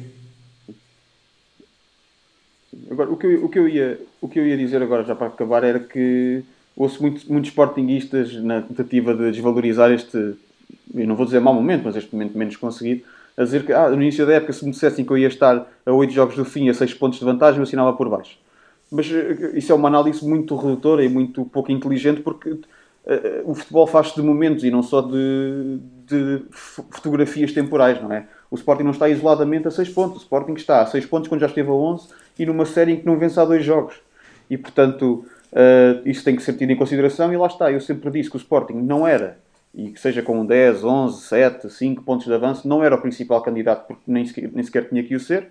Agora, 2.91 3.11
o 3.11 3.16
que, 3.16 3.27
eu, 3.27 3.45
o, 3.45 3.49
que 3.49 3.59
eu 3.59 3.68
ia, 3.68 4.01
o 4.21 4.29
que 4.29 4.39
eu 4.39 4.47
ia 4.47 4.57
dizer 4.57 4.81
agora, 4.83 5.05
já 5.05 5.14
para 5.14 5.27
acabar, 5.27 5.64
era 5.64 5.81
que 5.81 6.43
ouço 6.77 7.03
muitos, 7.03 7.25
muitos 7.25 7.51
sportinguistas 7.51 8.33
na 8.43 8.62
tentativa 8.62 9.12
de 9.14 9.33
desvalorizar 9.33 9.91
este, 9.91 10.16
eu 10.16 11.07
não 11.07 11.16
vou 11.16 11.27
dizer 11.27 11.41
mau 11.41 11.53
momento, 11.53 11.83
mas 11.85 11.97
este 11.97 12.14
momento 12.14 12.39
menos 12.39 12.57
conseguido, 12.57 13.03
a 13.37 13.43
dizer 13.43 13.64
que 13.66 13.73
ah, 13.73 13.89
no 13.89 14.01
início 14.03 14.25
da 14.25 14.35
época, 14.35 14.53
se 14.53 14.64
me 14.64 14.71
dissessem 14.71 15.05
que 15.05 15.11
eu 15.11 15.18
ia 15.18 15.29
estar 15.29 15.66
a 15.85 15.93
8 15.93 16.12
jogos 16.12 16.37
do 16.37 16.45
fim, 16.45 16.68
a 16.68 16.75
6 16.75 16.95
pontos 16.95 17.18
de 17.18 17.25
vantagem, 17.25 17.59
eu 17.59 17.64
assinava 17.64 17.93
por 17.93 18.09
baixo. 18.09 18.39
Mas 18.91 19.11
eh, 19.11 19.53
isso 19.55 19.73
é 19.73 19.75
uma 19.75 19.89
análise 19.89 20.25
muito 20.27 20.55
redutora 20.57 21.05
e 21.05 21.09
muito 21.09 21.45
pouco 21.47 21.73
inteligente, 21.73 22.21
porque 22.21 22.57
eh, 23.07 23.43
o 23.45 23.55
futebol 23.55 23.87
faz-se 23.87 24.14
de 24.14 24.23
momentos 24.23 24.62
e 24.64 24.71
não 24.71 24.83
só 24.83 25.01
de, 25.01 25.79
de 26.07 26.43
fo- 26.51 26.85
fotografias 26.91 27.53
temporais, 27.53 28.01
não 28.01 28.12
é? 28.12 28.27
O 28.51 28.57
Sporting 28.57 28.83
não 28.83 28.91
está 28.91 29.09
isoladamente 29.09 29.68
a 29.68 29.71
6 29.71 29.89
pontos. 29.91 30.18
O 30.18 30.21
Sporting 30.23 30.55
está 30.55 30.83
a 30.83 30.87
6 30.87 31.07
pontos 31.07 31.29
quando 31.29 31.41
já 31.41 31.47
esteve 31.47 31.68
a 31.68 31.73
11 31.73 32.09
e 32.41 32.47
numa 32.47 32.64
série 32.64 32.93
em 32.93 32.97
que 32.97 33.05
não 33.05 33.18
vence 33.18 33.38
há 33.38 33.45
dois 33.45 33.62
jogos. 33.62 34.01
E, 34.49 34.57
portanto, 34.57 35.26
eh, 35.53 36.01
isso 36.07 36.24
tem 36.24 36.34
que 36.34 36.43
ser 36.43 36.55
tido 36.55 36.70
em 36.70 36.76
consideração 36.76 37.30
e 37.30 37.36
lá 37.36 37.47
está. 37.47 37.70
Eu 37.70 37.82
sempre 37.82 38.11
disse 38.11 38.30
que 38.30 38.36
o 38.36 38.38
Sporting 38.38 38.72
não 38.72 39.07
era, 39.07 39.38
e 39.74 39.91
que 39.91 40.01
seja 40.01 40.22
com 40.22 40.45
10, 40.47 40.82
11, 40.82 41.20
7, 41.20 41.70
5 41.70 42.03
pontos 42.03 42.26
de 42.26 42.32
avanço, 42.32 42.66
não 42.66 42.82
era 42.82 42.95
o 42.95 43.01
principal 43.01 43.43
candidato 43.43 43.86
porque 43.86 44.03
nem 44.07 44.24
sequer, 44.24 44.51
nem 44.55 44.64
sequer 44.64 44.88
tinha 44.88 45.03
que 45.03 45.14
o 45.14 45.20
ser. 45.20 45.49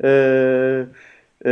Eh, 0.00 0.86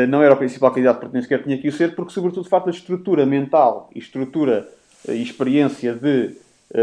não 0.08 0.20
era 0.20 0.34
o 0.34 0.36
principal 0.36 0.72
candidato 0.72 0.98
porque 0.98 1.12
nem 1.12 1.22
sequer 1.22 1.44
tinha 1.44 1.56
que 1.58 1.68
o 1.68 1.72
ser, 1.72 1.94
porque, 1.94 2.12
sobretudo, 2.12 2.42
de 2.42 2.50
facto, 2.50 2.66
a 2.66 2.70
estrutura 2.70 3.24
mental 3.24 3.88
e 3.94 4.00
estrutura 4.00 4.66
e 5.08 5.22
experiência 5.22 5.94
de 5.94 6.34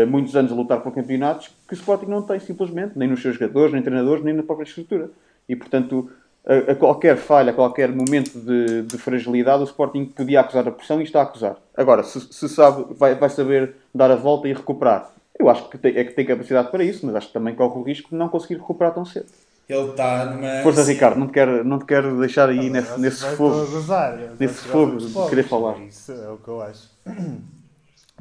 muitos 0.07 0.35
anos 0.35 0.51
a 0.51 0.55
lutar 0.55 0.81
por 0.81 0.93
campeonatos 0.93 1.49
que 1.67 1.73
o 1.73 1.75
Sporting 1.75 2.05
não 2.05 2.21
tem, 2.21 2.39
simplesmente, 2.39 2.91
nem 2.95 3.09
nos 3.09 3.21
seus 3.21 3.33
jogadores, 3.33 3.73
nem 3.73 3.81
treinadores, 3.81 4.23
nem 4.23 4.35
na 4.35 4.43
própria 4.43 4.65
estrutura. 4.65 5.09
E, 5.47 5.55
portanto, 5.55 6.11
a, 6.45 6.71
a 6.71 6.75
qualquer 6.75 7.17
falha, 7.17 7.51
a 7.51 7.53
qualquer 7.53 7.89
momento 7.89 8.39
de, 8.39 8.83
de 8.83 8.97
fragilidade, 8.97 9.61
o 9.61 9.65
Sporting 9.65 10.05
podia 10.05 10.41
acusar 10.41 10.67
a 10.67 10.71
pressão 10.71 10.99
e 10.99 11.03
está 11.03 11.19
a 11.19 11.23
acusar. 11.23 11.57
Agora, 11.75 12.03
se, 12.03 12.19
se 12.19 12.49
sabe, 12.49 12.85
vai, 12.95 13.15
vai 13.15 13.29
saber 13.29 13.75
dar 13.93 14.11
a 14.11 14.15
volta 14.15 14.47
e 14.47 14.53
recuperar. 14.53 15.11
Eu 15.37 15.49
acho 15.49 15.69
que 15.69 15.77
tem, 15.77 15.95
é 15.97 16.03
que 16.03 16.11
tem 16.11 16.25
capacidade 16.25 16.69
para 16.69 16.83
isso, 16.83 17.05
mas 17.05 17.15
acho 17.15 17.27
que 17.27 17.33
também 17.33 17.55
corre 17.55 17.79
o 17.79 17.83
risco 17.83 18.09
de 18.09 18.15
não 18.15 18.29
conseguir 18.29 18.55
recuperar 18.55 18.93
tão 18.93 19.05
cedo. 19.05 19.27
Ele 19.69 19.89
está 19.91 20.25
numa. 20.25 20.63
Força, 20.63 20.83
Ricardo, 20.83 21.19
não 21.19 21.27
te 21.27 21.33
quero, 21.33 21.63
não 21.63 21.77
te 21.77 21.85
quero 21.85 22.19
deixar 22.19 22.49
aí 22.49 22.71
nesse, 22.71 22.99
nesse 22.99 23.23
fogo. 23.35 23.55
eu 23.55 24.35
nesse 24.39 24.63
fogo 24.63 24.97
de 24.97 25.13
fogos, 25.13 25.29
querer 25.29 25.43
falar. 25.43 25.79
Isso 25.81 26.11
é 26.11 26.29
o 26.29 26.37
que 26.37 26.47
eu 26.47 26.61
acho. 26.61 26.89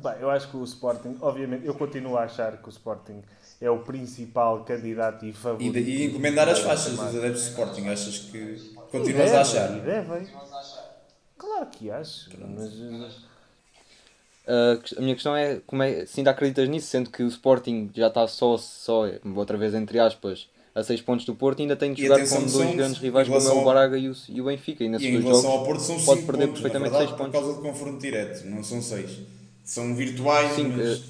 Bem, 0.00 0.12
eu 0.20 0.30
acho 0.30 0.48
que 0.48 0.56
o 0.56 0.62
Sporting, 0.62 1.16
obviamente, 1.20 1.66
eu 1.66 1.74
continuo 1.74 2.16
a 2.16 2.24
achar 2.24 2.56
que 2.58 2.68
o 2.68 2.70
Sporting 2.70 3.22
é 3.60 3.70
o 3.70 3.78
principal 3.80 4.64
candidato 4.64 5.24
e 5.24 5.30
E, 5.30 5.32
favorito. 5.32 5.72
de- 5.72 5.80
e 5.80 6.04
encomendar 6.06 6.48
as 6.48 6.58
faixas 6.60 6.92
dos 6.96 7.00
adeptos 7.16 7.42
do 7.42 7.48
Sporting. 7.48 7.88
Achas 7.88 8.18
que 8.18 8.36
E 8.38 8.74
continuas 8.90 9.32
a 9.32 9.40
achar? 9.40 9.76
e 9.76 9.80
devem. 9.80 10.28
Claro 11.36 11.66
que 11.66 11.90
acho, 11.90 12.28
mas 12.54 12.72
uh, 12.74 13.28
Uh, 14.50 14.80
a 14.96 15.00
minha 15.02 15.12
questão 15.14 15.36
é, 15.36 15.60
como 15.66 15.82
é 15.82 16.06
se 16.06 16.20
ainda 16.20 16.30
acreditas 16.30 16.66
nisso, 16.70 16.86
sendo 16.86 17.10
que 17.10 17.22
o 17.22 17.28
Sporting 17.28 17.90
já 17.94 18.06
está 18.06 18.26
só, 18.26 18.56
só, 18.56 19.04
outra 19.36 19.58
vez 19.58 19.74
entre 19.74 19.98
aspas, 19.98 20.48
a 20.74 20.82
6 20.82 21.02
pontos 21.02 21.26
do 21.26 21.34
Porto 21.34 21.58
e 21.58 21.62
ainda 21.62 21.76
tem 21.76 21.92
de 21.92 22.00
E 22.02 22.06
jogar 22.06 22.26
com 22.26 22.34
dois 22.40 22.50
são- 22.52 22.74
grandes 22.76 22.96
rivais 22.98 23.28
como 23.28 23.38
é 23.40 23.44
o 23.52 23.58
ao- 23.58 23.64
Braga 23.66 23.98
e 23.98 24.08
o, 24.08 24.14
e 24.30 24.40
o 24.40 24.44
Benfica. 24.46 24.82
E 24.84 24.88
nesses 24.88 25.06
E 25.06 25.10
em 25.10 25.12
dois 25.20 25.24
relação 25.26 25.42
jogos 25.50 25.58
ao 25.60 25.66
Porto 25.66 25.80
são 25.82 25.96
pode 25.96 26.20
5 26.20 26.26
perder 26.32 26.46
pontos, 26.46 26.62
na 26.62 26.70
perfeitamente 26.70 26.90
verdade, 26.90 27.04
6 27.04 27.10
por 27.10 27.18
pontos. 27.18 27.32
causa 27.40 27.52
do 27.56 27.62
confronto 27.62 28.00
direto. 28.00 28.46
Não 28.46 28.64
são 28.64 28.80
6. 28.80 29.18
São 29.62 29.94
virtuais, 29.94 30.52
Sim, 30.52 30.68
mas 30.74 30.98
eh, 30.98 31.02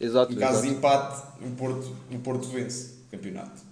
exato. 0.00 0.32
em 0.32 0.36
caso 0.36 0.62
de 0.62 0.68
exato. 0.68 0.78
empate, 0.78 1.22
o 1.44 1.50
Porto, 1.56 1.96
o 2.10 2.18
Porto 2.20 2.48
vence 2.48 3.00
o 3.06 3.10
campeonato. 3.10 3.62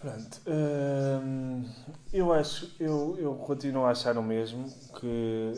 Pronto, 0.00 0.40
hum, 0.48 1.64
eu 2.12 2.32
acho, 2.32 2.74
eu, 2.80 3.16
eu 3.18 3.34
continuo 3.36 3.84
a 3.84 3.90
achar 3.90 4.18
o 4.18 4.22
mesmo, 4.22 4.68
que 4.98 5.52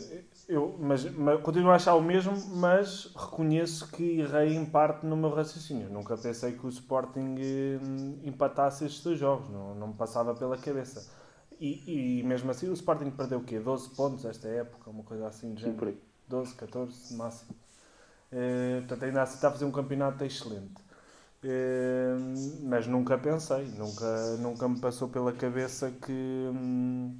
eu, 0.47 0.77
mas, 0.79 1.03
mas 1.15 1.41
continuo 1.41 1.71
a 1.71 1.75
achar 1.75 1.95
o 1.95 2.01
mesmo, 2.01 2.33
mas 2.55 3.11
reconheço 3.15 3.89
que 3.91 4.19
errei 4.19 4.53
em 4.55 4.63
parte 4.63 5.03
no 5.05 5.17
meu 5.17 5.31
raciocínio. 5.31 5.89
Nunca 5.89 6.15
pensei 6.15 6.53
que 6.53 6.63
o 6.65 6.69
Sporting 6.69 7.35
hum, 7.81 8.19
empatasse 8.23 8.85
estes 8.85 9.03
dois 9.03 9.17
jogos, 9.17 9.49
não, 9.49 9.73
não 9.73 9.87
me 9.87 9.93
passava 9.95 10.35
pela 10.35 10.57
cabeça. 10.57 11.11
E, 11.59 12.19
e 12.19 12.23
mesmo 12.23 12.51
assim 12.51 12.69
o 12.69 12.73
Sporting 12.73 13.09
perdeu 13.11 13.39
o 13.39 13.43
quê? 13.43 13.59
12 13.59 13.89
pontos 13.95 14.25
esta 14.25 14.47
época, 14.47 14.91
uma 14.91 15.03
coisa 15.03 15.27
assim 15.27 15.55
de 15.55 15.61
Sim, 15.63 15.73
por 15.73 15.87
género. 15.87 15.87
aí. 15.87 15.99
12, 16.27 16.53
14 16.55 17.11
no 17.11 17.17
máximo. 17.17 17.55
Eh, 18.35 18.79
portanto, 18.81 19.03
ainda 19.05 19.21
assim 19.23 19.35
está 19.35 19.47
a 19.47 19.51
fazer 19.51 19.65
um 19.65 19.71
campeonato 19.71 20.23
excelente. 20.25 20.73
Eh, 21.43 22.15
mas 22.63 22.87
nunca 22.87 23.17
pensei, 23.17 23.65
nunca, 23.77 24.37
nunca 24.39 24.67
me 24.67 24.79
passou 24.79 25.07
pela 25.09 25.31
cabeça 25.33 25.91
que, 25.91 26.11
hum, 26.11 27.15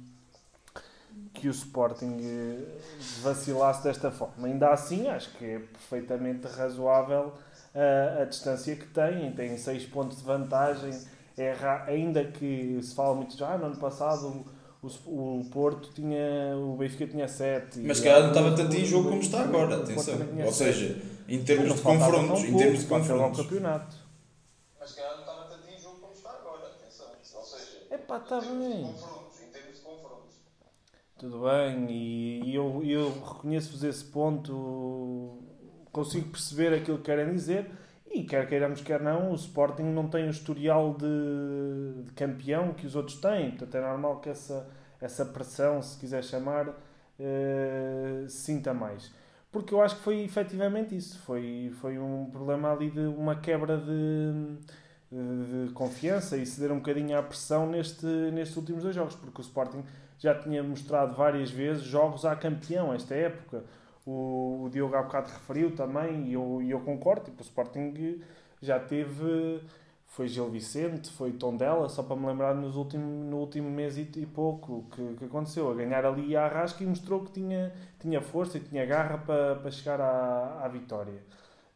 que 1.34 1.48
o 1.48 1.50
Sporting 1.50 2.18
eh, 2.22 2.78
vacilasse 3.22 3.82
desta 3.84 4.10
forma. 4.10 4.46
Ainda 4.46 4.70
assim, 4.70 5.08
acho 5.08 5.30
que 5.36 5.44
é 5.44 5.58
perfeitamente 5.58 6.46
razoável 6.46 7.32
a, 7.74 8.22
a 8.22 8.24
distância 8.24 8.74
que 8.76 8.86
tem, 8.86 9.32
tem 9.32 9.56
6 9.56 9.86
pontos 9.86 10.18
de 10.18 10.24
vantagem. 10.24 10.92
É 11.38 11.54
ainda 11.86 12.24
que 12.24 12.78
se 12.82 12.94
fala 12.94 13.14
muito 13.14 13.36
já, 13.36 13.52
ah, 13.54 13.58
no 13.58 13.66
ano 13.66 13.76
passado 13.76 14.46
o, 15.06 15.40
o, 15.40 15.44
Porto 15.50 15.90
tinha. 15.94 16.56
O 16.56 16.76
Benfica 16.76 17.06
tinha 17.06 17.28
7. 17.28 17.80
Mas 17.80 17.98
se 17.98 18.04
calhar 18.04 18.22
não 18.22 18.28
estava 18.28 18.54
tanto 18.54 18.76
em 18.76 18.84
jogo 18.84 19.08
como 19.08 19.20
está 19.20 19.42
agora, 19.42 19.76
atenção. 19.76 20.14
Ou 20.44 20.52
seja, 20.52 21.02
em 21.28 21.42
termos 21.42 21.74
de 21.74 21.80
confrontos, 21.82 22.44
em 22.44 22.56
termos 22.56 22.80
de 22.80 22.86
confrontos. 22.86 23.40
campeonato. 23.40 23.96
Mas 24.78 24.90
se 24.90 24.96
calhar 24.96 25.12
não 25.14 25.20
estava 25.20 25.44
tanto 25.44 25.68
em 25.68 25.80
jogo 25.80 25.96
como 25.96 26.12
está 26.12 26.30
agora, 26.30 26.66
atenção. 26.66 27.06
Ou 27.34 27.44
seja, 27.44 27.86
é 27.90 27.98
pá, 27.98 28.18
está 28.18 28.40
bem. 28.40 28.84
confrontos, 28.84 29.40
em 29.40 29.50
termos 29.50 29.76
de 29.76 29.80
confrontos. 29.82 30.34
Tudo 31.18 31.40
bem, 31.40 31.90
e, 31.90 32.42
e 32.44 32.54
eu, 32.54 32.82
eu 32.84 33.12
reconheço-vos 33.12 33.82
esse 33.82 34.04
ponto, 34.04 35.42
consigo 35.90 36.28
perceber 36.30 36.74
aquilo 36.74 36.98
que 36.98 37.04
querem 37.04 37.32
dizer. 37.32 37.70
E 38.16 38.24
quer 38.24 38.48
queiramos, 38.48 38.80
quer 38.80 39.02
não, 39.02 39.30
o 39.30 39.34
Sporting 39.34 39.82
não 39.82 40.08
tem 40.08 40.26
o 40.26 40.30
historial 40.30 40.94
de, 40.94 42.02
de 42.02 42.12
campeão 42.12 42.72
que 42.72 42.86
os 42.86 42.96
outros 42.96 43.20
têm. 43.20 43.50
Portanto, 43.50 43.74
é 43.74 43.80
normal 43.82 44.20
que 44.20 44.30
essa, 44.30 44.66
essa 44.98 45.22
pressão, 45.22 45.82
se 45.82 45.98
quiser 45.98 46.24
chamar, 46.24 46.74
eh, 47.20 48.24
sinta 48.26 48.72
mais. 48.72 49.12
Porque 49.52 49.74
eu 49.74 49.82
acho 49.82 49.96
que 49.96 50.02
foi 50.02 50.20
efetivamente 50.22 50.96
isso. 50.96 51.18
Foi, 51.26 51.70
foi 51.78 51.98
um 51.98 52.30
problema 52.30 52.72
ali 52.72 52.90
de 52.90 53.00
uma 53.00 53.36
quebra 53.36 53.76
de, 53.76 54.56
de 55.12 55.72
confiança 55.74 56.38
e 56.38 56.46
ceder 56.46 56.72
um 56.72 56.76
bocadinho 56.76 57.18
à 57.18 57.22
pressão 57.22 57.68
neste, 57.68 58.06
nestes 58.06 58.56
últimos 58.56 58.82
dois 58.82 58.94
jogos. 58.94 59.14
Porque 59.14 59.42
o 59.42 59.44
Sporting 59.44 59.84
já 60.18 60.34
tinha 60.34 60.62
mostrado 60.62 61.14
várias 61.14 61.50
vezes 61.50 61.82
jogos 61.82 62.24
a 62.24 62.34
campeão 62.34 62.94
esta 62.94 63.14
época 63.14 63.62
o, 64.06 64.62
o 64.64 64.70
Diogo 64.70 64.94
há 64.94 65.02
bocado 65.02 65.28
referiu 65.30 65.74
também, 65.74 66.28
e 66.28 66.34
eu, 66.34 66.62
eu 66.62 66.80
concordo, 66.80 67.24
tipo, 67.24 67.42
o 67.42 67.44
Sporting 67.44 67.92
já 68.62 68.78
teve, 68.78 69.60
foi 70.06 70.28
Gil 70.28 70.48
Vicente, 70.48 71.10
foi 71.10 71.32
Tondela, 71.32 71.88
só 71.88 72.02
para 72.02 72.14
me 72.16 72.26
lembrar 72.26 72.54
nos 72.54 72.76
último, 72.76 73.04
no 73.04 73.38
último 73.38 73.68
mês 73.68 73.98
e, 73.98 74.08
e 74.16 74.26
pouco 74.26 74.86
que, 74.92 75.14
que 75.16 75.24
aconteceu, 75.24 75.70
a 75.70 75.74
ganhar 75.74 76.06
ali 76.06 76.36
a 76.36 76.44
Arrasca 76.44 76.84
e 76.84 76.86
mostrou 76.86 77.24
que 77.24 77.32
tinha, 77.32 77.72
tinha 77.98 78.22
força 78.22 78.58
e 78.58 78.60
tinha 78.60 78.86
garra 78.86 79.18
para, 79.18 79.56
para 79.56 79.70
chegar 79.70 80.00
à, 80.00 80.60
à 80.64 80.68
vitória. 80.68 81.20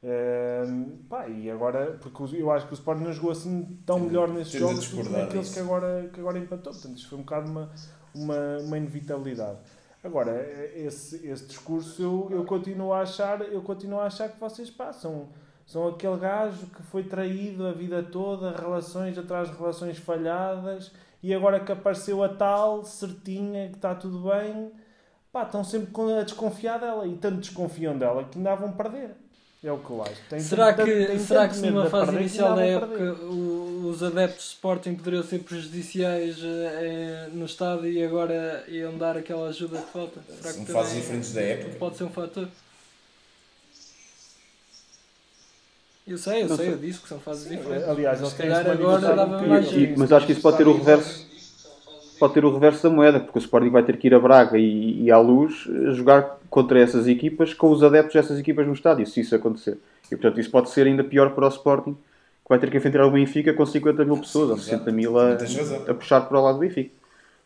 Uh, 0.02 0.96
pá, 1.10 1.28
e 1.28 1.50
agora, 1.50 1.98
porque 2.00 2.36
eu 2.36 2.50
acho 2.50 2.66
que 2.66 2.72
o 2.72 2.74
Sporting 2.74 3.02
não 3.02 3.12
jogou 3.12 3.32
assim 3.32 3.78
tão 3.84 3.98
Sim, 3.98 4.06
melhor 4.06 4.28
nesses 4.28 4.58
jogos 4.58 4.88
do 4.88 5.02
que 5.02 5.08
naqueles 5.10 5.52
que 5.52 5.60
agora, 5.60 6.10
que 6.10 6.20
agora 6.20 6.38
empatou. 6.38 6.72
Portanto, 6.72 6.96
isto 6.96 7.08
foi 7.10 7.18
um 7.18 7.22
bocado 7.22 7.50
uma, 7.50 7.70
uma, 8.14 8.58
uma 8.60 8.78
inevitabilidade. 8.78 9.58
Agora, 10.02 10.32
esse, 10.74 11.26
esse 11.26 11.46
discurso 11.46 12.02
eu, 12.02 12.28
eu, 12.30 12.44
continuo 12.44 12.92
a 12.92 13.02
achar, 13.02 13.42
eu 13.42 13.60
continuo 13.60 14.00
a 14.00 14.06
achar 14.06 14.30
que 14.30 14.40
vocês 14.40 14.70
passam. 14.70 15.28
São 15.66 15.88
aquele 15.88 16.16
gajo 16.16 16.66
que 16.68 16.82
foi 16.82 17.04
traído 17.04 17.66
a 17.66 17.72
vida 17.72 18.02
toda, 18.02 18.56
relações 18.56 19.16
atrás 19.18 19.50
de 19.50 19.56
relações 19.56 19.98
falhadas, 19.98 20.90
e 21.22 21.34
agora 21.34 21.60
que 21.60 21.70
apareceu 21.70 22.24
a 22.24 22.28
tal, 22.28 22.82
certinha, 22.82 23.68
que 23.68 23.76
está 23.76 23.94
tudo 23.94 24.30
bem, 24.30 24.72
pá, 25.30 25.42
estão 25.42 25.62
sempre 25.62 25.92
a 26.18 26.22
desconfiar 26.22 26.80
dela, 26.80 27.06
e 27.06 27.16
tanto 27.16 27.40
desconfiam 27.40 27.96
dela 27.96 28.24
que 28.24 28.38
ainda 28.38 28.54
vão 28.56 28.72
perder. 28.72 29.14
É 29.62 29.70
o 29.70 29.78
que 29.78 29.90
eu 29.90 30.02
acho. 30.02 30.16
Tem, 30.30 30.40
será 30.40 30.72
tem, 30.72 30.86
que, 30.86 31.04
tem 31.06 31.18
será 31.18 31.46
que 31.46 31.58
numa 31.58 31.90
fase 31.90 32.16
inicial 32.16 32.56
da 32.56 32.64
época 32.64 33.12
os 33.22 34.02
adeptos 34.02 34.44
de 34.44 34.50
Sporting 34.52 34.94
poderiam 34.94 35.22
ser 35.22 35.40
prejudiciais 35.40 36.38
eh, 36.42 37.28
no 37.32 37.44
estádio 37.44 37.86
e 37.86 38.02
agora 38.02 38.64
iam 38.68 38.96
dar 38.96 39.18
aquela 39.18 39.48
ajuda 39.48 39.78
que 39.82 39.92
falta? 39.92 40.20
Será 40.40 40.54
São 40.54 40.64
fases 40.66 40.94
diferentes 40.94 41.32
da 41.34 41.42
época. 41.42 41.76
Pode 41.78 41.96
ser 41.98 42.04
um 42.04 42.10
fator. 42.10 42.48
Eu 46.08 46.16
sei, 46.16 46.42
eu 46.42 46.56
sei, 46.56 46.68
eu 46.70 46.78
disse 46.78 47.00
que 47.00 47.08
são 47.08 47.20
fases 47.20 47.48
diferentes. 47.48 47.86
Aliás, 47.86 48.26
se 48.26 48.34
calhar 48.34 48.66
agora 48.66 49.14
dava 49.14 49.42
mais. 49.42 49.68
Mas 49.96 50.10
acho 50.10 50.24
que 50.24 50.32
isso 50.32 50.40
pode 50.40 50.56
ter 50.56 50.66
o 50.66 50.76
reverso 50.76 51.29
pode 52.20 52.34
ter 52.34 52.44
o 52.44 52.52
reverso 52.52 52.82
da 52.82 52.94
moeda, 52.94 53.18
porque 53.18 53.38
o 53.38 53.40
Sporting 53.40 53.70
vai 53.70 53.82
ter 53.82 53.96
que 53.96 54.06
ir 54.06 54.14
a 54.14 54.20
Braga 54.20 54.58
e, 54.58 55.04
e 55.04 55.10
à 55.10 55.18
Luz 55.18 55.66
jogar 55.94 56.38
contra 56.50 56.78
essas 56.78 57.08
equipas 57.08 57.54
com 57.54 57.70
os 57.72 57.82
adeptos 57.82 58.12
dessas 58.12 58.38
equipas 58.38 58.66
no 58.66 58.74
estádio, 58.74 59.06
se 59.06 59.20
isso 59.20 59.34
acontecer. 59.34 59.78
E 60.06 60.16
portanto 60.16 60.38
isso 60.38 60.50
pode 60.50 60.68
ser 60.70 60.86
ainda 60.86 61.02
pior 61.02 61.30
para 61.30 61.46
o 61.46 61.48
Sporting, 61.48 61.94
que 61.94 62.48
vai 62.48 62.58
ter 62.58 62.70
que 62.70 62.76
enfrentar 62.76 63.06
o 63.06 63.10
Benfica 63.10 63.54
com 63.54 63.64
50 63.64 64.04
mil 64.04 64.18
pessoas, 64.18 64.50
ou 64.50 64.58
60 64.58 64.92
mil 64.92 65.18
a, 65.18 65.38
a 65.88 65.94
puxar 65.94 66.20
para 66.20 66.38
o 66.38 66.42
lado 66.42 66.56
do 66.56 66.60
Benfica. 66.60 66.90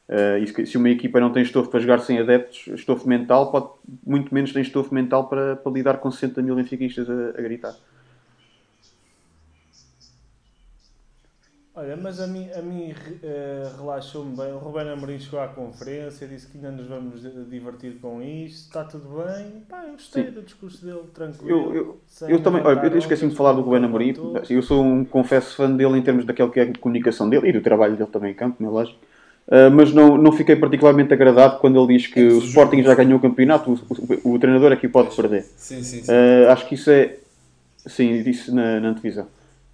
Uh, 0.07 0.67
se 0.67 0.77
uma 0.77 0.91
equipa 0.91 1.19
não 1.19 1.33
tem 1.33 1.43
estofo 1.43 1.71
para 1.71 1.81
jogar 1.81 2.01
sem 2.01 2.19
adeptos, 2.19 2.67
estofo 2.75 3.09
mental, 3.09 3.51
pode, 3.51 3.69
muito 4.05 4.35
menos 4.35 4.53
tem 4.53 4.61
estofo 4.61 4.95
mental 4.95 5.29
para, 5.29 5.57
para 5.57 5.73
lidar 5.73 5.97
com 5.99 6.11
60 6.11 6.43
mil 6.43 6.57
benfiquistas 6.57 7.09
a, 7.09 7.31
a 7.39 7.43
gritar. 7.43 7.75
Olha, 11.77 11.97
mas 11.97 12.21
a 12.21 12.29
mim, 12.29 12.49
a 12.57 12.63
mim 12.63 12.93
uh, 12.93 13.81
relaxou-me 13.81 14.37
bem. 14.37 14.53
O 14.53 14.59
Rubén 14.59 14.89
Amorim 14.89 15.19
chegou 15.19 15.41
à 15.41 15.49
conferência, 15.49 16.25
disse 16.29 16.47
que 16.47 16.57
ainda 16.57 16.71
nos 16.71 16.87
vamos 16.87 17.21
divertir 17.51 17.99
com 18.01 18.23
isto, 18.23 18.67
está 18.67 18.85
tudo 18.85 19.09
bem. 19.09 19.63
Pá, 19.69 19.83
eu 19.85 19.95
gostei 19.95 20.27
Sim. 20.27 20.31
do 20.31 20.43
discurso 20.43 20.87
dele, 20.87 21.01
tranquilo. 21.13 21.75
Eu, 21.75 21.75
eu, 21.75 22.29
eu 22.29 22.43
também, 22.45 22.63
olha, 22.63 22.87
eu 22.87 22.99
esqueci-me 22.99 23.33
de 23.33 23.37
falar 23.37 23.55
do 23.55 23.63
Rubén 23.63 23.85
Amorim. 23.85 24.15
Eu 24.49 24.63
sou 24.63 24.85
um 24.85 25.05
confesso 25.05 25.57
fã 25.57 25.69
dele 25.69 25.99
em 25.99 26.03
termos 26.03 26.25
daquele 26.25 26.51
que 26.51 26.61
é 26.61 26.63
a 26.63 26.79
comunicação 26.79 27.29
dele 27.29 27.49
e 27.49 27.53
do 27.53 27.61
trabalho 27.61 27.97
dele 27.97 28.11
também 28.13 28.31
em 28.31 28.35
campo, 28.35 28.63
não 28.63 28.69
é 28.69 28.73
lógico. 28.73 28.99
Uh, 29.49 29.69
mas 29.73 29.93
não, 29.93 30.17
não 30.17 30.31
fiquei 30.31 30.55
particularmente 30.55 31.13
agradado 31.13 31.59
quando 31.59 31.79
ele 31.79 31.99
diz 31.99 32.07
que 32.07 32.21
é 32.21 32.23
o 32.23 32.39
Sporting 32.39 32.83
já 32.85 32.95
ganhou 32.95 33.19
o 33.19 33.21
campeonato, 33.21 33.73
o, 33.73 34.29
o, 34.29 34.35
o 34.35 34.39
treinador 34.39 34.71
é 34.71 34.77
que 34.77 34.87
pode 34.87 35.15
perder. 35.15 35.43
Sim, 35.57 35.83
sim, 35.83 36.03
sim. 36.05 36.13
Uh, 36.13 36.51
acho 36.51 36.69
que 36.69 36.77
isso 36.77 36.89
é. 36.89 37.17
Sim, 37.85 38.23
disse 38.23 38.53
na, 38.53 38.79
na 38.79 38.91
antevisão. 38.91 39.27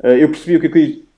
Uh, 0.03 0.09
eu 0.09 0.28
percebi 0.30 0.57
o 0.57 0.61
que 0.61 0.66
eu 0.66 1.09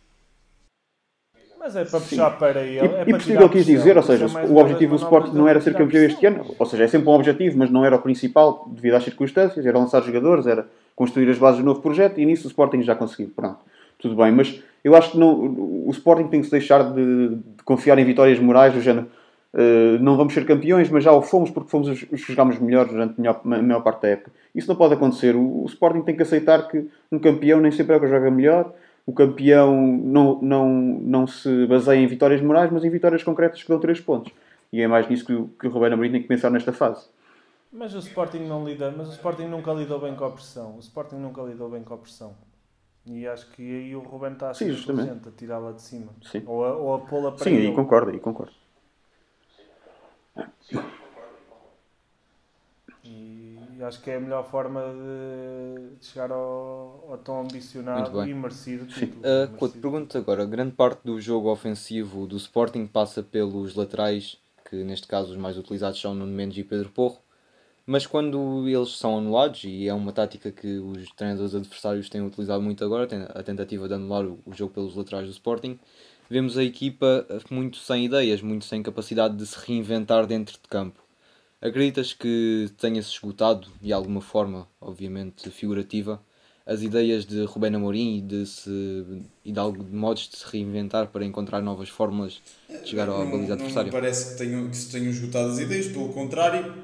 mas 1.62 1.76
é 1.76 1.84
para 1.84 2.00
puxar 2.00 2.30
Sim. 2.32 2.38
para 2.38 2.60
ele. 2.62 2.74
E, 2.74 2.78
é 2.78 3.02
e 3.02 3.04
percebi 3.04 3.36
o 3.36 3.38
que 3.38 3.44
ele 3.44 3.52
quis 3.52 3.66
dizer, 3.66 3.96
ou 3.96 4.02
seja, 4.02 4.26
o 4.26 4.56
objetivo 4.56 4.96
do 4.96 5.02
Sporting 5.02 5.36
não 5.36 5.46
era 5.46 5.60
ser 5.60 5.74
campeão 5.74 6.02
este 6.02 6.26
ano, 6.26 6.44
ou 6.58 6.66
seja, 6.66 6.82
é 6.82 6.88
sempre 6.88 7.08
um 7.08 7.12
objetivo, 7.12 7.56
mas 7.56 7.70
não 7.70 7.84
era 7.84 7.94
o 7.94 8.00
principal 8.00 8.68
devido 8.68 8.94
às 8.94 9.04
circunstâncias, 9.04 9.64
era 9.64 9.78
lançar 9.78 10.02
jogadores, 10.02 10.46
era 10.46 10.66
construir 10.96 11.30
as 11.30 11.38
bases 11.38 11.60
do 11.60 11.64
novo 11.64 11.80
projeto 11.80 12.18
e 12.18 12.26
nisso 12.26 12.48
o 12.48 12.50
Sporting 12.50 12.82
já 12.82 12.96
conseguiu. 12.96 13.30
Pronto, 13.34 13.58
tudo 13.98 14.16
bem, 14.16 14.32
mas 14.32 14.60
eu 14.82 14.96
acho 14.96 15.12
que 15.12 15.18
não, 15.18 15.86
o 15.86 15.90
Sporting 15.90 16.26
tem 16.26 16.40
que 16.40 16.46
se 16.46 16.50
deixar 16.50 16.82
de, 16.92 17.28
de 17.36 17.62
confiar 17.64 17.96
em 17.98 18.04
vitórias 18.04 18.40
morais 18.40 18.74
do 18.74 18.80
género. 18.80 19.06
Uh, 19.54 19.98
não 20.00 20.16
vamos 20.16 20.32
ser 20.32 20.46
campeões, 20.46 20.88
mas 20.88 21.04
já 21.04 21.12
o 21.12 21.20
fomos 21.20 21.50
porque 21.50 21.70
fomos 21.70 21.86
os 21.86 22.04
que 22.04 22.16
jogámos 22.16 22.58
melhor 22.58 22.86
durante 22.86 23.14
a 23.18 23.22
maior, 23.22 23.40
a 23.44 23.62
maior 23.62 23.82
parte 23.82 24.02
da 24.02 24.08
época. 24.08 24.32
Isso 24.54 24.66
não 24.66 24.74
pode 24.74 24.94
acontecer. 24.94 25.36
O, 25.36 25.62
o 25.62 25.66
Sporting 25.66 26.00
tem 26.00 26.16
que 26.16 26.22
aceitar 26.22 26.66
que 26.68 26.88
um 27.12 27.18
campeão 27.18 27.60
nem 27.60 27.70
sempre 27.70 27.94
é 27.94 27.98
o 27.98 28.00
que 28.00 28.08
joga 28.08 28.30
melhor 28.30 28.72
o 29.06 29.12
campeão 29.12 29.74
não, 29.80 30.40
não, 30.40 30.68
não 30.68 31.26
se 31.26 31.66
baseia 31.66 31.98
em 31.98 32.06
vitórias 32.06 32.40
morais, 32.40 32.70
mas 32.70 32.84
em 32.84 32.90
vitórias 32.90 33.22
concretas 33.22 33.62
que 33.62 33.68
dão 33.68 33.80
3 33.80 34.00
pontos. 34.00 34.32
E 34.72 34.80
é 34.80 34.88
mais 34.88 35.08
nisso 35.08 35.26
que 35.26 35.34
o, 35.34 35.48
que 35.48 35.66
o 35.66 35.70
Roberto 35.70 35.94
Amorim 35.94 36.12
tem 36.12 36.22
que 36.22 36.28
pensar 36.28 36.50
nesta 36.50 36.72
fase. 36.72 37.08
Mas 37.72 37.94
o 37.94 37.98
Sporting 37.98 38.40
não 38.40 38.64
lida, 38.64 38.92
mas 38.96 39.08
o 39.08 39.12
Sporting 39.12 39.46
nunca 39.46 39.72
lidou 39.72 39.98
bem 39.98 40.14
com 40.14 40.24
a 40.24 40.30
pressão. 40.30 40.76
O 40.76 40.78
Sporting 40.78 41.16
nunca 41.16 41.42
lidou 41.42 41.70
bem 41.70 41.82
com 41.82 41.94
a 41.94 41.98
pressão. 41.98 42.34
E 43.04 43.26
acho 43.26 43.50
que 43.52 43.62
aí 43.62 43.96
o 43.96 44.00
Ruben 44.00 44.32
está 44.32 44.50
a 44.50 44.54
ser 44.54 44.72
inteligente 44.72 45.28
a 45.28 45.32
tirá-la 45.32 45.72
de 45.72 45.82
cima. 45.82 46.12
Sim. 46.22 46.42
Ou 46.46 46.64
a, 46.64 46.76
ou 46.76 46.94
a 46.94 46.98
pô-la 47.00 47.32
para 47.32 47.44
Sim, 47.44 47.56
aí 47.56 47.74
concordo, 47.74 48.10
aí 48.10 48.20
concordo. 48.20 48.52
Acho 53.84 54.00
que 54.00 54.10
é 54.10 54.16
a 54.16 54.20
melhor 54.20 54.44
forma 54.48 54.80
de 54.80 56.04
chegar 56.06 56.30
ao, 56.30 57.06
ao 57.08 57.18
tão 57.18 57.40
ambicionado 57.40 58.28
e 58.28 58.34
merecido 58.34 58.86
título. 58.86 59.20
Uh, 59.20 59.56
Couto, 59.56 59.78
pergunto 59.78 60.18
agora, 60.18 60.44
grande 60.44 60.72
parte 60.72 61.00
do 61.04 61.20
jogo 61.20 61.50
ofensivo 61.50 62.26
do 62.26 62.36
Sporting 62.36 62.86
passa 62.86 63.22
pelos 63.22 63.74
laterais, 63.74 64.38
que 64.68 64.84
neste 64.84 65.06
caso 65.06 65.32
os 65.32 65.36
mais 65.36 65.56
utilizados 65.58 66.00
são 66.00 66.14
Nuno 66.14 66.32
Mendes 66.32 66.58
e 66.58 66.64
Pedro 66.64 66.90
Porro, 66.90 67.18
mas 67.84 68.06
quando 68.06 68.68
eles 68.68 68.96
são 68.96 69.18
anulados, 69.18 69.64
e 69.64 69.88
é 69.88 69.94
uma 69.94 70.12
tática 70.12 70.52
que 70.52 70.78
os 70.78 71.10
treinadores 71.12 71.54
adversários 71.54 72.08
têm 72.08 72.24
utilizado 72.24 72.62
muito 72.62 72.84
agora, 72.84 73.08
a 73.34 73.42
tentativa 73.42 73.88
de 73.88 73.94
anular 73.94 74.24
o 74.24 74.52
jogo 74.52 74.72
pelos 74.72 74.94
laterais 74.94 75.26
do 75.26 75.32
Sporting, 75.32 75.78
vemos 76.30 76.56
a 76.56 76.62
equipa 76.62 77.26
muito 77.50 77.78
sem 77.78 78.04
ideias, 78.04 78.40
muito 78.40 78.64
sem 78.64 78.82
capacidade 78.82 79.36
de 79.36 79.44
se 79.44 79.58
reinventar 79.66 80.26
dentro 80.26 80.54
de 80.54 80.68
campo. 80.68 81.01
Acreditas 81.62 82.12
que 82.12 82.68
tenha-se 82.76 83.10
esgotado, 83.10 83.68
de 83.80 83.92
alguma 83.92 84.20
forma, 84.20 84.66
obviamente 84.80 85.48
figurativa, 85.48 86.20
as 86.66 86.82
ideias 86.82 87.24
de 87.24 87.44
Rubén 87.44 87.76
Amorim 87.76 88.18
e 88.18 88.20
de, 88.20 88.44
se, 88.46 89.22
e 89.44 89.52
de, 89.52 89.58
algo, 89.60 89.84
de 89.84 89.94
modos 89.94 90.28
de 90.28 90.38
se 90.38 90.44
reinventar 90.50 91.06
para 91.06 91.24
encontrar 91.24 91.62
novas 91.62 91.88
fórmulas 91.88 92.42
de 92.68 92.88
chegar 92.88 93.08
à 93.08 93.24
baliza 93.24 93.52
adversária? 93.52 93.92
Não 93.92 93.98
me 93.98 94.02
parece 94.02 94.32
que, 94.32 94.38
tenham, 94.38 94.68
que 94.68 94.76
se 94.76 94.90
tenham 94.90 95.10
esgotado 95.10 95.52
as 95.52 95.60
ideias, 95.60 95.86
pelo 95.86 96.08
contrário, 96.08 96.74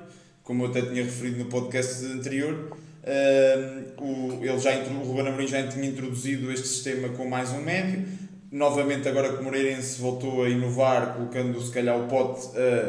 como 0.45 0.63
eu 0.63 0.71
até 0.71 0.83
tinha 0.83 1.03
referido 1.03 1.39
no 1.39 1.47
podcast 1.47 2.05
anterior, 2.07 2.79
uh, 3.03 4.03
o, 4.03 4.45
ele 4.45 4.59
já, 4.61 4.79
o 4.79 5.03
Rubén 5.03 5.27
Amorim 5.27 5.49
já 5.49 5.67
tinha 5.67 5.87
introduzido 5.87 6.53
este 6.53 6.69
sistema 6.69 7.09
com 7.09 7.29
mais 7.29 7.51
um 7.51 7.63
médio, 7.63 8.07
Novamente, 8.51 9.07
agora 9.07 9.35
que 9.35 9.41
o 9.41 9.45
Moreirense 9.45 10.01
voltou 10.01 10.43
a 10.43 10.49
inovar, 10.49 11.15
colocando 11.15 11.61
se 11.61 11.71
calhar 11.71 11.99
o 11.99 12.09
pote 12.09 12.49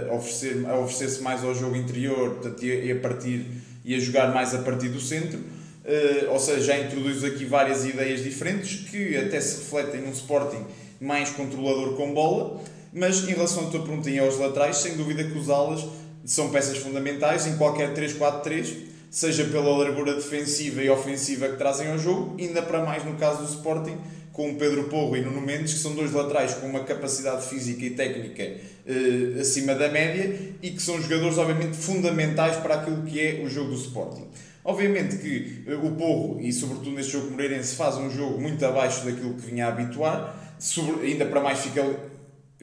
a 0.10 0.14
oferecer-se 0.14 0.66
a 0.66 0.76
oferecer 0.78 1.22
mais 1.22 1.44
ao 1.44 1.54
jogo 1.54 1.76
interior 1.76 2.36
portanto, 2.36 2.64
e, 2.64 2.90
a, 2.90 2.96
partir, 2.96 3.46
e 3.84 3.94
a 3.94 4.00
jogar 4.00 4.34
mais 4.34 4.56
a 4.56 4.60
partir 4.60 4.88
do 4.88 5.02
centro. 5.02 5.38
Uh, 5.38 6.32
ou 6.32 6.40
seja, 6.40 6.62
já 6.62 6.80
introduz 6.80 7.24
aqui 7.24 7.44
várias 7.44 7.86
ideias 7.86 8.24
diferentes 8.24 8.90
que 8.90 9.18
até 9.18 9.42
se 9.42 9.58
refletem 9.58 10.02
num 10.02 10.12
Sporting 10.12 10.64
mais 11.02 11.30
controlador 11.32 11.96
com 11.96 12.14
bola. 12.14 12.62
Mas 12.94 13.28
em 13.28 13.34
relação 13.34 13.68
à 13.68 13.70
tua 13.70 13.82
pergunta 13.82 14.10
e 14.10 14.18
aos 14.18 14.38
laterais, 14.38 14.78
sem 14.78 14.96
dúvida 14.96 15.24
que 15.24 15.38
os 15.38 15.50
alas 15.50 15.86
são 16.24 16.50
peças 16.50 16.78
fundamentais 16.78 17.46
em 17.48 17.58
qualquer 17.58 17.94
3-4-3, 17.94 18.78
seja 19.12 19.44
pela 19.46 19.78
largura 19.78 20.14
defensiva 20.14 20.82
e 20.82 20.90
ofensiva 20.90 21.50
que 21.50 21.58
trazem 21.58 21.92
ao 21.92 21.98
jogo, 21.98 22.36
ainda 22.40 22.62
para 22.62 22.84
mais 22.84 23.04
no 23.04 23.16
caso 23.16 23.44
do 23.44 23.50
Sporting, 23.50 23.98
com 24.34 24.52
o 24.52 24.56
Pedro 24.56 24.86
Porro 24.86 25.18
e 25.18 25.22
Nuno 25.22 25.42
Mendes, 25.42 25.74
que 25.74 25.80
são 25.80 25.94
dois 25.94 26.12
laterais 26.12 26.54
com 26.54 26.68
uma 26.68 26.84
capacidade 26.84 27.46
física 27.46 27.84
e 27.86 27.90
técnica 27.92 28.44
eh, 28.44 29.40
acima 29.40 29.76
da 29.76 29.90
média 29.90 30.54
e 30.62 30.72
que 30.72 30.82
são 30.82 31.02
jogadores, 31.02 31.38
obviamente, 31.38 31.76
fundamentais 31.76 32.58
para 32.58 32.76
aquilo 32.76 33.04
que 33.04 33.20
é 33.20 33.42
o 33.44 33.50
jogo 33.50 33.72
do 33.72 33.76
Sporting. 33.76 34.28
Obviamente 34.64 35.18
que 35.18 35.64
eh, 35.68 35.76
o 35.76 35.92
Porro, 35.92 36.40
e 36.42 36.54
sobretudo 36.54 36.92
neste 36.92 37.14
jogo 37.14 37.32
moreirense, 37.32 37.76
faz 37.76 37.98
um 37.98 38.10
jogo 38.10 38.40
muito 38.40 38.66
abaixo 38.66 39.06
daquilo 39.06 39.34
que 39.34 39.46
vinha 39.46 39.66
a 39.66 39.70
habituar, 39.70 40.56
sobre, 40.60 41.08
ainda 41.08 41.26
para 41.26 41.42
mais 41.42 41.60
fica 41.60 41.84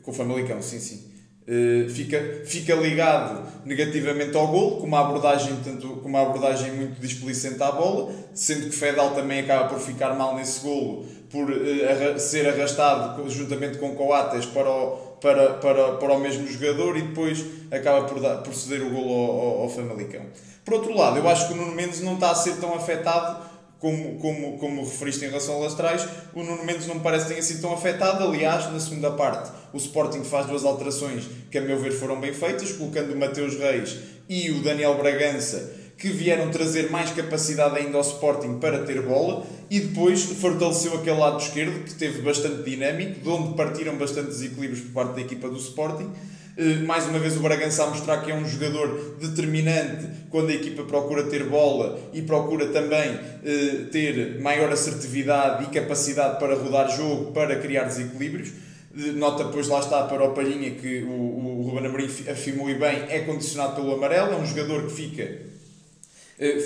com 0.02 0.10
o 0.10 0.14
Famalicão, 0.14 0.62
sim, 0.62 0.78
sim. 0.78 1.16
Uh, 1.48 1.88
fica, 1.88 2.42
fica 2.44 2.74
ligado 2.74 3.46
negativamente 3.64 4.36
ao 4.36 4.48
gol, 4.48 4.78
com 4.78 4.86
uma 4.86 5.00
abordagem, 5.00 5.56
tanto, 5.62 5.88
com 5.88 6.08
uma 6.08 6.22
abordagem 6.22 6.72
muito 6.72 7.00
displicente 7.00 7.62
à 7.62 7.70
bola, 7.70 8.12
sendo 8.34 8.68
que 8.68 8.74
Fedal 8.74 9.14
também 9.14 9.40
acaba 9.40 9.68
por 9.68 9.78
ficar 9.78 10.14
mal 10.14 10.34
nesse 10.34 10.60
golo, 10.60 11.06
por 11.30 11.50
uh, 11.50 12.18
ser 12.18 12.48
arrastado 12.48 13.28
juntamente 13.28 13.78
com 13.78 13.94
Coates 13.94 14.46
para 14.46 14.70
o, 14.70 14.96
para, 15.20 15.54
para, 15.54 15.92
para 15.92 16.12
o 16.12 16.20
mesmo 16.20 16.46
jogador 16.46 16.96
e 16.96 17.02
depois 17.02 17.44
acaba 17.70 18.06
por, 18.06 18.20
dar, 18.20 18.42
ceder 18.52 18.86
o 18.86 18.90
golo 18.90 19.12
ao, 19.12 19.40
ao, 19.40 19.62
ao 19.62 19.68
Famalicão. 19.68 20.22
Por 20.64 20.74
outro 20.74 20.96
lado, 20.96 21.18
eu 21.18 21.28
acho 21.28 21.48
que 21.48 21.54
o 21.54 21.56
Nuno 21.56 21.72
Mendes 21.72 22.00
não 22.00 22.14
está 22.14 22.30
a 22.30 22.34
ser 22.34 22.56
tão 22.56 22.74
afetado 22.74 23.56
como, 23.78 24.18
como, 24.18 24.58
como 24.58 24.84
referiste 24.84 25.24
em 25.24 25.28
relação 25.28 25.56
aos 25.56 25.72
laterais, 25.72 26.08
o 26.34 26.42
Nuno 26.42 26.64
Mendes 26.64 26.86
não 26.86 26.96
me 26.96 27.02
parece 27.02 27.26
que 27.26 27.30
tenha 27.32 27.42
sido 27.42 27.60
tão 27.60 27.74
afetado. 27.74 28.24
Aliás, 28.24 28.72
na 28.72 28.80
segunda 28.80 29.10
parte, 29.10 29.50
o 29.72 29.76
Sporting 29.76 30.24
faz 30.24 30.46
duas 30.46 30.64
alterações 30.64 31.28
que, 31.50 31.58
a 31.58 31.60
meu 31.60 31.78
ver, 31.78 31.92
foram 31.92 32.18
bem 32.18 32.32
feitas, 32.32 32.72
colocando 32.72 33.12
o 33.12 33.16
Mateus 33.16 33.56
Reis 33.56 33.98
e 34.28 34.50
o 34.50 34.62
Daniel 34.62 34.96
Bragança, 34.96 35.72
que 35.97 36.09
vieram 36.09 36.51
trazer 36.51 36.90
mais 36.90 37.11
capacidade 37.11 37.78
ainda 37.78 37.97
ao 37.97 38.03
Sporting 38.03 38.59
para 38.59 38.84
ter 38.84 39.01
bola, 39.03 39.47
e 39.70 39.80
depois 39.80 40.22
fortaleceu 40.22 40.94
aquele 40.94 41.18
lado 41.18 41.40
esquerdo, 41.42 41.84
que 41.84 41.94
teve 41.94 42.20
bastante 42.20 42.62
dinâmico, 42.62 43.20
de 43.20 43.28
onde 43.28 43.55
partiram 43.55 43.97
bastante 43.97 44.28
desequilíbrios 44.28 44.80
por 44.80 44.92
parte 44.92 45.14
da 45.14 45.20
equipa 45.22 45.49
do 45.49 45.57
Sporting 45.57 46.11
eh, 46.59 46.76
mais 46.86 47.07
uma 47.07 47.18
vez 47.18 47.36
o 47.36 47.40
Bragança 47.40 47.84
a 47.84 47.88
mostrar 47.88 48.22
que 48.22 48.30
é 48.30 48.34
um 48.34 48.49
jogador 48.49 49.16
determinante 49.20 50.09
quando 50.30 50.49
a 50.49 50.55
equipa 50.55 50.84
procura 50.84 51.24
ter 51.24 51.44
bola 51.44 52.01
e 52.14 52.22
procura 52.22 52.68
também 52.68 53.18
eh, 53.44 53.84
ter 53.92 54.40
maior 54.40 54.72
assertividade 54.72 55.64
e 55.64 55.66
capacidade 55.66 56.38
para 56.38 56.55
rodar 56.55 56.90
jogo, 56.97 57.32
para 57.32 57.57
criar 57.57 57.84
desequilíbrios. 57.84 58.53
Eh, 58.97 59.12
nota, 59.12 59.44
pois 59.44 59.68
lá 59.68 59.80
está 59.80 60.05
para 60.05 60.24
o 60.24 60.32
Palhinha 60.32 60.70
que 60.70 61.03
o, 61.03 61.11
o 61.11 61.62
Ruben 61.68 61.88
Amorim 61.88 62.07
afirmou 62.07 62.70
e 62.70 62.74
bem, 62.74 63.05
é 63.11 63.20
condicionado 63.20 63.76
pelo 63.76 63.92
amarelo, 63.92 64.32
é 64.32 64.36
um 64.36 64.47
jogador 64.47 64.86
que 64.86 64.92
fica 64.92 65.55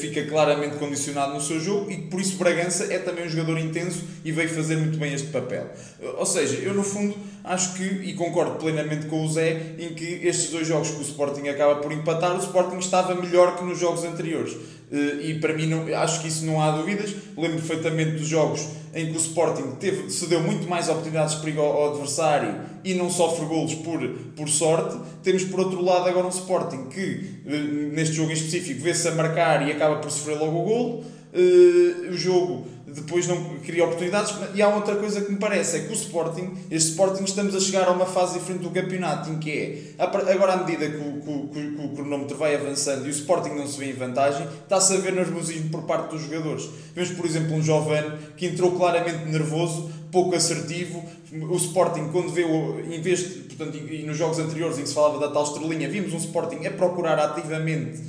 fica 0.00 0.24
claramente 0.26 0.76
condicionado 0.76 1.34
no 1.34 1.40
seu 1.40 1.60
jogo 1.60 1.90
e 1.90 1.96
por 1.96 2.20
isso 2.20 2.36
Bragança 2.36 2.92
é 2.92 2.98
também 2.98 3.24
um 3.24 3.28
jogador 3.28 3.58
intenso 3.58 4.04
e 4.24 4.32
veio 4.32 4.48
fazer 4.48 4.76
muito 4.76 4.98
bem 4.98 5.14
este 5.14 5.28
papel. 5.28 5.70
Ou 6.18 6.26
seja, 6.26 6.56
eu 6.56 6.74
no 6.74 6.82
fundo 6.82 7.14
acho 7.44 7.74
que, 7.74 7.84
e 7.84 8.14
concordo 8.14 8.56
plenamente 8.56 9.06
com 9.06 9.24
o 9.24 9.28
Zé, 9.28 9.74
em 9.78 9.94
que 9.94 10.20
estes 10.26 10.50
dois 10.50 10.66
jogos 10.66 10.90
que 10.90 10.98
o 10.98 11.02
Sporting 11.02 11.48
acaba 11.48 11.76
por 11.76 11.92
empatar, 11.92 12.34
o 12.34 12.38
Sporting 12.38 12.78
estava 12.78 13.14
melhor 13.14 13.56
que 13.56 13.64
nos 13.64 13.78
jogos 13.78 14.04
anteriores. 14.04 14.56
Eh, 14.90 15.30
e 15.30 15.38
para 15.38 15.54
mim, 15.54 15.66
não, 15.66 15.86
acho 15.96 16.20
que 16.20 16.28
isso 16.28 16.44
não 16.44 16.60
há 16.60 16.70
dúvidas. 16.72 17.14
Lembro 17.36 17.58
perfeitamente 17.58 18.12
dos 18.12 18.26
jogos 18.26 18.66
em 18.92 19.06
que 19.06 19.12
o 19.12 19.20
Sporting 19.20 19.76
teve, 19.78 20.10
cedeu 20.10 20.40
muito 20.40 20.68
mais 20.68 20.88
oportunidades 20.88 21.36
de 21.36 21.40
perigo 21.40 21.60
ao, 21.60 21.92
adversário 21.92 22.60
e 22.84 22.94
não 22.94 23.08
sofre 23.08 23.46
golos 23.46 23.74
por, 23.74 24.00
por 24.36 24.48
sorte. 24.48 24.98
Temos 25.22 25.44
por 25.44 25.60
outro 25.60 25.82
lado 25.82 26.08
agora 26.08 26.26
um 26.26 26.30
Sporting 26.30 26.88
que, 26.88 27.40
eh, 27.46 27.56
neste 27.92 28.16
jogo 28.16 28.30
em 28.30 28.34
específico, 28.34 28.82
vê-se 28.82 29.06
a 29.06 29.12
marcar 29.12 29.66
e 29.66 29.70
acaba 29.70 29.96
por 29.96 30.10
sofrer 30.10 30.38
logo 30.38 30.58
o 30.58 30.64
golo. 30.64 31.04
Uh, 31.32 32.10
o 32.10 32.16
jogo 32.16 32.66
depois 32.94 33.26
não 33.26 33.58
cria 33.60 33.84
oportunidades. 33.84 34.34
E 34.54 34.62
há 34.62 34.68
outra 34.68 34.96
coisa 34.96 35.20
que 35.20 35.32
me 35.32 35.38
parece: 35.38 35.76
é 35.76 35.80
que 35.80 35.90
o 35.90 35.94
Sporting, 35.94 36.52
este 36.70 36.90
Sporting, 36.90 37.24
estamos 37.24 37.54
a 37.54 37.60
chegar 37.60 37.86
a 37.88 37.90
uma 37.90 38.06
fase 38.06 38.38
diferente 38.38 38.62
do 38.62 38.70
campeonato, 38.70 39.30
em 39.30 39.38
que 39.38 39.50
é 39.50 39.94
agora, 39.98 40.54
à 40.54 40.56
medida 40.58 40.88
que 40.88 40.96
o, 40.96 41.48
que, 41.48 41.76
que, 41.76 41.84
o 41.84 41.88
cronómetro 41.90 42.36
vai 42.36 42.54
avançando 42.54 43.06
e 43.06 43.08
o 43.08 43.10
Sporting 43.10 43.50
não 43.50 43.66
se 43.66 43.78
vê 43.78 43.90
em 43.90 43.92
vantagem, 43.92 44.46
está-se 44.62 44.94
a 44.94 44.96
ver 44.96 45.12
nervosismo 45.12 45.70
por 45.70 45.82
parte 45.82 46.10
dos 46.10 46.22
jogadores. 46.22 46.68
Vemos, 46.94 47.10
por 47.12 47.24
exemplo, 47.24 47.54
um 47.54 47.62
jovem 47.62 48.12
que 48.36 48.46
entrou 48.46 48.72
claramente 48.72 49.24
nervoso, 49.26 49.90
pouco 50.10 50.34
assertivo. 50.34 51.02
O 51.32 51.56
Sporting, 51.56 52.08
quando 52.10 52.30
vê, 52.30 52.42
em 52.42 53.00
vez 53.00 53.20
de, 53.20 53.54
portanto, 53.54 53.76
e 53.76 54.02
nos 54.02 54.16
jogos 54.16 54.38
anteriores 54.38 54.78
em 54.78 54.82
que 54.82 54.88
se 54.88 54.94
falava 54.94 55.18
da 55.18 55.28
tal 55.28 55.44
estrelinha, 55.44 55.88
vimos 55.88 56.12
um 56.12 56.18
Sporting 56.18 56.66
a 56.66 56.70
procurar 56.70 57.18
ativamente 57.18 58.00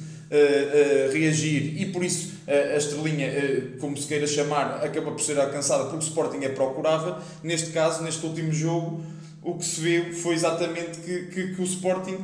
reagir 1.11 1.82
e 1.82 1.86
por 1.88 2.03
isso 2.03 2.32
a 2.47 2.77
estrelinha, 2.77 3.29
como 3.79 3.95
se 3.97 4.07
queira 4.07 4.25
chamar, 4.25 4.84
acaba 4.84 5.11
por 5.11 5.21
ser 5.21 5.39
alcançada 5.39 5.84
porque 5.84 5.97
o 5.97 5.99
Sporting 5.99 6.43
é 6.43 6.49
procurava. 6.49 7.21
Neste 7.43 7.71
caso, 7.71 8.03
neste 8.03 8.25
último 8.25 8.51
jogo, 8.51 9.03
o 9.43 9.55
que 9.57 9.65
se 9.65 9.82
vê 9.82 10.13
foi 10.13 10.36
exatamente 10.36 10.99
que, 10.99 11.27
que, 11.27 11.55
que 11.55 11.61
o 11.61 11.63
Sporting, 11.63 12.17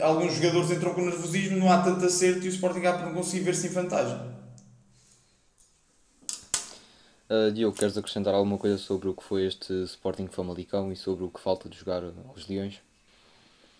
alguns 0.00 0.34
jogadores 0.34 0.70
entram 0.70 0.94
com 0.94 1.02
nervosismo, 1.02 1.58
não 1.58 1.70
há 1.70 1.82
tanto 1.82 2.04
acerto 2.04 2.44
e 2.44 2.48
o 2.48 2.50
Sporting 2.50 2.80
acaba 2.80 2.98
por 2.98 3.06
não 3.06 3.14
conseguir 3.14 3.44
ver-se 3.44 3.66
em 3.66 3.70
vantagem. 3.70 4.18
Uh, 7.30 7.52
Diogo, 7.52 7.76
queres 7.76 7.96
acrescentar 7.96 8.34
alguma 8.34 8.58
coisa 8.58 8.76
sobre 8.76 9.08
o 9.08 9.14
que 9.14 9.22
foi 9.22 9.46
este 9.46 9.72
Sporting 9.84 10.26
Famalicão 10.26 10.90
e 10.90 10.96
sobre 10.96 11.22
o 11.22 11.30
que 11.30 11.38
falta 11.38 11.68
de 11.68 11.78
jogar 11.78 12.02
aos 12.28 12.48
Leões? 12.48 12.80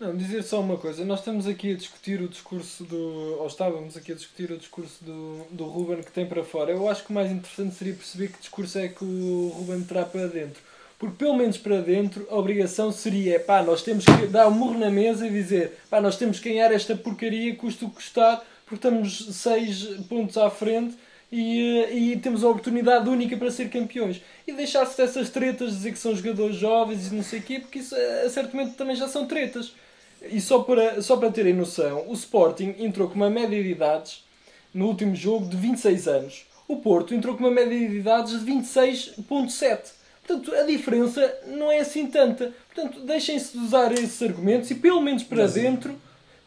Não, 0.00 0.16
dizer 0.16 0.42
só 0.42 0.60
uma 0.60 0.78
coisa, 0.78 1.04
nós 1.04 1.18
estamos 1.18 1.46
aqui 1.46 1.72
a 1.72 1.76
discutir 1.76 2.22
o 2.22 2.28
discurso 2.28 2.84
do. 2.84 3.36
ou 3.38 3.46
estávamos 3.46 3.98
aqui 3.98 4.12
a 4.12 4.14
discutir 4.14 4.50
o 4.50 4.56
discurso 4.56 5.04
do, 5.04 5.44
do 5.50 5.64
Ruben 5.64 6.02
que 6.02 6.10
tem 6.10 6.24
para 6.24 6.42
fora. 6.42 6.72
Eu 6.72 6.88
acho 6.88 7.04
que 7.04 7.10
o 7.10 7.12
mais 7.12 7.30
interessante 7.30 7.74
seria 7.74 7.92
perceber 7.92 8.28
que 8.28 8.38
discurso 8.38 8.78
é 8.78 8.88
que 8.88 9.04
o 9.04 9.48
Ruben 9.54 9.82
terá 9.84 10.06
para 10.06 10.26
dentro. 10.26 10.62
Porque 10.98 11.16
pelo 11.16 11.36
menos 11.36 11.58
para 11.58 11.82
dentro 11.82 12.26
a 12.30 12.36
obrigação 12.36 12.90
seria, 12.90 13.38
pá, 13.40 13.62
nós 13.62 13.82
temos 13.82 14.06
que 14.06 14.26
dar 14.28 14.48
um 14.48 14.52
murro 14.52 14.78
na 14.78 14.88
mesa 14.88 15.26
e 15.26 15.30
dizer, 15.30 15.78
pá, 15.90 16.00
nós 16.00 16.16
temos 16.16 16.40
que 16.40 16.48
ganhar 16.48 16.72
esta 16.72 16.96
porcaria, 16.96 17.54
custa 17.54 17.84
o 17.84 17.90
que 17.90 17.96
custar, 17.96 18.42
porque 18.64 18.76
estamos 18.76 19.36
seis 19.36 19.84
pontos 20.08 20.38
à 20.38 20.48
frente 20.48 20.96
e, 21.30 21.78
eh, 21.78 21.94
e 21.94 22.16
temos 22.16 22.42
a 22.42 22.48
oportunidade 22.48 23.06
única 23.06 23.36
para 23.36 23.50
ser 23.50 23.68
campeões. 23.68 24.22
E 24.46 24.52
deixar-se 24.54 24.96
dessas 24.96 25.28
tretas, 25.28 25.72
dizer 25.72 25.92
que 25.92 25.98
são 25.98 26.16
jogadores 26.16 26.56
jovens 26.56 27.12
e 27.12 27.14
não 27.14 27.22
sei 27.22 27.40
o 27.40 27.42
quê, 27.42 27.60
porque 27.60 27.80
isso 27.80 27.94
é, 27.94 28.26
certamente 28.30 28.76
também 28.76 28.96
já 28.96 29.06
são 29.06 29.26
tretas. 29.26 29.74
E 30.22 30.40
só 30.40 30.60
para, 30.60 31.00
só 31.00 31.16
para 31.16 31.30
terem 31.30 31.54
noção, 31.54 32.04
o 32.08 32.12
Sporting 32.12 32.74
entrou 32.78 33.08
com 33.08 33.14
uma 33.14 33.30
média 33.30 33.62
de 33.62 33.70
idades 33.70 34.24
no 34.72 34.86
último 34.86 35.14
jogo 35.14 35.48
de 35.48 35.56
26 35.56 36.08
anos. 36.08 36.46
O 36.68 36.76
Porto 36.76 37.14
entrou 37.14 37.36
com 37.36 37.44
uma 37.44 37.50
média 37.50 37.76
de 37.88 37.96
idades 37.96 38.44
de 38.44 38.52
26.7. 38.52 39.92
Portanto, 40.26 40.54
a 40.54 40.62
diferença 40.62 41.38
não 41.46 41.72
é 41.72 41.80
assim 41.80 42.06
tanta. 42.06 42.52
Portanto, 42.72 43.00
deixem-se 43.00 43.58
de 43.58 43.64
usar 43.64 43.92
esses 43.92 44.22
argumentos 44.22 44.70
e 44.70 44.76
pelo 44.76 45.00
menos 45.00 45.24
para 45.24 45.46
dentro 45.46 45.98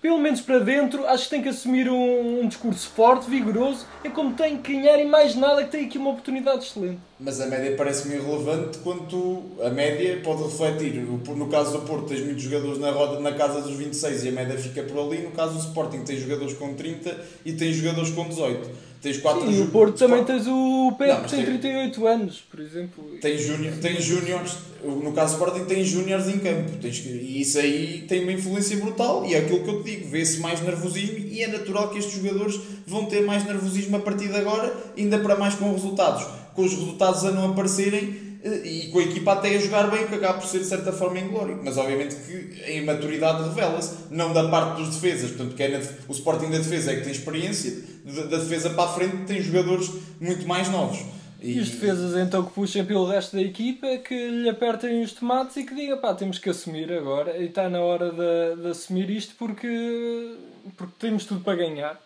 pelo 0.03 0.19
menos 0.19 0.41
para 0.41 0.59
dentro, 0.59 1.07
acho 1.07 1.23
que 1.23 1.29
tem 1.29 1.41
que 1.41 1.47
assumir 1.47 1.89
um, 1.89 2.41
um 2.41 2.45
discurso 2.45 2.89
forte, 2.89 3.29
vigoroso, 3.29 3.85
é 4.03 4.09
como 4.09 4.33
tem 4.33 4.57
que 4.57 4.73
ganhar 4.73 4.99
e 4.99 5.05
mais 5.05 5.33
nada 5.33 5.63
que 5.63 5.71
tem 5.71 5.85
aqui 5.85 5.97
uma 5.97 6.09
oportunidade 6.09 6.65
excelente. 6.65 6.99
Mas 7.17 7.39
a 7.39 7.47
média 7.47 7.73
parece-me 7.77 8.15
irrelevante 8.15 8.79
quanto 8.79 9.43
a 9.63 9.69
média 9.69 10.19
pode 10.21 10.43
refletir. 10.43 11.01
No 11.01 11.47
caso 11.47 11.71
do 11.71 11.85
Porto, 11.85 12.07
tens 12.07 12.19
muitos 12.19 12.43
jogadores 12.43 12.79
na 12.79 12.91
roda 12.91 13.21
na 13.21 13.31
casa 13.31 13.61
dos 13.61 13.77
26 13.77 14.25
e 14.25 14.27
a 14.27 14.31
média 14.33 14.57
fica 14.57 14.83
por 14.83 14.99
ali. 14.99 15.21
No 15.21 15.31
caso 15.31 15.53
do 15.53 15.59
Sporting, 15.59 16.03
tens 16.03 16.19
jogadores 16.19 16.53
com 16.55 16.73
30 16.73 17.17
e 17.45 17.53
tens 17.53 17.77
jogadores 17.77 18.09
com 18.09 18.27
18. 18.27 18.92
Tens 19.03 19.17
quatro 19.17 19.41
Sim, 19.41 19.59
e 19.59 19.61
o 19.61 19.67
Porto 19.67 19.97
também 19.97 20.23
tens 20.23 20.47
o 20.47 20.93
Pepe 20.97 21.23
que 21.23 21.35
tem 21.35 21.43
38 21.43 22.07
anos, 22.07 22.41
por 22.49 22.61
exemplo. 22.61 23.03
Tens 23.19 23.41
júnior, 23.41 23.73
tens 23.81 24.01
júniores, 24.01 24.55
no 24.81 25.11
caso 25.11 25.35
do 25.35 25.43
Sporting 25.43 25.65
tens 25.65 25.89
júniores 25.89 26.29
em 26.29 26.39
campo. 26.39 26.71
Tens, 26.81 27.05
e 27.05 27.41
isso 27.41 27.59
aí 27.59 28.05
tem 28.07 28.23
uma 28.23 28.31
influência 28.31 28.77
brutal 28.77 29.25
e 29.25 29.33
é 29.35 29.39
aquilo 29.39 29.61
que 29.61 29.69
eu 29.69 29.83
te 29.83 29.91
digo, 29.91 30.09
vê-se 30.09 30.39
mais 30.39 30.61
nervosismo 30.61 31.17
e 31.17 31.41
é 31.41 31.47
natural 31.47 31.89
que 31.89 31.99
estes 31.99 32.15
jogadores 32.15 32.57
vão 32.87 33.03
ter 33.03 33.25
mais 33.25 33.45
nervosismo 33.45 33.97
a 33.97 33.99
partir 33.99 34.29
de 34.29 34.37
agora, 34.37 34.73
ainda 34.97 35.19
para 35.19 35.35
mais 35.35 35.53
com 35.55 35.69
os 35.71 35.81
resultados. 35.81 36.25
Com 36.55 36.63
os 36.63 36.71
resultados 36.71 37.25
a 37.25 37.31
não 37.31 37.51
aparecerem, 37.51 38.32
e 38.43 38.89
com 38.91 38.99
a 38.99 39.03
equipa 39.03 39.33
até 39.33 39.55
a 39.55 39.59
jogar 39.59 39.89
bem, 39.89 40.03
o 40.03 40.07
que 40.07 40.15
acaba 40.15 40.39
por 40.39 40.47
ser 40.47 40.59
de 40.59 40.65
certa 40.65 40.91
forma 40.91 41.17
inglório. 41.19 41.59
Mas 41.63 41.77
obviamente 41.77 42.15
que 42.15 42.63
a 42.63 42.71
imaturidade 42.71 43.47
revela-se, 43.47 44.13
não 44.13 44.33
da 44.33 44.49
parte 44.49 44.81
dos 44.81 44.95
defesas. 44.95 45.31
Portanto, 45.31 45.55
que 45.55 45.63
é 45.63 45.81
o 46.07 46.11
Sporting 46.11 46.49
da 46.49 46.57
defesa 46.57 46.91
é 46.91 46.95
que 46.97 47.03
tem 47.03 47.11
experiência, 47.11 47.81
da 48.03 48.37
defesa 48.37 48.71
para 48.71 48.83
a 48.83 48.93
frente 48.93 49.15
tem 49.25 49.41
jogadores 49.41 49.89
muito 50.19 50.45
mais 50.45 50.69
novos. 50.69 50.99
E, 51.41 51.57
e 51.57 51.59
os 51.59 51.69
defesas 51.69 52.15
então 52.15 52.43
que 52.43 52.51
puxem 52.51 52.85
pelo 52.85 53.05
resto 53.05 53.35
da 53.35 53.41
equipa, 53.41 53.97
que 53.97 54.29
lhe 54.29 54.49
apertem 54.49 55.01
os 55.03 55.13
tomates 55.13 55.55
e 55.57 55.63
que 55.63 55.75
digam 55.75 55.97
pá, 55.97 56.13
temos 56.13 56.37
que 56.37 56.49
assumir 56.49 56.91
agora 56.91 57.37
e 57.37 57.45
está 57.45 57.69
na 57.69 57.81
hora 57.81 58.11
de, 58.11 58.61
de 58.61 58.67
assumir 58.69 59.09
isto 59.09 59.35
porque, 59.37 60.37
porque 60.77 60.93
temos 60.99 61.25
tudo 61.25 61.41
para 61.41 61.57
ganhar. 61.57 62.01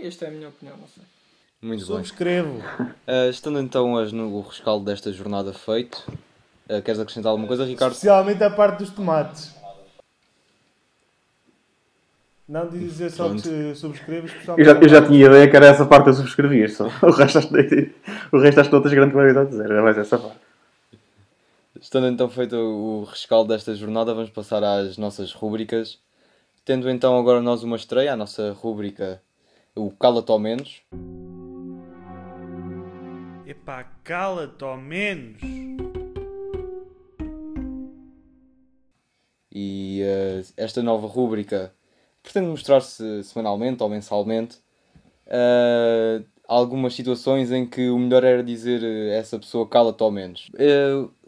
É, 0.00 0.06
esta 0.06 0.24
é 0.24 0.28
a 0.28 0.30
minha 0.30 0.48
opinião, 0.48 0.76
não 0.76 0.88
sei. 0.88 1.04
Muito 1.62 1.86
bem. 1.86 1.96
Subscrevo. 1.96 2.58
Uh, 3.06 3.28
estando 3.30 3.60
então 3.60 3.92
no 4.06 4.40
rescaldo 4.40 4.84
desta 4.84 5.12
jornada 5.12 5.52
feito, 5.52 6.04
Uh, 6.70 6.80
queres 6.82 7.00
acrescentar 7.00 7.30
alguma 7.30 7.48
coisa, 7.48 7.64
Ricardo? 7.64 7.90
Especialmente 7.90 8.44
a 8.44 8.48
parte 8.50 8.78
dos 8.78 8.90
tomates. 8.90 9.52
Não 12.48 12.68
dizer 12.68 13.10
só 13.10 13.26
Pronto. 13.26 13.42
que 13.42 13.74
subscrevo, 13.74 14.28
Eu 14.56 14.64
já, 14.64 14.72
eu 14.72 14.88
já 14.88 15.04
tinha 15.04 15.26
ideia 15.26 15.50
que 15.50 15.56
era 15.56 15.66
essa 15.66 15.84
parte 15.84 16.08
eu 16.08 16.14
subscrevia 16.14 16.68
só. 16.68 16.86
O 17.02 17.10
resto 17.10 17.38
acho, 17.38 17.48
o 18.30 18.38
resto 18.38 18.60
acho 18.60 18.70
que 18.70 18.76
não 18.76 18.82
tens 18.82 18.94
grande 18.94 19.12
qualidade 19.12 19.48
a 19.48 19.50
dizer. 19.50 19.64
Era 19.64 19.82
mais 19.82 19.98
essa 19.98 20.16
parte. 20.16 20.38
Estando 21.80 22.06
então 22.06 22.28
feito 22.28 22.54
o 22.54 23.04
rescaldo 23.04 23.52
desta 23.52 23.74
jornada, 23.74 24.14
vamos 24.14 24.30
passar 24.30 24.62
às 24.62 24.96
nossas 24.96 25.32
rúbricas. 25.32 25.98
Tendo 26.64 26.88
então 26.88 27.18
agora 27.18 27.40
nós 27.40 27.64
uma 27.64 27.76
estreia, 27.76 28.12
a 28.12 28.16
nossa 28.16 28.52
rúbrica, 28.52 29.20
o 29.74 29.90
Cala-te 29.90 30.30
ao 30.30 30.38
menos. 30.38 30.82
Epá, 33.62 33.84
cala-te 34.02 34.64
ao 34.64 34.78
menos. 34.78 35.38
E 39.52 40.00
eh, 40.02 40.42
esta 40.56 40.82
nova 40.82 41.06
rúbrica 41.06 41.70
pretende 42.22 42.48
mostrar-se 42.48 43.22
semanalmente 43.22 43.82
ou 43.82 43.90
mensalmente 43.90 44.56
eh, 45.26 46.22
algumas 46.48 46.94
situações 46.94 47.52
em 47.52 47.66
que 47.66 47.90
o 47.90 47.98
melhor 47.98 48.24
era 48.24 48.42
dizer 48.42 48.82
eh, 48.82 49.18
essa 49.18 49.38
pessoa 49.38 49.68
cala-te 49.68 50.02
ao 50.02 50.10
menos. 50.10 50.50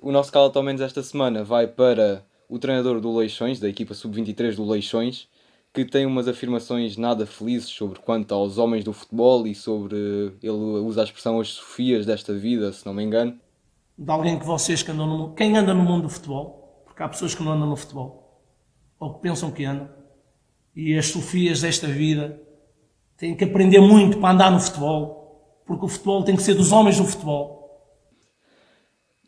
O 0.00 0.10
nosso 0.10 0.32
cala-te 0.32 0.56
ao 0.56 0.62
menos 0.62 0.80
esta 0.80 1.02
semana 1.02 1.44
vai 1.44 1.66
para 1.66 2.24
o 2.48 2.58
treinador 2.58 2.98
do 2.98 3.14
Leixões, 3.14 3.60
da 3.60 3.68
equipa 3.68 3.92
sub-23 3.92 4.56
do 4.56 4.66
Leixões, 4.66 5.28
que 5.72 5.84
tem 5.84 6.04
umas 6.04 6.28
afirmações 6.28 6.96
nada 6.96 7.24
felizes 7.26 7.70
sobre 7.70 7.98
quanto 7.98 8.32
aos 8.34 8.58
homens 8.58 8.84
do 8.84 8.92
futebol 8.92 9.46
e 9.46 9.54
sobre. 9.54 9.96
Ele 10.42 10.52
usa 10.52 11.00
a 11.00 11.04
expressão 11.04 11.40
as 11.40 11.48
Sofias 11.48 12.04
desta 12.04 12.34
vida, 12.34 12.72
se 12.72 12.84
não 12.84 12.92
me 12.92 13.02
engano. 13.02 13.38
de 13.96 14.10
alguém 14.10 14.38
que 14.38 14.44
vocês 14.44 14.82
que 14.82 14.90
andam 14.90 15.06
no 15.06 15.18
mundo, 15.18 15.34
quem 15.34 15.56
anda 15.56 15.72
no 15.72 15.82
mundo 15.84 16.02
do 16.02 16.08
futebol, 16.08 16.82
porque 16.84 17.02
há 17.02 17.08
pessoas 17.08 17.34
que 17.34 17.42
não 17.42 17.52
andam 17.52 17.68
no 17.68 17.76
futebol, 17.76 18.42
ou 18.98 19.14
que 19.14 19.20
pensam 19.22 19.50
que 19.50 19.64
andam, 19.64 19.88
e 20.74 20.96
as 20.96 21.06
sofias 21.06 21.60
desta 21.60 21.86
vida 21.86 22.40
têm 23.16 23.36
que 23.36 23.44
aprender 23.44 23.80
muito 23.80 24.18
para 24.18 24.30
andar 24.34 24.50
no 24.50 24.60
futebol, 24.60 25.62
porque 25.66 25.84
o 25.84 25.88
futebol 25.88 26.24
tem 26.24 26.36
que 26.36 26.42
ser 26.42 26.54
dos 26.54 26.72
homens 26.72 26.96
do 26.98 27.04
futebol. 27.04 27.61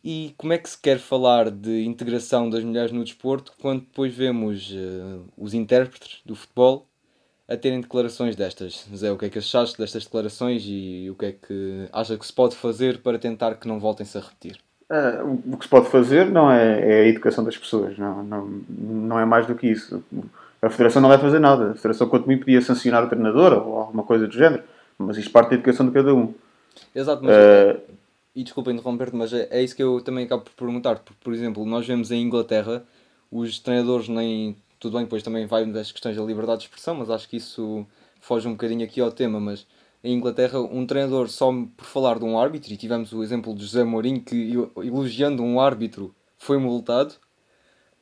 E 0.04 0.34
como 0.36 0.52
é 0.52 0.58
que 0.58 0.68
se 0.68 0.78
quer 0.78 0.98
falar 0.98 1.50
de 1.50 1.82
integração 1.86 2.50
das 2.50 2.62
mulheres 2.62 2.92
no 2.92 3.02
desporto 3.02 3.52
quando 3.58 3.80
depois 3.80 4.14
vemos 4.14 4.70
eh, 4.70 5.18
os 5.38 5.54
intérpretes 5.54 6.20
do 6.26 6.36
futebol 6.36 6.86
a 7.48 7.56
terem 7.56 7.80
declarações 7.80 8.36
destas? 8.36 8.86
Zé, 8.94 9.10
o 9.10 9.16
que 9.16 9.24
é 9.24 9.30
que 9.30 9.38
achaste 9.38 9.78
destas 9.78 10.04
declarações 10.04 10.62
e 10.66 11.08
o 11.10 11.14
que 11.14 11.24
é 11.24 11.32
que 11.32 11.88
acha 11.90 12.18
que 12.18 12.26
se 12.26 12.32
pode 12.34 12.54
fazer 12.54 12.98
para 12.98 13.18
tentar 13.18 13.54
que 13.54 13.66
não 13.66 13.80
voltem-se 13.80 14.18
a 14.18 14.20
repetir? 14.20 14.58
Ah, 14.90 15.22
o 15.24 15.56
que 15.56 15.64
se 15.64 15.70
pode 15.70 15.88
fazer 15.88 16.26
não 16.26 16.50
é, 16.50 16.80
é 16.80 17.00
a 17.04 17.08
educação 17.08 17.42
das 17.42 17.56
pessoas, 17.56 17.96
não, 17.96 18.22
não, 18.22 18.60
não 18.68 19.18
é 19.18 19.24
mais 19.24 19.46
do 19.46 19.54
que 19.54 19.68
isso. 19.68 20.04
A 20.60 20.68
Federação 20.68 21.00
não 21.00 21.08
vai 21.08 21.18
fazer 21.18 21.38
nada. 21.38 21.70
A 21.70 21.74
Federação, 21.74 22.10
quanto 22.10 22.26
muito, 22.26 22.40
podia 22.40 22.60
sancionar 22.60 23.02
o 23.02 23.08
treinador 23.08 23.54
ou 23.54 23.78
alguma 23.78 24.02
coisa 24.02 24.26
do 24.26 24.34
género, 24.34 24.62
mas 24.98 25.16
isto 25.16 25.30
parte 25.30 25.48
da 25.48 25.54
educação 25.54 25.86
de 25.86 25.92
cada 25.92 26.14
um. 26.14 26.34
Exato, 26.94 27.24
mas, 27.24 27.34
Ah, 27.34 27.76
e 28.34 28.42
desculpa 28.42 28.72
interromper-te, 28.72 29.16
mas 29.16 29.32
é, 29.32 29.48
é 29.50 29.62
isso 29.62 29.76
que 29.76 29.82
eu 29.82 30.00
também 30.00 30.24
acabo 30.24 30.42
por 30.44 30.52
perguntar. 30.52 30.98
Porque, 31.00 31.22
por 31.22 31.32
exemplo, 31.32 31.64
nós 31.64 31.86
vemos 31.86 32.10
em 32.10 32.22
Inglaterra 32.22 32.84
os 33.30 33.58
treinadores 33.58 34.08
nem. 34.08 34.56
Tudo 34.80 34.96
bem, 34.96 35.04
depois 35.04 35.22
também 35.22 35.46
vai 35.46 35.64
das 35.66 35.92
questões 35.92 36.16
da 36.16 36.22
liberdade 36.22 36.60
de 36.60 36.64
expressão, 36.66 36.94
mas 36.96 37.08
acho 37.10 37.28
que 37.28 37.36
isso 37.36 37.86
foge 38.20 38.46
um 38.48 38.52
bocadinho 38.52 38.84
aqui 38.84 39.00
ao 39.00 39.12
tema. 39.12 39.40
Mas 39.40 39.66
em 40.02 40.14
Inglaterra, 40.14 40.60
um 40.60 40.86
treinador 40.86 41.28
só 41.28 41.50
por 41.76 41.86
falar 41.86 42.18
de 42.18 42.24
um 42.24 42.38
árbitro, 42.38 42.72
e 42.72 42.76
tivemos 42.76 43.12
o 43.12 43.22
exemplo 43.22 43.54
de 43.54 43.62
José 43.62 43.84
Mourinho 43.84 44.20
que 44.20 44.52
elogiando 44.76 45.42
um 45.42 45.60
árbitro 45.60 46.14
foi 46.36 46.58
multado, 46.58 47.14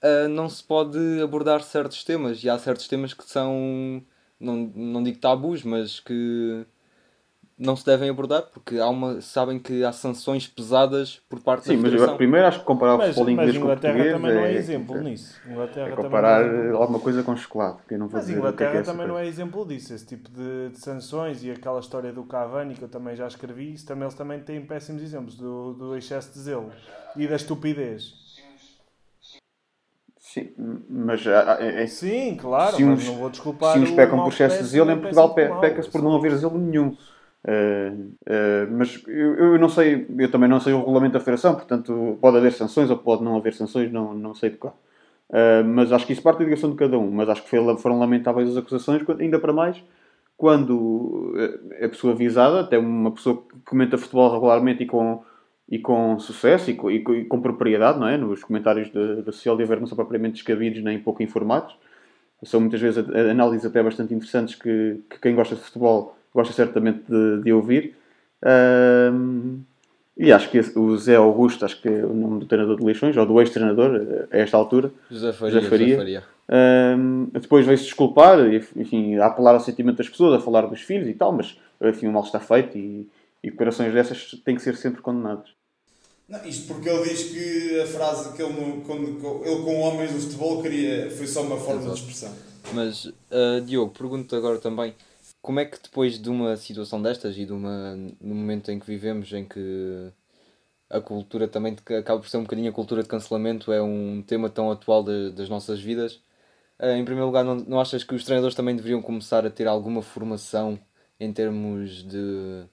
ah, 0.02 0.28
não 0.28 0.48
se 0.48 0.62
pode 0.64 0.98
abordar 1.22 1.62
certos 1.62 2.02
temas. 2.04 2.42
E 2.42 2.50
há 2.50 2.58
certos 2.58 2.88
temas 2.88 3.14
que 3.14 3.24
são, 3.24 4.02
não, 4.40 4.56
não 4.74 5.02
digo 5.02 5.18
tabus, 5.18 5.62
mas 5.62 6.00
que 6.00 6.66
não 7.58 7.76
se 7.76 7.84
devem 7.84 8.08
abordar 8.10 8.42
porque 8.52 8.78
há 8.78 8.88
uma, 8.88 9.20
sabem 9.20 9.58
que 9.58 9.84
há 9.84 9.92
sanções 9.92 10.46
pesadas 10.48 11.20
por 11.28 11.40
parte 11.40 11.64
sim, 11.64 11.76
da 11.76 11.82
mas 11.82 11.90
Federação. 11.90 12.12
eu, 12.12 12.16
primeiro 12.18 12.46
acho 12.46 12.58
que 12.60 12.64
comparar 12.64 12.94
o 12.94 12.98
Mas, 12.98 13.08
futebol 13.08 13.24
mas 13.26 13.32
inglês 13.32 13.52
com 13.58 13.58
o 13.58 13.64
Inglaterra 13.64 13.94
português 13.94 14.16
também 14.16 14.34
não 14.34 14.40
é 14.40 14.52
é, 14.52 14.56
exemplo 14.56 14.96
é, 14.96 15.00
nisso. 15.02 15.40
Inglaterra 15.46 15.88
é 15.88 15.96
comparar 15.96 16.40
é 16.42 16.46
exemplo. 16.46 16.76
alguma 16.76 16.98
coisa 16.98 17.22
com 17.22 17.36
chocolate, 17.36 17.82
que 17.86 17.96
não 17.96 18.08
vou 18.08 18.20
Mas 18.20 18.26
dizer 18.28 18.38
o 18.38 18.52
que 18.52 18.64
é 18.64 18.66
é 18.66 18.70
Inglaterra 18.70 18.82
também 18.82 19.06
não 19.06 19.18
é 19.18 19.26
exemplo 19.26 19.66
disso. 19.66 19.94
Esse 19.94 20.06
tipo 20.06 20.28
de, 20.30 20.70
de 20.70 20.78
sanções 20.78 21.44
e 21.44 21.50
aquela 21.50 21.80
história 21.80 22.12
do 22.12 22.24
Cavani, 22.24 22.74
que 22.74 22.82
eu 22.82 22.88
também 22.88 23.14
já 23.16 23.26
escrevi, 23.26 23.72
isso 23.72 23.86
também, 23.86 24.04
eles 24.04 24.14
também 24.14 24.40
têm 24.40 24.64
péssimos 24.64 25.02
exemplos 25.02 25.36
do, 25.36 25.72
do 25.74 25.96
excesso 25.96 26.32
de 26.32 26.40
zelo 26.40 26.70
e 27.16 27.26
da 27.26 27.36
estupidez. 27.36 28.14
Sim, 30.18 30.52
mas 30.88 31.26
ah, 31.26 31.58
é, 31.60 31.82
é, 31.82 31.86
Sim, 31.86 32.36
claro, 32.36 32.76
Se 32.76 32.84
mas 32.84 32.98
uns- 33.00 33.06
não 33.06 33.16
vou 33.16 33.28
desculpar 33.28 33.72
se 33.72 33.78
uns 33.80 33.90
o 33.90 33.96
pecam 33.96 34.22
por 34.22 34.32
excesso 34.32 34.58
de 34.62 34.64
zelo, 34.70 34.90
é 34.90 34.94
em 34.94 34.98
Portugal 35.00 35.34
peca-se 35.34 35.90
por 35.90 36.00
não 36.02 36.14
haver 36.16 36.34
zelo 36.36 36.58
nenhum. 36.58 36.96
Uh, 37.44 38.12
uh, 38.22 38.70
mas 38.70 39.02
eu, 39.08 39.34
eu 39.34 39.58
não 39.58 39.68
sei, 39.68 40.06
eu 40.16 40.30
também 40.30 40.48
não 40.48 40.60
sei 40.60 40.72
o 40.72 40.78
regulamento 40.78 41.14
da 41.14 41.18
Federação, 41.20 41.54
portanto 41.54 42.16
pode 42.20 42.36
haver 42.36 42.52
sanções 42.52 42.88
ou 42.88 42.96
pode 42.96 43.24
não 43.24 43.36
haver 43.36 43.52
sanções, 43.52 43.90
não, 43.90 44.14
não 44.14 44.34
sei 44.34 44.50
de 44.50 44.56
qual. 44.58 44.78
Uh, 45.28 45.64
mas 45.66 45.90
acho 45.92 46.06
que 46.06 46.12
isso 46.12 46.22
parte 46.22 46.38
da 46.38 46.44
educação 46.44 46.70
de 46.70 46.76
cada 46.76 46.98
um. 46.98 47.10
Mas 47.10 47.28
acho 47.28 47.42
que 47.42 47.48
foi- 47.50 47.76
foram 47.78 47.98
lamentáveis 47.98 48.48
as 48.50 48.56
acusações, 48.56 49.02
ainda 49.18 49.38
para 49.38 49.52
mais 49.52 49.82
quando 50.36 51.34
a 51.80 51.88
pessoa 51.88 52.14
visada, 52.14 52.60
até 52.60 52.76
uma 52.78 53.12
pessoa 53.12 53.36
que 53.36 53.60
comenta 53.64 53.96
futebol 53.96 54.32
regularmente 54.32 54.82
e 54.82 54.86
com, 54.86 55.22
e 55.68 55.78
com 55.78 56.18
sucesso 56.18 56.70
e 56.70 56.74
com, 56.74 56.90
e 56.90 57.00
com- 57.00 57.14
e 57.14 57.24
com 57.24 57.40
propriedade, 57.40 57.98
não 58.00 58.08
é? 58.08 58.16
Nos 58.16 58.42
comentários 58.42 58.90
da 58.90 59.30
Social 59.32 59.56
de 59.56 59.62
Haver 59.62 59.78
não 59.78 59.86
são 59.86 59.94
propriamente 59.96 60.34
descabidos 60.34 60.82
nem 60.82 60.98
pouco 60.98 61.22
informados. 61.22 61.76
São 62.44 62.60
muitas 62.60 62.80
vezes 62.80 62.98
análises 63.14 63.64
até 63.64 63.80
bastante 63.82 64.12
interessantes 64.14 64.56
que, 64.56 65.00
que 65.08 65.20
quem 65.20 65.34
gosta 65.34 65.54
de 65.54 65.60
futebol 65.60 66.16
gosta 66.34 66.52
certamente 66.52 67.02
de, 67.08 67.42
de 67.42 67.52
ouvir. 67.52 67.94
Ahm, 68.44 69.60
e 70.16 70.30
acho 70.30 70.50
que 70.50 70.58
esse- 70.58 70.78
o 70.78 70.96
Zé 70.98 71.16
Augusto, 71.16 71.64
acho 71.64 71.80
que 71.80 71.88
é 71.88 72.04
o 72.04 72.12
nome 72.12 72.40
do 72.40 72.46
treinador 72.46 72.76
de 72.76 72.84
Leixões, 72.84 73.16
ou 73.16 73.24
do 73.24 73.40
ex-treinador, 73.40 73.96
eh, 74.30 74.36
a 74.36 74.38
esta 74.38 74.56
altura, 74.56 74.92
José 75.10 75.32
Faria, 75.32 75.54
José 75.54 75.68
Faria. 75.70 75.86
José 75.86 75.96
Faria. 75.96 76.24
Ahm, 76.48 77.26
depois 77.32 77.64
veio-se 77.64 77.84
desculpar, 77.84 78.38
e, 78.52 78.56
enfim, 78.76 79.16
a 79.16 79.26
apelar 79.26 79.54
ao 79.54 79.60
sentimento 79.60 79.96
das 79.98 80.08
pessoas, 80.08 80.34
a 80.34 80.44
falar 80.44 80.66
dos 80.66 80.82
filhos 80.82 81.08
e 81.08 81.14
tal, 81.14 81.32
mas 81.32 81.56
enfim, 81.80 82.06
o 82.08 82.12
mal 82.12 82.22
está 82.24 82.38
feito 82.40 82.76
e, 82.76 83.08
e 83.42 83.50
declarações 83.50 83.92
dessas 83.92 84.30
têm 84.44 84.54
que 84.54 84.62
ser 84.62 84.76
sempre 84.76 85.00
condenadas. 85.00 85.48
Não, 86.28 86.44
isto 86.46 86.72
porque 86.72 86.88
ele 86.88 87.02
diz 87.08 87.24
que 87.24 87.80
a 87.80 87.86
frase 87.86 88.34
que 88.36 88.42
ele, 88.42 88.82
quando, 88.86 89.02
ele 89.44 89.62
com 89.64 89.80
homens 89.80 90.12
do 90.12 90.20
futebol 90.20 90.62
queria, 90.62 91.10
foi 91.10 91.26
só 91.26 91.42
uma 91.42 91.56
forma 91.56 91.82
de 91.82 91.94
expressão. 91.94 92.32
Mas, 92.74 93.10
ah, 93.30 93.60
Diogo, 93.64 93.92
pergunto 93.96 94.34
agora 94.36 94.58
também, 94.58 94.94
como 95.42 95.60
é 95.60 95.64
que 95.66 95.80
depois 95.82 96.18
de 96.20 96.30
uma 96.30 96.56
situação 96.56 97.02
destas 97.02 97.36
e 97.36 97.44
de 97.46 97.52
uma, 97.52 97.96
no 98.20 98.34
momento 98.34 98.70
em 98.70 98.78
que 98.80 98.86
vivemos, 98.86 99.32
em 99.32 99.44
que 99.44 100.12
a 100.90 101.00
cultura 101.00 101.48
também 101.48 101.76
acaba 101.98 102.20
por 102.20 102.28
ser 102.28 102.36
um 102.38 102.42
bocadinho 102.42 102.70
a 102.70 102.74
cultura 102.74 103.02
de 103.02 103.08
cancelamento, 103.08 103.72
é 103.72 103.82
um 103.82 104.22
tema 104.22 104.48
tão 104.50 104.70
atual 104.70 105.02
de- 105.04 105.30
das 105.32 105.48
nossas 105.48 105.80
vidas, 105.80 106.20
ah, 106.78 106.92
em 106.96 107.04
primeiro 107.04 107.26
lugar, 107.26 107.44
não, 107.44 107.56
não 107.56 107.80
achas 107.80 108.04
que 108.04 108.14
os 108.14 108.24
treinadores 108.24 108.54
também 108.56 108.76
deveriam 108.76 109.02
começar 109.02 109.46
a 109.46 109.50
ter 109.50 109.66
alguma 109.68 110.02
formação 110.02 110.78
em 111.20 111.32
termos 111.32 112.04
de, 112.04 112.64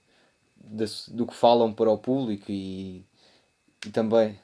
de- 0.57 1.13
do 1.13 1.26
que 1.28 1.36
falam 1.36 1.74
para 1.74 1.89
o 1.91 1.97
público 1.97 2.45
e, 2.51 3.05
e 3.86 3.89
também... 3.91 4.39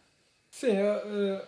Sim, 0.52 0.72
eh, 0.72 1.04
eh, 1.06 1.46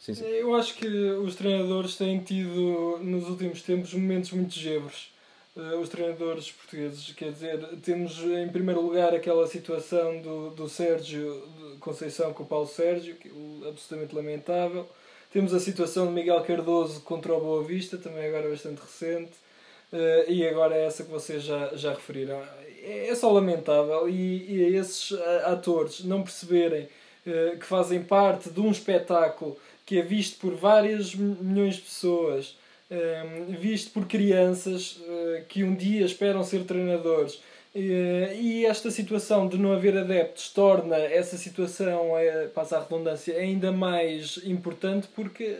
Sim, 0.00 0.14
sim. 0.14 0.24
eu 0.24 0.54
acho 0.54 0.74
que 0.76 0.86
os 0.88 1.34
treinadores 1.36 1.96
têm 1.96 2.20
tido 2.20 2.98
nos 3.02 3.28
últimos 3.28 3.62
tempos 3.62 3.92
momentos 3.94 4.32
muito 4.32 4.54
gebros. 4.54 5.09
Eh, 5.56 5.74
Os 5.76 5.88
treinadores 5.88 6.50
portugueses, 6.50 7.12
quer 7.12 7.32
dizer, 7.32 7.58
temos 7.82 8.18
em 8.20 8.48
primeiro 8.48 8.80
lugar 8.80 9.14
aquela 9.14 9.46
situação 9.46 10.20
do, 10.20 10.50
do 10.50 10.68
Sérgio 10.68 11.42
Conceição 11.80 12.32
com 12.32 12.42
o 12.42 12.46
Paulo 12.46 12.66
Sérgio, 12.66 13.16
que 13.16 13.28
é 13.28 13.68
absolutamente 13.68 14.14
lamentável. 14.14 14.86
Temos 15.32 15.54
a 15.54 15.60
situação 15.60 16.06
de 16.06 16.12
Miguel 16.12 16.40
Cardoso 16.42 17.00
contra 17.02 17.32
o 17.34 17.40
Boa 17.40 17.62
Vista, 17.64 17.96
também 17.96 18.26
agora 18.26 18.48
bastante 18.48 18.80
recente. 18.80 19.32
Eh, 19.92 20.24
e 20.28 20.46
agora 20.48 20.76
é 20.76 20.84
essa 20.86 21.04
que 21.04 21.10
vocês 21.10 21.42
já, 21.42 21.74
já 21.74 21.92
referiram. 21.94 22.40
É, 22.82 23.08
é 23.08 23.14
só 23.14 23.30
lamentável 23.32 24.08
e, 24.08 24.44
e 24.52 24.76
esses 24.76 25.12
ah, 25.12 25.52
atores 25.52 26.04
não 26.04 26.22
perceberem 26.22 26.88
eh, 27.26 27.56
que 27.58 27.66
fazem 27.66 28.02
parte 28.02 28.50
de 28.50 28.60
um 28.60 28.70
espetáculo 28.70 29.56
que 29.86 29.98
é 29.98 30.02
visto 30.02 30.38
por 30.40 30.54
várias 30.54 31.14
mi- 31.14 31.36
milhões 31.40 31.76
de 31.76 31.82
pessoas, 31.82 32.56
eh, 32.90 33.24
visto 33.60 33.92
por 33.92 34.06
crianças 34.06 35.00
eh, 35.08 35.44
que 35.48 35.62
um 35.64 35.74
dia 35.74 36.04
esperam 36.04 36.42
ser 36.44 36.64
treinadores. 36.64 37.40
Eh, 37.74 38.36
E 38.40 38.66
esta 38.66 38.90
situação 38.90 39.48
de 39.48 39.56
não 39.58 39.72
haver 39.72 39.96
adeptos 39.96 40.50
torna 40.52 40.96
essa 40.96 41.36
situação, 41.36 42.18
eh, 42.18 42.48
passa 42.54 42.76
a 42.78 42.82
redundância, 42.82 43.36
ainda 43.36 43.70
mais 43.72 44.38
importante 44.44 45.08
porque 45.14 45.56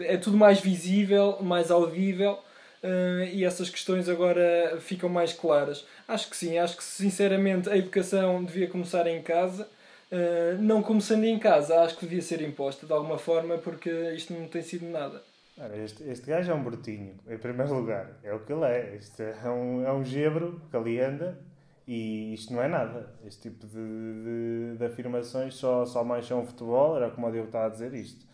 é 0.00 0.16
tudo 0.16 0.36
mais 0.36 0.60
visível, 0.60 1.38
mais 1.42 1.70
audível 1.70 2.38
eh, 2.82 3.30
e 3.32 3.44
essas 3.44 3.68
questões 3.70 4.08
agora 4.08 4.78
ficam 4.80 5.08
mais 5.08 5.32
claras. 5.32 5.84
Acho 6.08 6.28
que 6.30 6.36
sim, 6.36 6.58
acho 6.58 6.76
que 6.76 6.84
sinceramente 6.84 7.68
a 7.68 7.76
educação 7.76 8.42
devia 8.44 8.68
começar 8.68 9.06
em 9.06 9.22
casa. 9.22 9.68
Uh, 10.10 10.60
não 10.60 10.82
começando 10.82 11.24
em 11.24 11.38
casa, 11.38 11.80
acho 11.80 11.96
que 11.96 12.04
devia 12.04 12.20
ser 12.20 12.42
imposta 12.42 12.86
de 12.86 12.92
alguma 12.92 13.16
forma 13.16 13.56
porque 13.56 13.88
isto 14.14 14.34
não 14.34 14.46
tem 14.46 14.60
sido 14.62 14.84
nada. 14.86 15.22
Ora, 15.62 15.76
este, 15.78 16.02
este 16.02 16.26
gajo 16.26 16.50
é 16.50 16.54
um 16.54 16.64
brutinho, 16.64 17.14
em 17.24 17.38
primeiro 17.38 17.72
lugar. 17.72 18.18
É 18.24 18.34
o 18.34 18.40
que 18.40 18.52
ele 18.52 18.64
é. 18.64 18.96
Este 18.96 19.22
é 19.22 19.48
um, 19.48 19.86
é 19.86 19.92
um 19.92 20.04
gebro 20.04 20.60
que 20.68 20.76
ali 20.76 20.98
anda 20.98 21.38
e 21.86 22.34
isto 22.34 22.52
não 22.52 22.60
é 22.60 22.66
nada. 22.66 23.14
Este 23.24 23.48
tipo 23.48 23.68
de, 23.68 23.74
de, 23.76 24.76
de 24.76 24.84
afirmações 24.84 25.54
só, 25.54 25.86
só 25.86 26.02
mancham 26.02 26.42
o 26.42 26.46
futebol. 26.46 26.96
Era 26.96 27.12
como 27.12 27.28
o 27.28 27.30
Diogo 27.30 27.46
está 27.46 27.66
a 27.66 27.68
dizer 27.68 27.94
isto. 27.94 28.26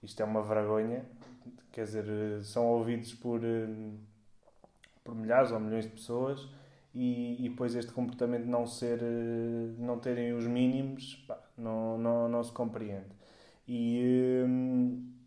Isto 0.00 0.22
é 0.22 0.24
uma 0.24 0.42
vergonha. 0.42 1.04
Quer 1.72 1.86
dizer, 1.86 2.40
são 2.44 2.66
ouvidos 2.66 3.14
por, 3.14 3.40
por 5.02 5.16
milhares 5.16 5.50
ou 5.50 5.58
milhões 5.58 5.86
de 5.86 5.90
pessoas 5.90 6.48
e, 6.94 7.44
e 7.44 7.48
depois 7.48 7.74
este 7.74 7.90
comportamento 7.90 8.46
não 8.46 8.64
ser 8.66 9.00
não 9.78 9.98
terem 9.98 10.32
os 10.32 10.44
mínimos 10.44 11.24
pá, 11.26 11.38
não, 11.56 11.96
não, 11.96 12.28
não 12.28 12.42
se 12.42 12.50
compreende 12.50 13.06
e 13.68 14.42
hum, 14.44 15.19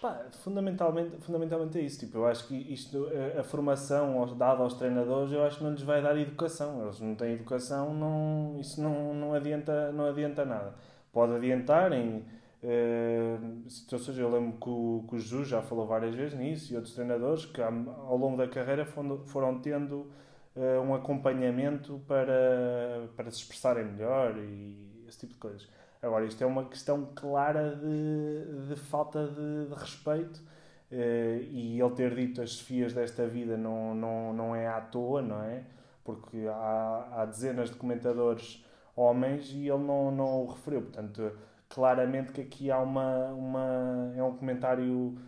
pá, 0.00 0.26
fundamentalmente, 0.42 1.16
fundamentalmente 1.20 1.78
é 1.78 1.82
isso. 1.82 2.00
Tipo, 2.00 2.18
eu 2.18 2.26
acho 2.26 2.46
que 2.46 2.54
isto, 2.72 3.08
a, 3.36 3.40
a, 3.40 3.44
formação 3.44 4.26
dada 4.36 4.62
aos 4.62 4.74
treinadores 4.74 5.32
eu 5.32 5.44
acho 5.44 5.58
que 5.58 5.64
não 5.64 5.72
lhes 5.72 5.82
vai 5.82 6.02
dar 6.02 6.16
educação. 6.18 6.82
Eles 6.84 7.00
não 7.00 7.14
têm 7.14 7.32
educação 7.34 7.94
não, 7.94 8.58
isso 8.60 8.80
não, 8.80 9.14
não, 9.14 9.34
adianta, 9.34 9.92
não 9.92 10.06
adianta 10.06 10.44
nada. 10.44 10.74
Pode 11.12 11.34
adiantar 11.34 11.92
em 11.92 12.24
Uh, 12.62 13.70
situações, 13.70 14.18
eu 14.18 14.30
lembro 14.30 14.58
que 14.60 14.68
o, 14.68 15.04
que 15.08 15.16
o 15.16 15.18
Jesus 15.18 15.48
já 15.48 15.62
falou 15.62 15.86
várias 15.86 16.14
vezes 16.14 16.38
nisso 16.38 16.70
e 16.70 16.76
outros 16.76 16.94
treinadores 16.94 17.46
que 17.46 17.58
ao 17.62 18.18
longo 18.18 18.36
da 18.36 18.46
carreira 18.46 18.84
foram, 18.84 19.24
foram 19.24 19.58
tendo 19.62 20.12
uh, 20.54 20.80
um 20.84 20.94
acompanhamento 20.94 22.02
para, 22.06 23.08
para 23.16 23.30
se 23.30 23.38
expressarem 23.38 23.86
melhor 23.86 24.36
e 24.36 25.04
esse 25.08 25.20
tipo 25.20 25.32
de 25.32 25.38
coisas. 25.38 25.66
Agora, 26.02 26.24
isto 26.24 26.42
é 26.42 26.46
uma 26.46 26.64
questão 26.64 27.12
clara 27.14 27.76
de, 27.76 28.68
de 28.68 28.76
falta 28.76 29.26
de, 29.28 29.66
de 29.66 29.74
respeito 29.74 30.38
uh, 30.38 31.42
e 31.50 31.78
ele 31.78 31.94
ter 31.94 32.14
dito 32.14 32.40
as 32.40 32.52
Sofias 32.52 32.94
desta 32.94 33.26
vida 33.26 33.56
não, 33.56 33.94
não, 33.94 34.32
não 34.32 34.56
é 34.56 34.66
à 34.66 34.80
toa, 34.80 35.20
não 35.20 35.42
é? 35.42 35.64
Porque 36.02 36.46
há, 36.48 37.08
há 37.12 37.26
dezenas 37.26 37.68
de 37.70 37.76
comentadores 37.76 38.64
homens 38.96 39.50
e 39.52 39.68
ele 39.68 39.84
não, 39.84 40.10
não 40.10 40.42
o 40.42 40.46
referiu. 40.46 40.82
Portanto, 40.82 41.32
claramente 41.68 42.32
que 42.32 42.40
aqui 42.40 42.70
há 42.70 42.78
uma, 42.78 43.26
uma 43.28 44.12
é 44.16 44.22
um 44.22 44.36
comentário 44.36 45.18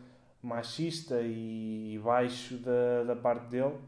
machista 0.42 1.20
e 1.20 2.00
baixo 2.02 2.56
da, 2.56 3.04
da 3.04 3.16
parte 3.16 3.46
dele 3.46 3.78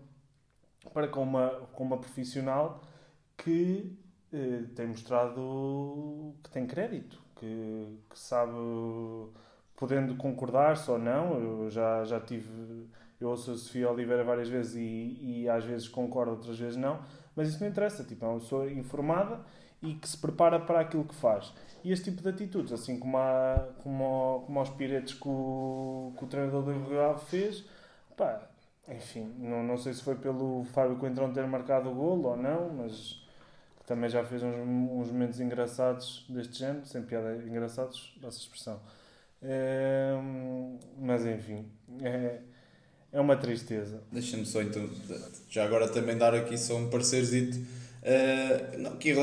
para 0.93 1.09
com 1.09 1.23
uma, 1.23 1.49
com 1.73 1.83
uma 1.83 1.99
profissional 1.99 2.83
que 3.37 3.99
eh, 4.35 4.65
tem 4.75 4.89
mostrado 4.89 6.35
que 6.43 6.51
tem 6.51 6.67
crédito, 6.67 7.23
que, 7.37 8.01
que 8.11 8.19
sabe, 8.19 8.53
podendo 9.77 10.17
concordar-se 10.17 10.91
ou 10.91 10.99
não, 10.99 11.39
eu 11.39 11.71
já, 11.71 12.05
já 12.05 12.19
tive, 12.19 12.89
eu 13.21 13.29
ouço 13.29 13.53
a 13.53 13.57
Sofia 13.57 13.89
Oliveira 13.89 14.25
várias 14.25 14.49
vezes 14.49 14.75
e, 14.75 15.43
e 15.43 15.49
às 15.49 15.65
vezes 15.65 15.87
concordo, 15.87 16.33
outras 16.33 16.59
vezes 16.59 16.77
não, 16.77 17.01
mas 17.37 17.49
isso 17.49 17.61
não 17.61 17.69
interessa, 17.69 18.03
tipo, 18.03 18.25
é 18.25 18.29
uma 18.29 18.41
pessoa 18.41 18.69
informada 18.73 19.41
e 19.81 19.95
que 19.95 20.09
se 20.09 20.19
prepara 20.19 20.59
para 20.59 20.81
aquilo 20.81 21.05
que 21.05 21.15
faz. 21.15 21.53
E 21.85 21.93
este 21.93 22.11
tipo 22.11 22.21
de 22.23 22.31
atitudes, 22.31 22.73
assim 22.73 22.99
como, 22.99 23.17
há, 23.17 23.69
como, 23.85 24.43
como 24.47 24.59
aos 24.59 24.71
piretes 24.71 25.15
que 25.15 25.29
o, 25.29 26.13
que 26.19 26.25
o 26.25 26.27
treinador 26.27 26.63
do 26.65 27.01
Ave 27.01 27.25
fez, 27.27 27.65
pá, 28.17 28.49
enfim, 28.89 29.33
não, 29.39 29.63
não 29.63 29.79
sei 29.79 29.93
se 29.95 30.03
foi 30.03 30.17
pelo 30.17 30.65
Fábio 30.65 30.97
Coentrão 30.97 31.33
ter 31.33 31.47
marcado 31.47 31.91
o 31.91 31.95
golo 31.95 32.31
ou 32.31 32.37
não, 32.37 32.71
mas 32.75 33.24
também 33.87 34.09
já 34.09 34.25
fez 34.25 34.43
uns, 34.43 34.57
uns 34.57 35.09
momentos 35.11 35.41
engraçados 35.41 36.25
deste 36.29 36.59
género, 36.59 36.87
sem 36.87 37.03
piada, 37.03 37.37
engraçados, 37.47 38.15
essa 38.23 38.39
expressão. 38.39 38.81
É, 39.43 40.15
mas 40.99 41.27
enfim, 41.27 41.67
é, 42.01 42.39
é 43.13 43.21
uma 43.21 43.37
tristeza. 43.37 44.03
Deixa-me 44.11 44.47
só 44.47 44.63
então, 44.63 44.89
já 45.51 45.65
agora 45.65 45.89
também 45.89 46.17
dar 46.17 46.35
aqui 46.35 46.57
só 46.57 46.77
um 46.77 46.89
parceirzito 46.89 47.59
Uh, 48.05 48.79
não, 48.81 48.97
que 48.97 49.15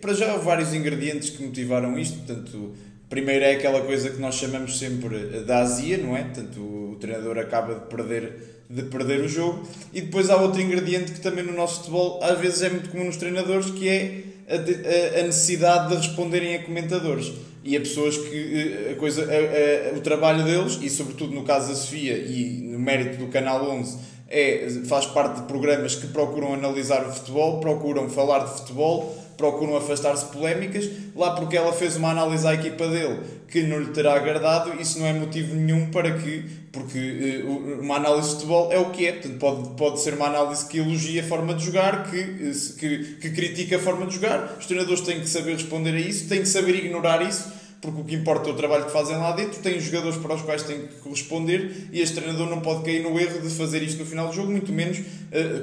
para 0.00 0.14
já 0.14 0.32
há 0.32 0.36
vários 0.36 0.72
ingredientes 0.72 1.30
que 1.30 1.42
motivaram 1.42 1.98
isto. 1.98 2.18
Portanto, 2.18 2.72
primeiro 3.08 3.44
é 3.44 3.54
aquela 3.54 3.80
coisa 3.84 4.10
que 4.10 4.20
nós 4.20 4.36
chamamos 4.36 4.78
sempre 4.78 5.40
da 5.40 5.58
azia, 5.58 5.98
não 5.98 6.16
é? 6.16 6.22
Portanto, 6.22 6.60
o, 6.60 6.92
o 6.92 6.96
treinador 6.96 7.36
acaba 7.38 7.74
de 7.74 7.86
perder, 7.86 8.61
de 8.68 8.82
perder 8.82 9.20
o 9.20 9.28
jogo. 9.28 9.66
E 9.92 10.00
depois 10.00 10.30
há 10.30 10.36
outro 10.36 10.60
ingrediente 10.60 11.12
que 11.12 11.20
também 11.20 11.44
no 11.44 11.52
nosso 11.52 11.80
futebol 11.80 12.20
às 12.22 12.38
vezes 12.38 12.62
é 12.62 12.70
muito 12.70 12.90
comum 12.90 13.04
nos 13.04 13.16
treinadores, 13.16 13.70
que 13.70 13.88
é 13.88 14.22
a, 14.48 15.20
a, 15.20 15.22
necessidade 15.24 15.88
de 15.88 15.96
responderem 15.96 16.54
a 16.56 16.62
comentadores. 16.62 17.32
E 17.64 17.76
a 17.76 17.80
pessoas 17.80 18.16
que 18.16 18.88
eh, 18.88 18.92
a 18.92 18.96
coisa, 18.96 19.24
a, 19.24 19.96
o 19.96 20.00
trabalho 20.00 20.44
deles, 20.44 20.78
e 20.82 20.90
sobretudo 20.90 21.32
no 21.32 21.44
caso 21.44 21.68
da 21.68 21.74
Sofia 21.76 22.16
e 22.16 22.60
no 22.62 22.78
mérito 22.78 23.18
do 23.18 23.28
Canal 23.28 23.70
11, 23.70 23.98
é, 24.28 24.66
faz 24.86 25.06
parte 25.06 25.42
de 25.42 25.46
programas 25.46 25.94
que 25.94 26.06
procuram 26.06 26.54
analisar 26.54 27.06
o 27.06 27.12
futebol, 27.12 27.60
procuram 27.60 28.08
falar 28.08 28.40
de 28.40 28.58
futebol, 28.58 29.14
procuram 29.36 29.76
afastar-se 29.76 30.24
polémicas, 30.26 30.88
lá 31.14 31.34
porque 31.34 31.56
ela 31.56 31.72
fez 31.72 31.96
uma 31.96 32.10
análise 32.10 32.46
à 32.46 32.54
equipa 32.54 32.88
dele 32.88 33.20
que 33.48 33.62
não 33.62 33.78
lhe 33.78 33.90
terá 33.90 34.14
agradado, 34.14 34.80
isso 34.80 34.98
não 34.98 35.06
é 35.06 35.12
motivo 35.12 35.54
nenhum 35.54 35.90
para 35.90 36.12
que, 36.12 36.44
porque 36.72 37.42
uh, 37.44 37.80
uma 37.82 37.96
análise 37.96 38.28
de 38.28 38.34
futebol 38.36 38.72
é 38.72 38.78
o 38.78 38.90
que 38.90 39.06
é, 39.06 39.12
portanto 39.12 39.38
pode, 39.38 39.68
pode 39.76 40.00
ser 40.00 40.14
uma 40.14 40.26
análise 40.26 40.66
que 40.66 40.78
elogia 40.78 41.22
a 41.22 41.26
forma 41.26 41.54
de 41.54 41.66
jogar, 41.66 42.10
que, 42.10 42.18
uh, 42.18 42.76
que, 42.78 43.16
que 43.20 43.30
critica 43.30 43.76
a 43.76 43.78
forma 43.78 44.06
de 44.06 44.14
jogar, 44.14 44.56
os 44.58 44.64
treinadores 44.64 45.02
têm 45.02 45.20
que 45.20 45.28
saber 45.28 45.52
responder 45.52 45.94
a 45.94 46.00
isso, 46.00 46.28
têm 46.28 46.40
que 46.40 46.48
saber 46.48 46.74
ignorar 46.76 47.20
isso, 47.22 47.52
porque 47.82 48.00
o 48.00 48.04
que 48.04 48.14
importa 48.14 48.48
é 48.48 48.52
o 48.52 48.54
trabalho 48.54 48.84
que 48.84 48.92
fazem 48.92 49.16
lá 49.16 49.32
dentro, 49.32 49.60
têm 49.60 49.78
jogadores 49.80 50.16
para 50.16 50.36
os 50.36 50.42
quais 50.42 50.62
têm 50.62 50.86
que 50.86 50.94
corresponder 51.00 51.88
e 51.92 52.00
este 52.00 52.14
treinador 52.14 52.48
não 52.48 52.60
pode 52.60 52.84
cair 52.84 53.02
no 53.02 53.18
erro 53.18 53.40
de 53.40 53.50
fazer 53.50 53.82
isto 53.82 53.98
no 53.98 54.06
final 54.06 54.28
do 54.28 54.32
jogo, 54.32 54.52
muito 54.52 54.72
menos 54.72 54.98
uh, 54.98 55.02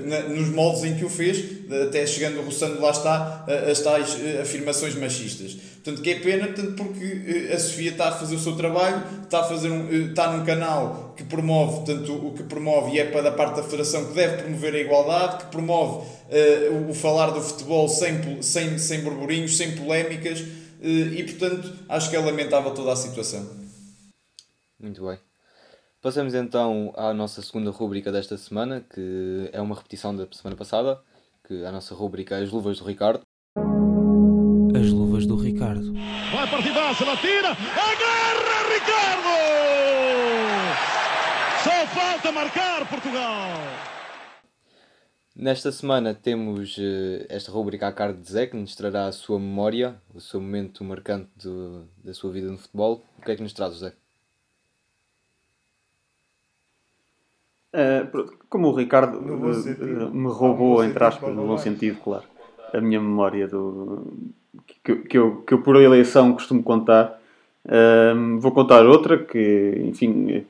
na, 0.06 0.24
nos 0.24 0.50
moldes 0.50 0.84
em 0.84 0.96
que 0.96 1.06
o 1.06 1.10
fez, 1.10 1.46
até 1.88 2.06
chegando, 2.06 2.44
roçando 2.44 2.82
lá 2.82 2.92
está, 2.92 3.46
uh, 3.48 3.72
as 3.72 3.80
tais 3.80 4.16
uh, 4.16 4.42
afirmações 4.42 4.96
machistas. 4.96 5.56
Portanto, 5.82 6.04
que 6.04 6.10
é 6.10 6.16
pena, 6.16 6.50
tanto 6.50 6.74
porque 6.74 7.52
a 7.54 7.58
Sofia 7.58 7.92
está 7.92 8.10
a 8.10 8.12
fazer 8.12 8.36
o 8.36 8.40
seu 8.40 8.54
trabalho, 8.54 9.02
está, 9.24 9.40
a 9.40 9.44
fazer 9.46 9.70
um, 9.70 10.10
está 10.10 10.30
num 10.34 10.44
canal 10.44 11.14
que 11.16 11.24
promove, 11.24 11.86
tanto 11.86 12.12
o 12.14 12.34
que 12.34 12.44
promove 12.44 12.98
e 12.98 13.00
é 13.00 13.06
para 13.06 13.22
da 13.22 13.32
parte 13.32 13.56
da 13.56 13.64
Federação 13.64 14.04
que 14.08 14.14
deve 14.14 14.44
promover 14.44 14.76
a 14.76 14.80
igualdade, 14.80 15.46
que 15.46 15.52
promove 15.52 16.06
o 16.88 16.94
falar 16.94 17.32
do 17.32 17.42
futebol 17.42 17.90
sem, 17.90 18.42
sem, 18.44 18.78
sem 18.78 19.00
burburinhos, 19.02 19.58
sem 19.58 19.72
polémicas, 19.72 20.44
e 20.82 21.24
portanto 21.24 21.74
acho 21.90 22.10
que 22.10 22.16
é 22.16 22.20
lamentável 22.20 22.74
toda 22.74 22.94
a 22.94 22.96
situação. 22.96 23.48
Muito 24.80 25.06
bem. 25.06 25.20
Passamos 26.02 26.34
então 26.34 26.94
à 26.96 27.14
nossa 27.14 27.42
segunda 27.42 27.72
rúbrica 27.72 28.10
desta 28.12 28.38
semana, 28.38 28.82
que 28.82 29.50
é 29.52 29.60
uma 29.60 29.76
repetição 29.76 30.16
da 30.16 30.26
semana 30.32 30.56
passada, 30.56 31.02
que 31.46 31.66
a 31.66 31.72
nossa 31.72 31.94
rúbrica 31.94 32.38
é 32.38 32.44
As 32.44 32.52
Luvas 32.52 32.80
do 32.80 32.86
Ricardo. 32.86 33.22
As 34.74 34.88
Luvas 34.90 35.26
do 35.26 35.36
Ricardo. 35.36 35.92
Vai 36.32 36.50
partidaça, 36.50 37.04
ela 37.04 37.18
tira, 37.18 37.50
agarra 37.50 38.74
Ricardo! 38.74 39.30
Só 41.64 41.88
falta 41.88 42.32
marcar 42.32 42.88
Portugal! 42.88 43.99
Nesta 45.42 45.72
semana 45.72 46.14
temos 46.14 46.78
uh, 46.78 47.26
esta 47.30 47.50
rubrica 47.50 47.88
à 47.88 47.94
cargo 47.94 48.22
de 48.22 48.30
Zé, 48.30 48.46
que 48.46 48.58
nos 48.58 48.76
trará 48.76 49.06
a 49.06 49.12
sua 49.14 49.40
memória, 49.40 49.96
o 50.14 50.20
seu 50.20 50.42
momento 50.42 50.84
marcante 50.84 51.30
do, 51.42 51.84
da 52.04 52.14
sua 52.14 52.30
vida 52.30 52.52
no 52.52 52.58
futebol. 52.58 53.02
O 53.18 53.22
que 53.22 53.32
é 53.32 53.36
que 53.38 53.42
nos 53.42 53.54
traz, 53.54 53.76
Zé? 53.76 53.94
Uh, 57.74 58.36
como 58.50 58.68
o 58.68 58.76
Ricardo 58.76 59.18
uh, 59.18 60.14
me 60.14 60.28
roubou, 60.28 60.84
entre 60.84 61.02
aspas, 61.02 61.34
no 61.34 61.48
bom 61.48 61.58
sentido, 61.58 61.98
claro, 62.04 62.26
a 62.74 62.82
minha 62.82 63.00
memória 63.00 63.48
do, 63.48 64.12
que, 64.84 64.94
que, 64.98 65.18
eu, 65.18 65.38
que 65.44 65.54
eu 65.54 65.62
por 65.62 65.78
eleição 65.78 66.34
costumo 66.34 66.62
contar, 66.62 67.18
vou 68.40 68.52
contar 68.52 68.86
outra 68.86 69.18
que, 69.18 69.84
enfim, 69.86 70.46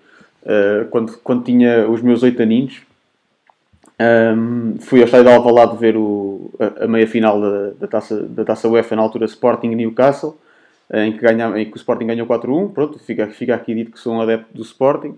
quando, 0.89 1.15
quando 1.19 1.43
tinha 1.43 1.87
os 1.87 2.01
meus 2.01 2.23
oito 2.23 2.41
aninhos, 2.41 2.88
um, 4.02 4.78
fui 4.80 5.00
ao 5.00 5.06
estádio 5.06 5.26
de 5.26 5.36
Alvalade 5.36 5.78
ver 5.78 5.97
o, 5.97 6.52
a, 6.58 6.86
a 6.86 6.88
meia-final 6.88 7.41
da, 7.41 7.70
da, 7.72 7.88
taça, 7.88 8.22
da 8.24 8.45
taça 8.45 8.70
UEFA, 8.70 8.95
na 8.95 9.02
altura 9.02 9.26
Sporting 9.26 9.76
Newcastle, 9.76 10.39
em 10.93 11.12
que, 11.12 11.20
ganha, 11.20 11.60
em 11.60 11.66
que 11.66 11.76
o 11.76 11.78
Sporting 11.78 12.08
ganhou 12.08 12.26
4-1. 12.26 12.74
Pronto, 12.74 12.97
fica, 13.00 13.28
fica 13.28 13.54
aqui 13.54 13.76
dito 13.76 13.91
que 13.91 14.00
sou 14.00 14.14
um 14.14 14.22
adepto 14.22 14.54
do 14.54 14.62
Sporting, 14.62 15.10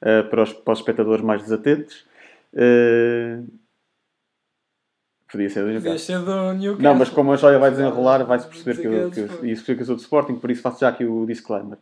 uh, 0.00 0.28
para, 0.30 0.42
os, 0.42 0.52
para 0.52 0.72
os 0.72 0.78
espectadores 0.78 1.22
mais 1.22 1.42
desatentos. 1.42 2.06
Uh, 2.54 3.46
podia 5.30 5.50
ser 5.50 5.60
do 5.60 5.68
Newcastle. 5.68 5.98
ser 5.98 6.18
do 6.18 6.52
Newcastle. 6.54 6.82
Não, 6.82 6.94
mas 6.94 7.10
como 7.10 7.32
a 7.32 7.36
joia 7.36 7.58
vai 7.58 7.70
desenrolar, 7.70 8.24
vai-se 8.24 8.48
perceber 8.48 8.80
que 8.80 8.86
eu, 8.86 9.10
que, 9.10 9.20
eu, 9.20 9.76
que 9.76 9.82
eu 9.82 9.86
sou 9.86 9.94
do 9.94 10.00
Sporting, 10.00 10.36
por 10.36 10.50
isso 10.50 10.62
faço 10.62 10.80
já 10.80 10.88
aqui 10.88 11.04
o 11.04 11.26
disclaimer. 11.26 11.76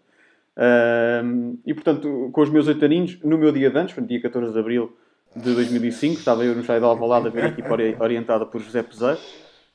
Uh, 0.57 1.57
e 1.65 1.73
portanto, 1.73 2.29
com 2.33 2.41
os 2.41 2.51
meus 2.51 2.67
oito 2.67 2.85
aninhos, 2.85 3.21
no 3.23 3.39
meu 3.39 3.53
dia 3.53 3.71
de 3.71 3.79
antes, 3.79 3.95
dia 4.05 4.21
14 4.21 4.53
de 4.53 4.59
Abril 4.59 4.93
de 5.37 5.55
2005, 5.55 6.19
estava 6.19 6.45
eu 6.45 6.55
no 6.55 6.61
estádio 6.61 6.83
de 6.83 6.87
Alvalade 6.89 7.29
a 7.29 7.31
ver 7.31 7.45
a 7.45 7.49
equipa 7.49 7.75
orientada 8.03 8.45
por 8.47 8.61
José 8.61 8.83
Peseiro. 8.83 9.19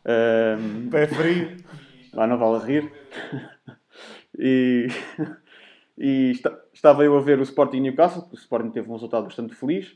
Um, 0.06 0.90
Pé 0.90 1.08
frio. 1.08 1.58
lá 2.14 2.28
não 2.28 2.38
vale 2.38 2.58
a 2.58 2.66
rir. 2.66 2.92
e 4.38 4.88
e 5.98 6.32
esta- 6.32 6.60
estava 6.74 7.04
eu 7.06 7.18
a 7.18 7.22
ver 7.22 7.40
o 7.40 7.44
Sporting 7.44 7.80
Newcastle, 7.80 8.22
porque 8.24 8.36
o 8.36 8.40
Sporting 8.40 8.70
teve 8.72 8.90
um 8.90 8.94
resultado 8.94 9.24
bastante 9.24 9.56
feliz. 9.56 9.96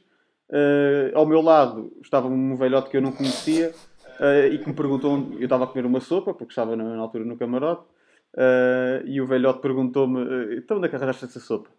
Eh, 0.51 1.11
ao 1.13 1.25
meu 1.27 1.41
lado 1.41 1.91
estava 2.01 2.27
um 2.27 2.55
velhote 2.55 2.89
que 2.89 2.97
eu 2.97 3.01
não 3.01 3.11
conhecia 3.11 3.71
eh, 4.19 4.47
e 4.47 4.57
que 4.57 4.67
me 4.67 4.73
perguntou, 4.73 5.11
onde- 5.11 5.35
eu 5.35 5.43
estava 5.43 5.65
a 5.65 5.67
comer 5.67 5.85
uma 5.85 5.99
sopa, 5.99 6.33
porque 6.33 6.51
estava 6.51 6.75
na, 6.75 6.83
na 6.95 7.01
altura 7.01 7.23
no 7.25 7.37
camarote, 7.37 7.83
eh, 8.35 9.03
e 9.05 9.21
o 9.21 9.27
velhote 9.27 9.59
perguntou-me, 9.61 10.55
então 10.57 10.77
onde 10.77 10.87
é 10.87 10.89
que 10.89 10.95
arranjaste 10.95 11.25
essa 11.25 11.39
sopa? 11.39 11.69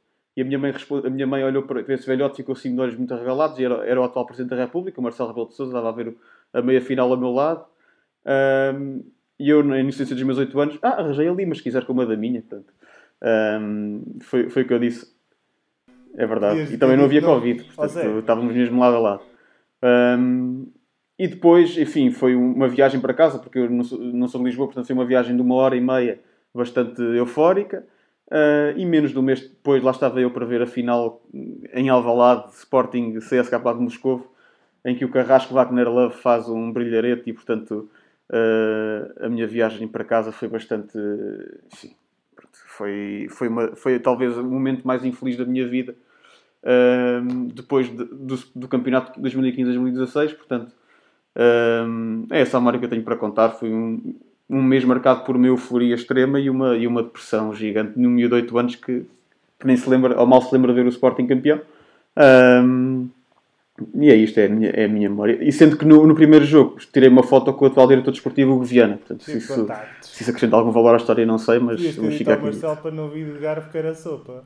E 0.41 0.43
a 0.43 0.45
minha 0.47 0.59
mãe, 0.59 0.73
responde, 0.73 1.07
a 1.07 1.11
minha 1.11 1.27
mãe 1.27 1.45
olhou 1.45 1.65
para 1.65 1.83
esse 1.93 2.07
velhote, 2.07 2.39
ficou 2.39 2.55
assim 2.55 2.75
de 2.75 2.81
olhos 2.81 2.97
muito 2.97 3.13
arregalados, 3.13 3.59
e 3.59 3.65
era, 3.65 3.87
era 3.87 4.01
o 4.01 4.05
atual 4.05 4.25
Presidente 4.25 4.57
da 4.57 4.65
República, 4.65 4.99
o 4.99 5.03
Marcelo 5.05 5.29
Rebelo 5.29 5.49
de 5.49 5.55
Sousa, 5.55 5.71
estava 5.71 5.91
a 5.91 5.93
ver 5.93 6.17
a 6.55 6.63
meia 6.63 6.81
final 6.81 7.11
ao 7.11 7.19
meu 7.19 7.31
lado. 7.31 7.67
Ahm, 8.25 9.03
e 9.39 9.51
eu, 9.51 9.63
na 9.63 9.79
inocência 9.79 10.17
dos 10.17 10.25
meus 10.25 10.39
8 10.39 10.59
anos, 10.59 10.79
ah, 10.81 11.01
arranjei 11.01 11.29
ali, 11.29 11.45
mas 11.45 11.59
se 11.59 11.65
quiser 11.65 11.85
com 11.85 11.93
uma 11.93 12.07
da 12.07 12.17
minha, 12.17 12.41
portanto. 12.41 12.73
Ahm, 13.21 14.01
foi, 14.23 14.49
foi 14.49 14.63
o 14.63 14.67
que 14.67 14.73
eu 14.73 14.79
disse. 14.79 15.15
É 16.17 16.27
verdade. 16.27 16.73
E 16.73 16.79
também 16.79 16.97
não 16.97 17.05
havia 17.05 17.21
não. 17.21 17.35
Covid, 17.35 17.67
Ó, 17.77 17.83
portanto 17.83 18.19
estávamos 18.21 18.55
mesmo 18.55 18.81
lado 18.81 18.97
a 18.97 18.99
lado. 18.99 19.23
Ahm, 19.83 20.69
e 21.19 21.29
depois, 21.29 21.77
enfim, 21.77 22.11
foi 22.11 22.35
uma 22.35 22.67
viagem 22.67 22.99
para 22.99 23.13
casa, 23.13 23.39
porque 23.39 23.59
eu 23.59 23.69
não 23.69 23.85
sou, 23.85 23.99
não 23.99 24.27
sou 24.27 24.41
de 24.41 24.47
Lisboa, 24.47 24.69
portanto 24.69 24.87
foi 24.87 24.95
uma 24.95 25.05
viagem 25.05 25.37
de 25.37 25.43
uma 25.43 25.55
hora 25.57 25.77
e 25.77 25.83
meia 25.83 26.19
bastante 26.55 27.03
eufórica. 27.03 27.85
Ah, 28.31 28.73
e 28.77 28.85
menos 28.87 29.11
de 29.13 29.19
um 29.19 29.23
mês 29.23 29.41
depois, 29.41 29.83
lá 29.83 29.91
estava 29.91 30.21
eu 30.21 30.31
para 30.31 30.47
ver 30.47 30.63
a 30.63 30.67
final 30.67 31.23
em 31.75 31.89
Alvalade, 31.89 32.53
Sporting 32.55 33.19
CSKA 33.21 33.75
de 33.75 33.81
Moscovo, 33.81 34.31
em 34.85 34.95
que 34.97 35.05
o 35.05 35.11
Carrasco 35.11 35.53
Wagner 35.55 35.89
Love 35.91 36.17
faz 36.17 36.49
um 36.49 36.73
brilharete 36.73 37.29
e, 37.31 37.33
portanto, 37.33 37.91
ah, 38.33 39.27
a 39.27 39.29
minha 39.29 39.47
viagem 39.47 39.89
para 39.89 40.05
casa 40.05 40.33
foi 40.33 40.49
bastante. 40.49 40.97
Enfim, 41.73 41.95
foi, 42.53 43.27
foi, 43.31 43.49
uma, 43.49 43.75
foi 43.77 43.99
talvez 43.99 44.37
o 44.37 44.45
momento 44.45 44.87
mais 44.87 45.05
infeliz 45.05 45.37
da 45.37 45.45
minha 45.45 45.67
vida 45.67 45.95
ahm, 46.65 47.49
depois 47.55 47.89
de- 47.89 48.05
do, 48.05 48.37
do 48.55 48.69
campeonato 48.69 49.13
de 49.15 49.21
2015-2016. 49.21 50.35
Portanto, 50.35 50.73
é 52.31 52.41
essa 52.41 52.57
a 52.57 52.61
memória 52.61 52.79
que 52.79 52.85
eu 52.85 52.91
tenho 52.91 53.03
para 53.03 53.17
contar. 53.17 53.51
Foi 53.51 53.73
um, 53.73 54.15
um 54.51 54.63
mês 54.63 54.85
marcado 54.85 55.23
por 55.25 55.37
uma 55.37 55.47
euforia 55.47 55.95
extrema 55.95 56.41
e 56.41 56.51
uma, 56.51 56.77
e 56.77 56.87
uma 56.87 57.05
depressão 57.05 57.55
gigante 57.55 57.93
num 57.97 58.11
miúdo 58.11 58.35
de 58.35 58.43
8 58.43 58.59
anos 58.59 58.75
que, 58.75 59.07
que 59.59 59.67
nem 59.67 59.77
se 59.77 59.89
lembra, 59.89 60.19
ou 60.19 60.27
mal 60.27 60.43
se 60.43 60.53
lembra 60.53 60.73
de 60.73 60.81
ver 60.81 60.87
o 60.87 60.91
Sporting 60.91 61.27
campeão. 61.27 61.61
Ahm, 62.17 63.07
e 63.95 64.11
é 64.11 64.15
isto, 64.17 64.39
é 64.39 64.47
a, 64.47 64.49
minha, 64.49 64.71
é 64.71 64.85
a 64.85 64.89
minha 64.89 65.09
memória. 65.09 65.39
E 65.41 65.53
sendo 65.53 65.77
que 65.77 65.85
no, 65.85 66.05
no 66.07 66.15
primeiro 66.15 66.45
jogo 66.45 66.79
tirei 66.93 67.09
uma 67.09 67.23
foto 67.23 67.53
com 67.55 67.65
o 67.65 67.69
atual 67.69 67.87
diretor 67.87 68.11
desportivo, 68.11 68.53
Hugo 68.53 68.65
Viana. 68.65 68.97
Portanto, 68.97 69.23
se 69.23 69.39
isso, 69.39 69.67
se 70.03 70.23
isso 70.23 70.31
acrescenta 70.31 70.57
algum 70.57 70.73
valor 70.73 70.95
à 70.95 70.97
história, 70.97 71.25
não 71.25 71.39
sei, 71.39 71.61
mas, 71.61 71.77
Podias 71.77 71.95
ter 71.95 72.01
mas 72.03 72.11
dito 72.11 72.19
fica 72.19 72.33
ao 72.33 72.37
aqui. 72.37 72.47
Marcelo 72.47 72.77
para 72.77 72.91
não 72.91 73.09
vir 73.09 73.33
de 73.33 73.39
garfo 73.39 73.71
que 73.71 73.79
era 73.79 73.95
sopa. 73.95 74.45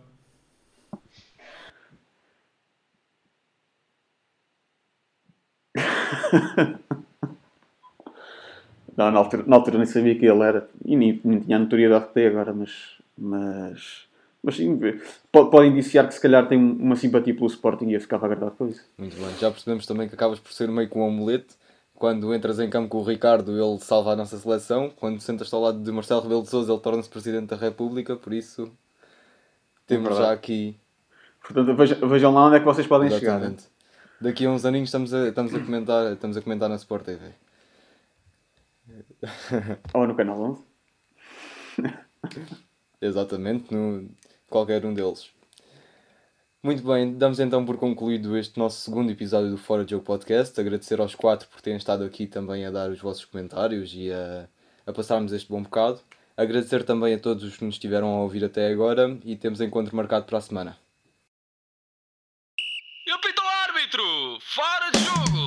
Não, 8.96 9.10
na 9.10 9.18
altura, 9.18 9.44
na 9.46 9.56
altura 9.56 9.78
nem 9.78 9.86
sabia 9.86 10.14
que 10.14 10.24
ele 10.26 10.42
era 10.42 10.68
e 10.84 10.96
nem, 10.96 11.20
nem 11.24 11.40
tinha 11.40 11.56
a 11.56 11.60
notoriedade 11.60 12.06
que 12.06 12.14
tem 12.14 12.26
agora, 12.26 12.52
mas, 12.52 12.70
mas, 13.18 14.04
mas 14.42 14.56
sim, 14.56 14.78
pode, 15.32 15.50
pode 15.50 15.68
indiciar 15.68 16.06
que 16.06 16.14
se 16.14 16.20
calhar 16.20 16.46
tem 16.46 16.58
uma 16.58 16.94
simpatia 16.96 17.34
pelo 17.34 17.46
Sporting 17.46 17.88
e 17.88 17.94
eu 17.94 18.00
ficava 18.00 18.26
agradado 18.26 18.52
com 18.52 18.68
isso. 18.68 18.84
Muito 18.96 19.16
bem, 19.16 19.30
já 19.40 19.50
percebemos 19.50 19.86
também 19.86 20.08
que 20.08 20.14
acabas 20.14 20.38
por 20.38 20.52
ser 20.52 20.68
meio 20.68 20.88
com 20.88 21.00
um 21.00 21.08
omelete. 21.08 21.54
Quando 21.96 22.34
entras 22.34 22.58
em 22.58 22.68
campo 22.68 22.88
com 22.88 22.98
o 22.98 23.04
Ricardo, 23.04 23.52
ele 23.52 23.78
salva 23.78 24.12
a 24.12 24.16
nossa 24.16 24.36
seleção. 24.36 24.90
Quando 24.96 25.20
sentas-te 25.20 25.54
ao 25.54 25.60
lado 25.60 25.78
de 25.78 25.92
Marcelo 25.92 26.20
Rebelo 26.20 26.42
de 26.42 26.50
Sousa, 26.50 26.72
ele 26.72 26.80
torna-se 26.80 27.08
Presidente 27.08 27.46
da 27.46 27.56
República. 27.56 28.16
Por 28.16 28.32
isso, 28.32 28.70
temos 29.86 30.08
Verdade. 30.08 30.26
já 30.26 30.32
aqui. 30.32 30.76
Portanto, 31.40 31.74
vejam, 31.74 32.08
vejam 32.08 32.34
lá 32.34 32.46
onde 32.46 32.56
é 32.56 32.58
que 32.58 32.64
vocês 32.64 32.86
podem 32.86 33.08
chegar. 33.10 33.38
né? 33.38 33.46
Exatamente. 33.46 33.64
Daqui 34.20 34.44
a 34.44 34.50
uns 34.50 34.64
aninhos 34.64 34.88
estamos 34.88 35.14
a, 35.14 35.28
estamos 35.28 35.54
a, 35.54 35.60
comentar, 35.60 36.12
estamos 36.12 36.36
a 36.36 36.42
comentar 36.42 36.68
na 36.68 36.76
Sport 36.76 37.04
TV. 37.04 37.20
Ou 39.94 40.06
no 40.06 40.14
Canal 40.14 40.40
11. 40.40 40.64
Exatamente, 43.00 43.72
no 43.74 44.08
qualquer 44.48 44.84
um 44.84 44.94
deles. 44.94 45.30
Muito 46.62 46.82
bem, 46.82 47.12
damos 47.12 47.38
então 47.40 47.64
por 47.66 47.76
concluído 47.76 48.38
este 48.38 48.58
nosso 48.58 48.80
segundo 48.80 49.10
episódio 49.12 49.50
do 49.50 49.58
Fora 49.58 49.84
de 49.84 49.90
Jogo 49.90 50.04
Podcast. 50.04 50.58
Agradecer 50.58 50.98
aos 50.98 51.14
quatro 51.14 51.46
por 51.48 51.60
terem 51.60 51.76
estado 51.76 52.04
aqui 52.04 52.26
também 52.26 52.64
a 52.64 52.70
dar 52.70 52.88
os 52.88 53.00
vossos 53.00 53.24
comentários 53.26 53.92
e 53.94 54.10
a, 54.10 54.48
a 54.86 54.92
passarmos 54.92 55.32
este 55.32 55.50
bom 55.50 55.62
bocado. 55.62 56.00
Agradecer 56.36 56.82
também 56.82 57.14
a 57.14 57.18
todos 57.18 57.44
os 57.44 57.58
que 57.58 57.64
nos 57.64 57.74
estiveram 57.74 58.08
a 58.08 58.22
ouvir 58.22 58.44
até 58.44 58.68
agora 58.68 59.18
e 59.24 59.36
temos 59.36 59.60
encontro 59.60 59.94
marcado 59.94 60.24
para 60.24 60.38
a 60.38 60.40
semana. 60.40 60.78
E 63.06 63.10
apita 63.10 63.42
o 63.42 63.46
árbitro! 63.46 64.38
Fora 64.40 64.90
de 64.90 64.98
jogo! 65.00 65.43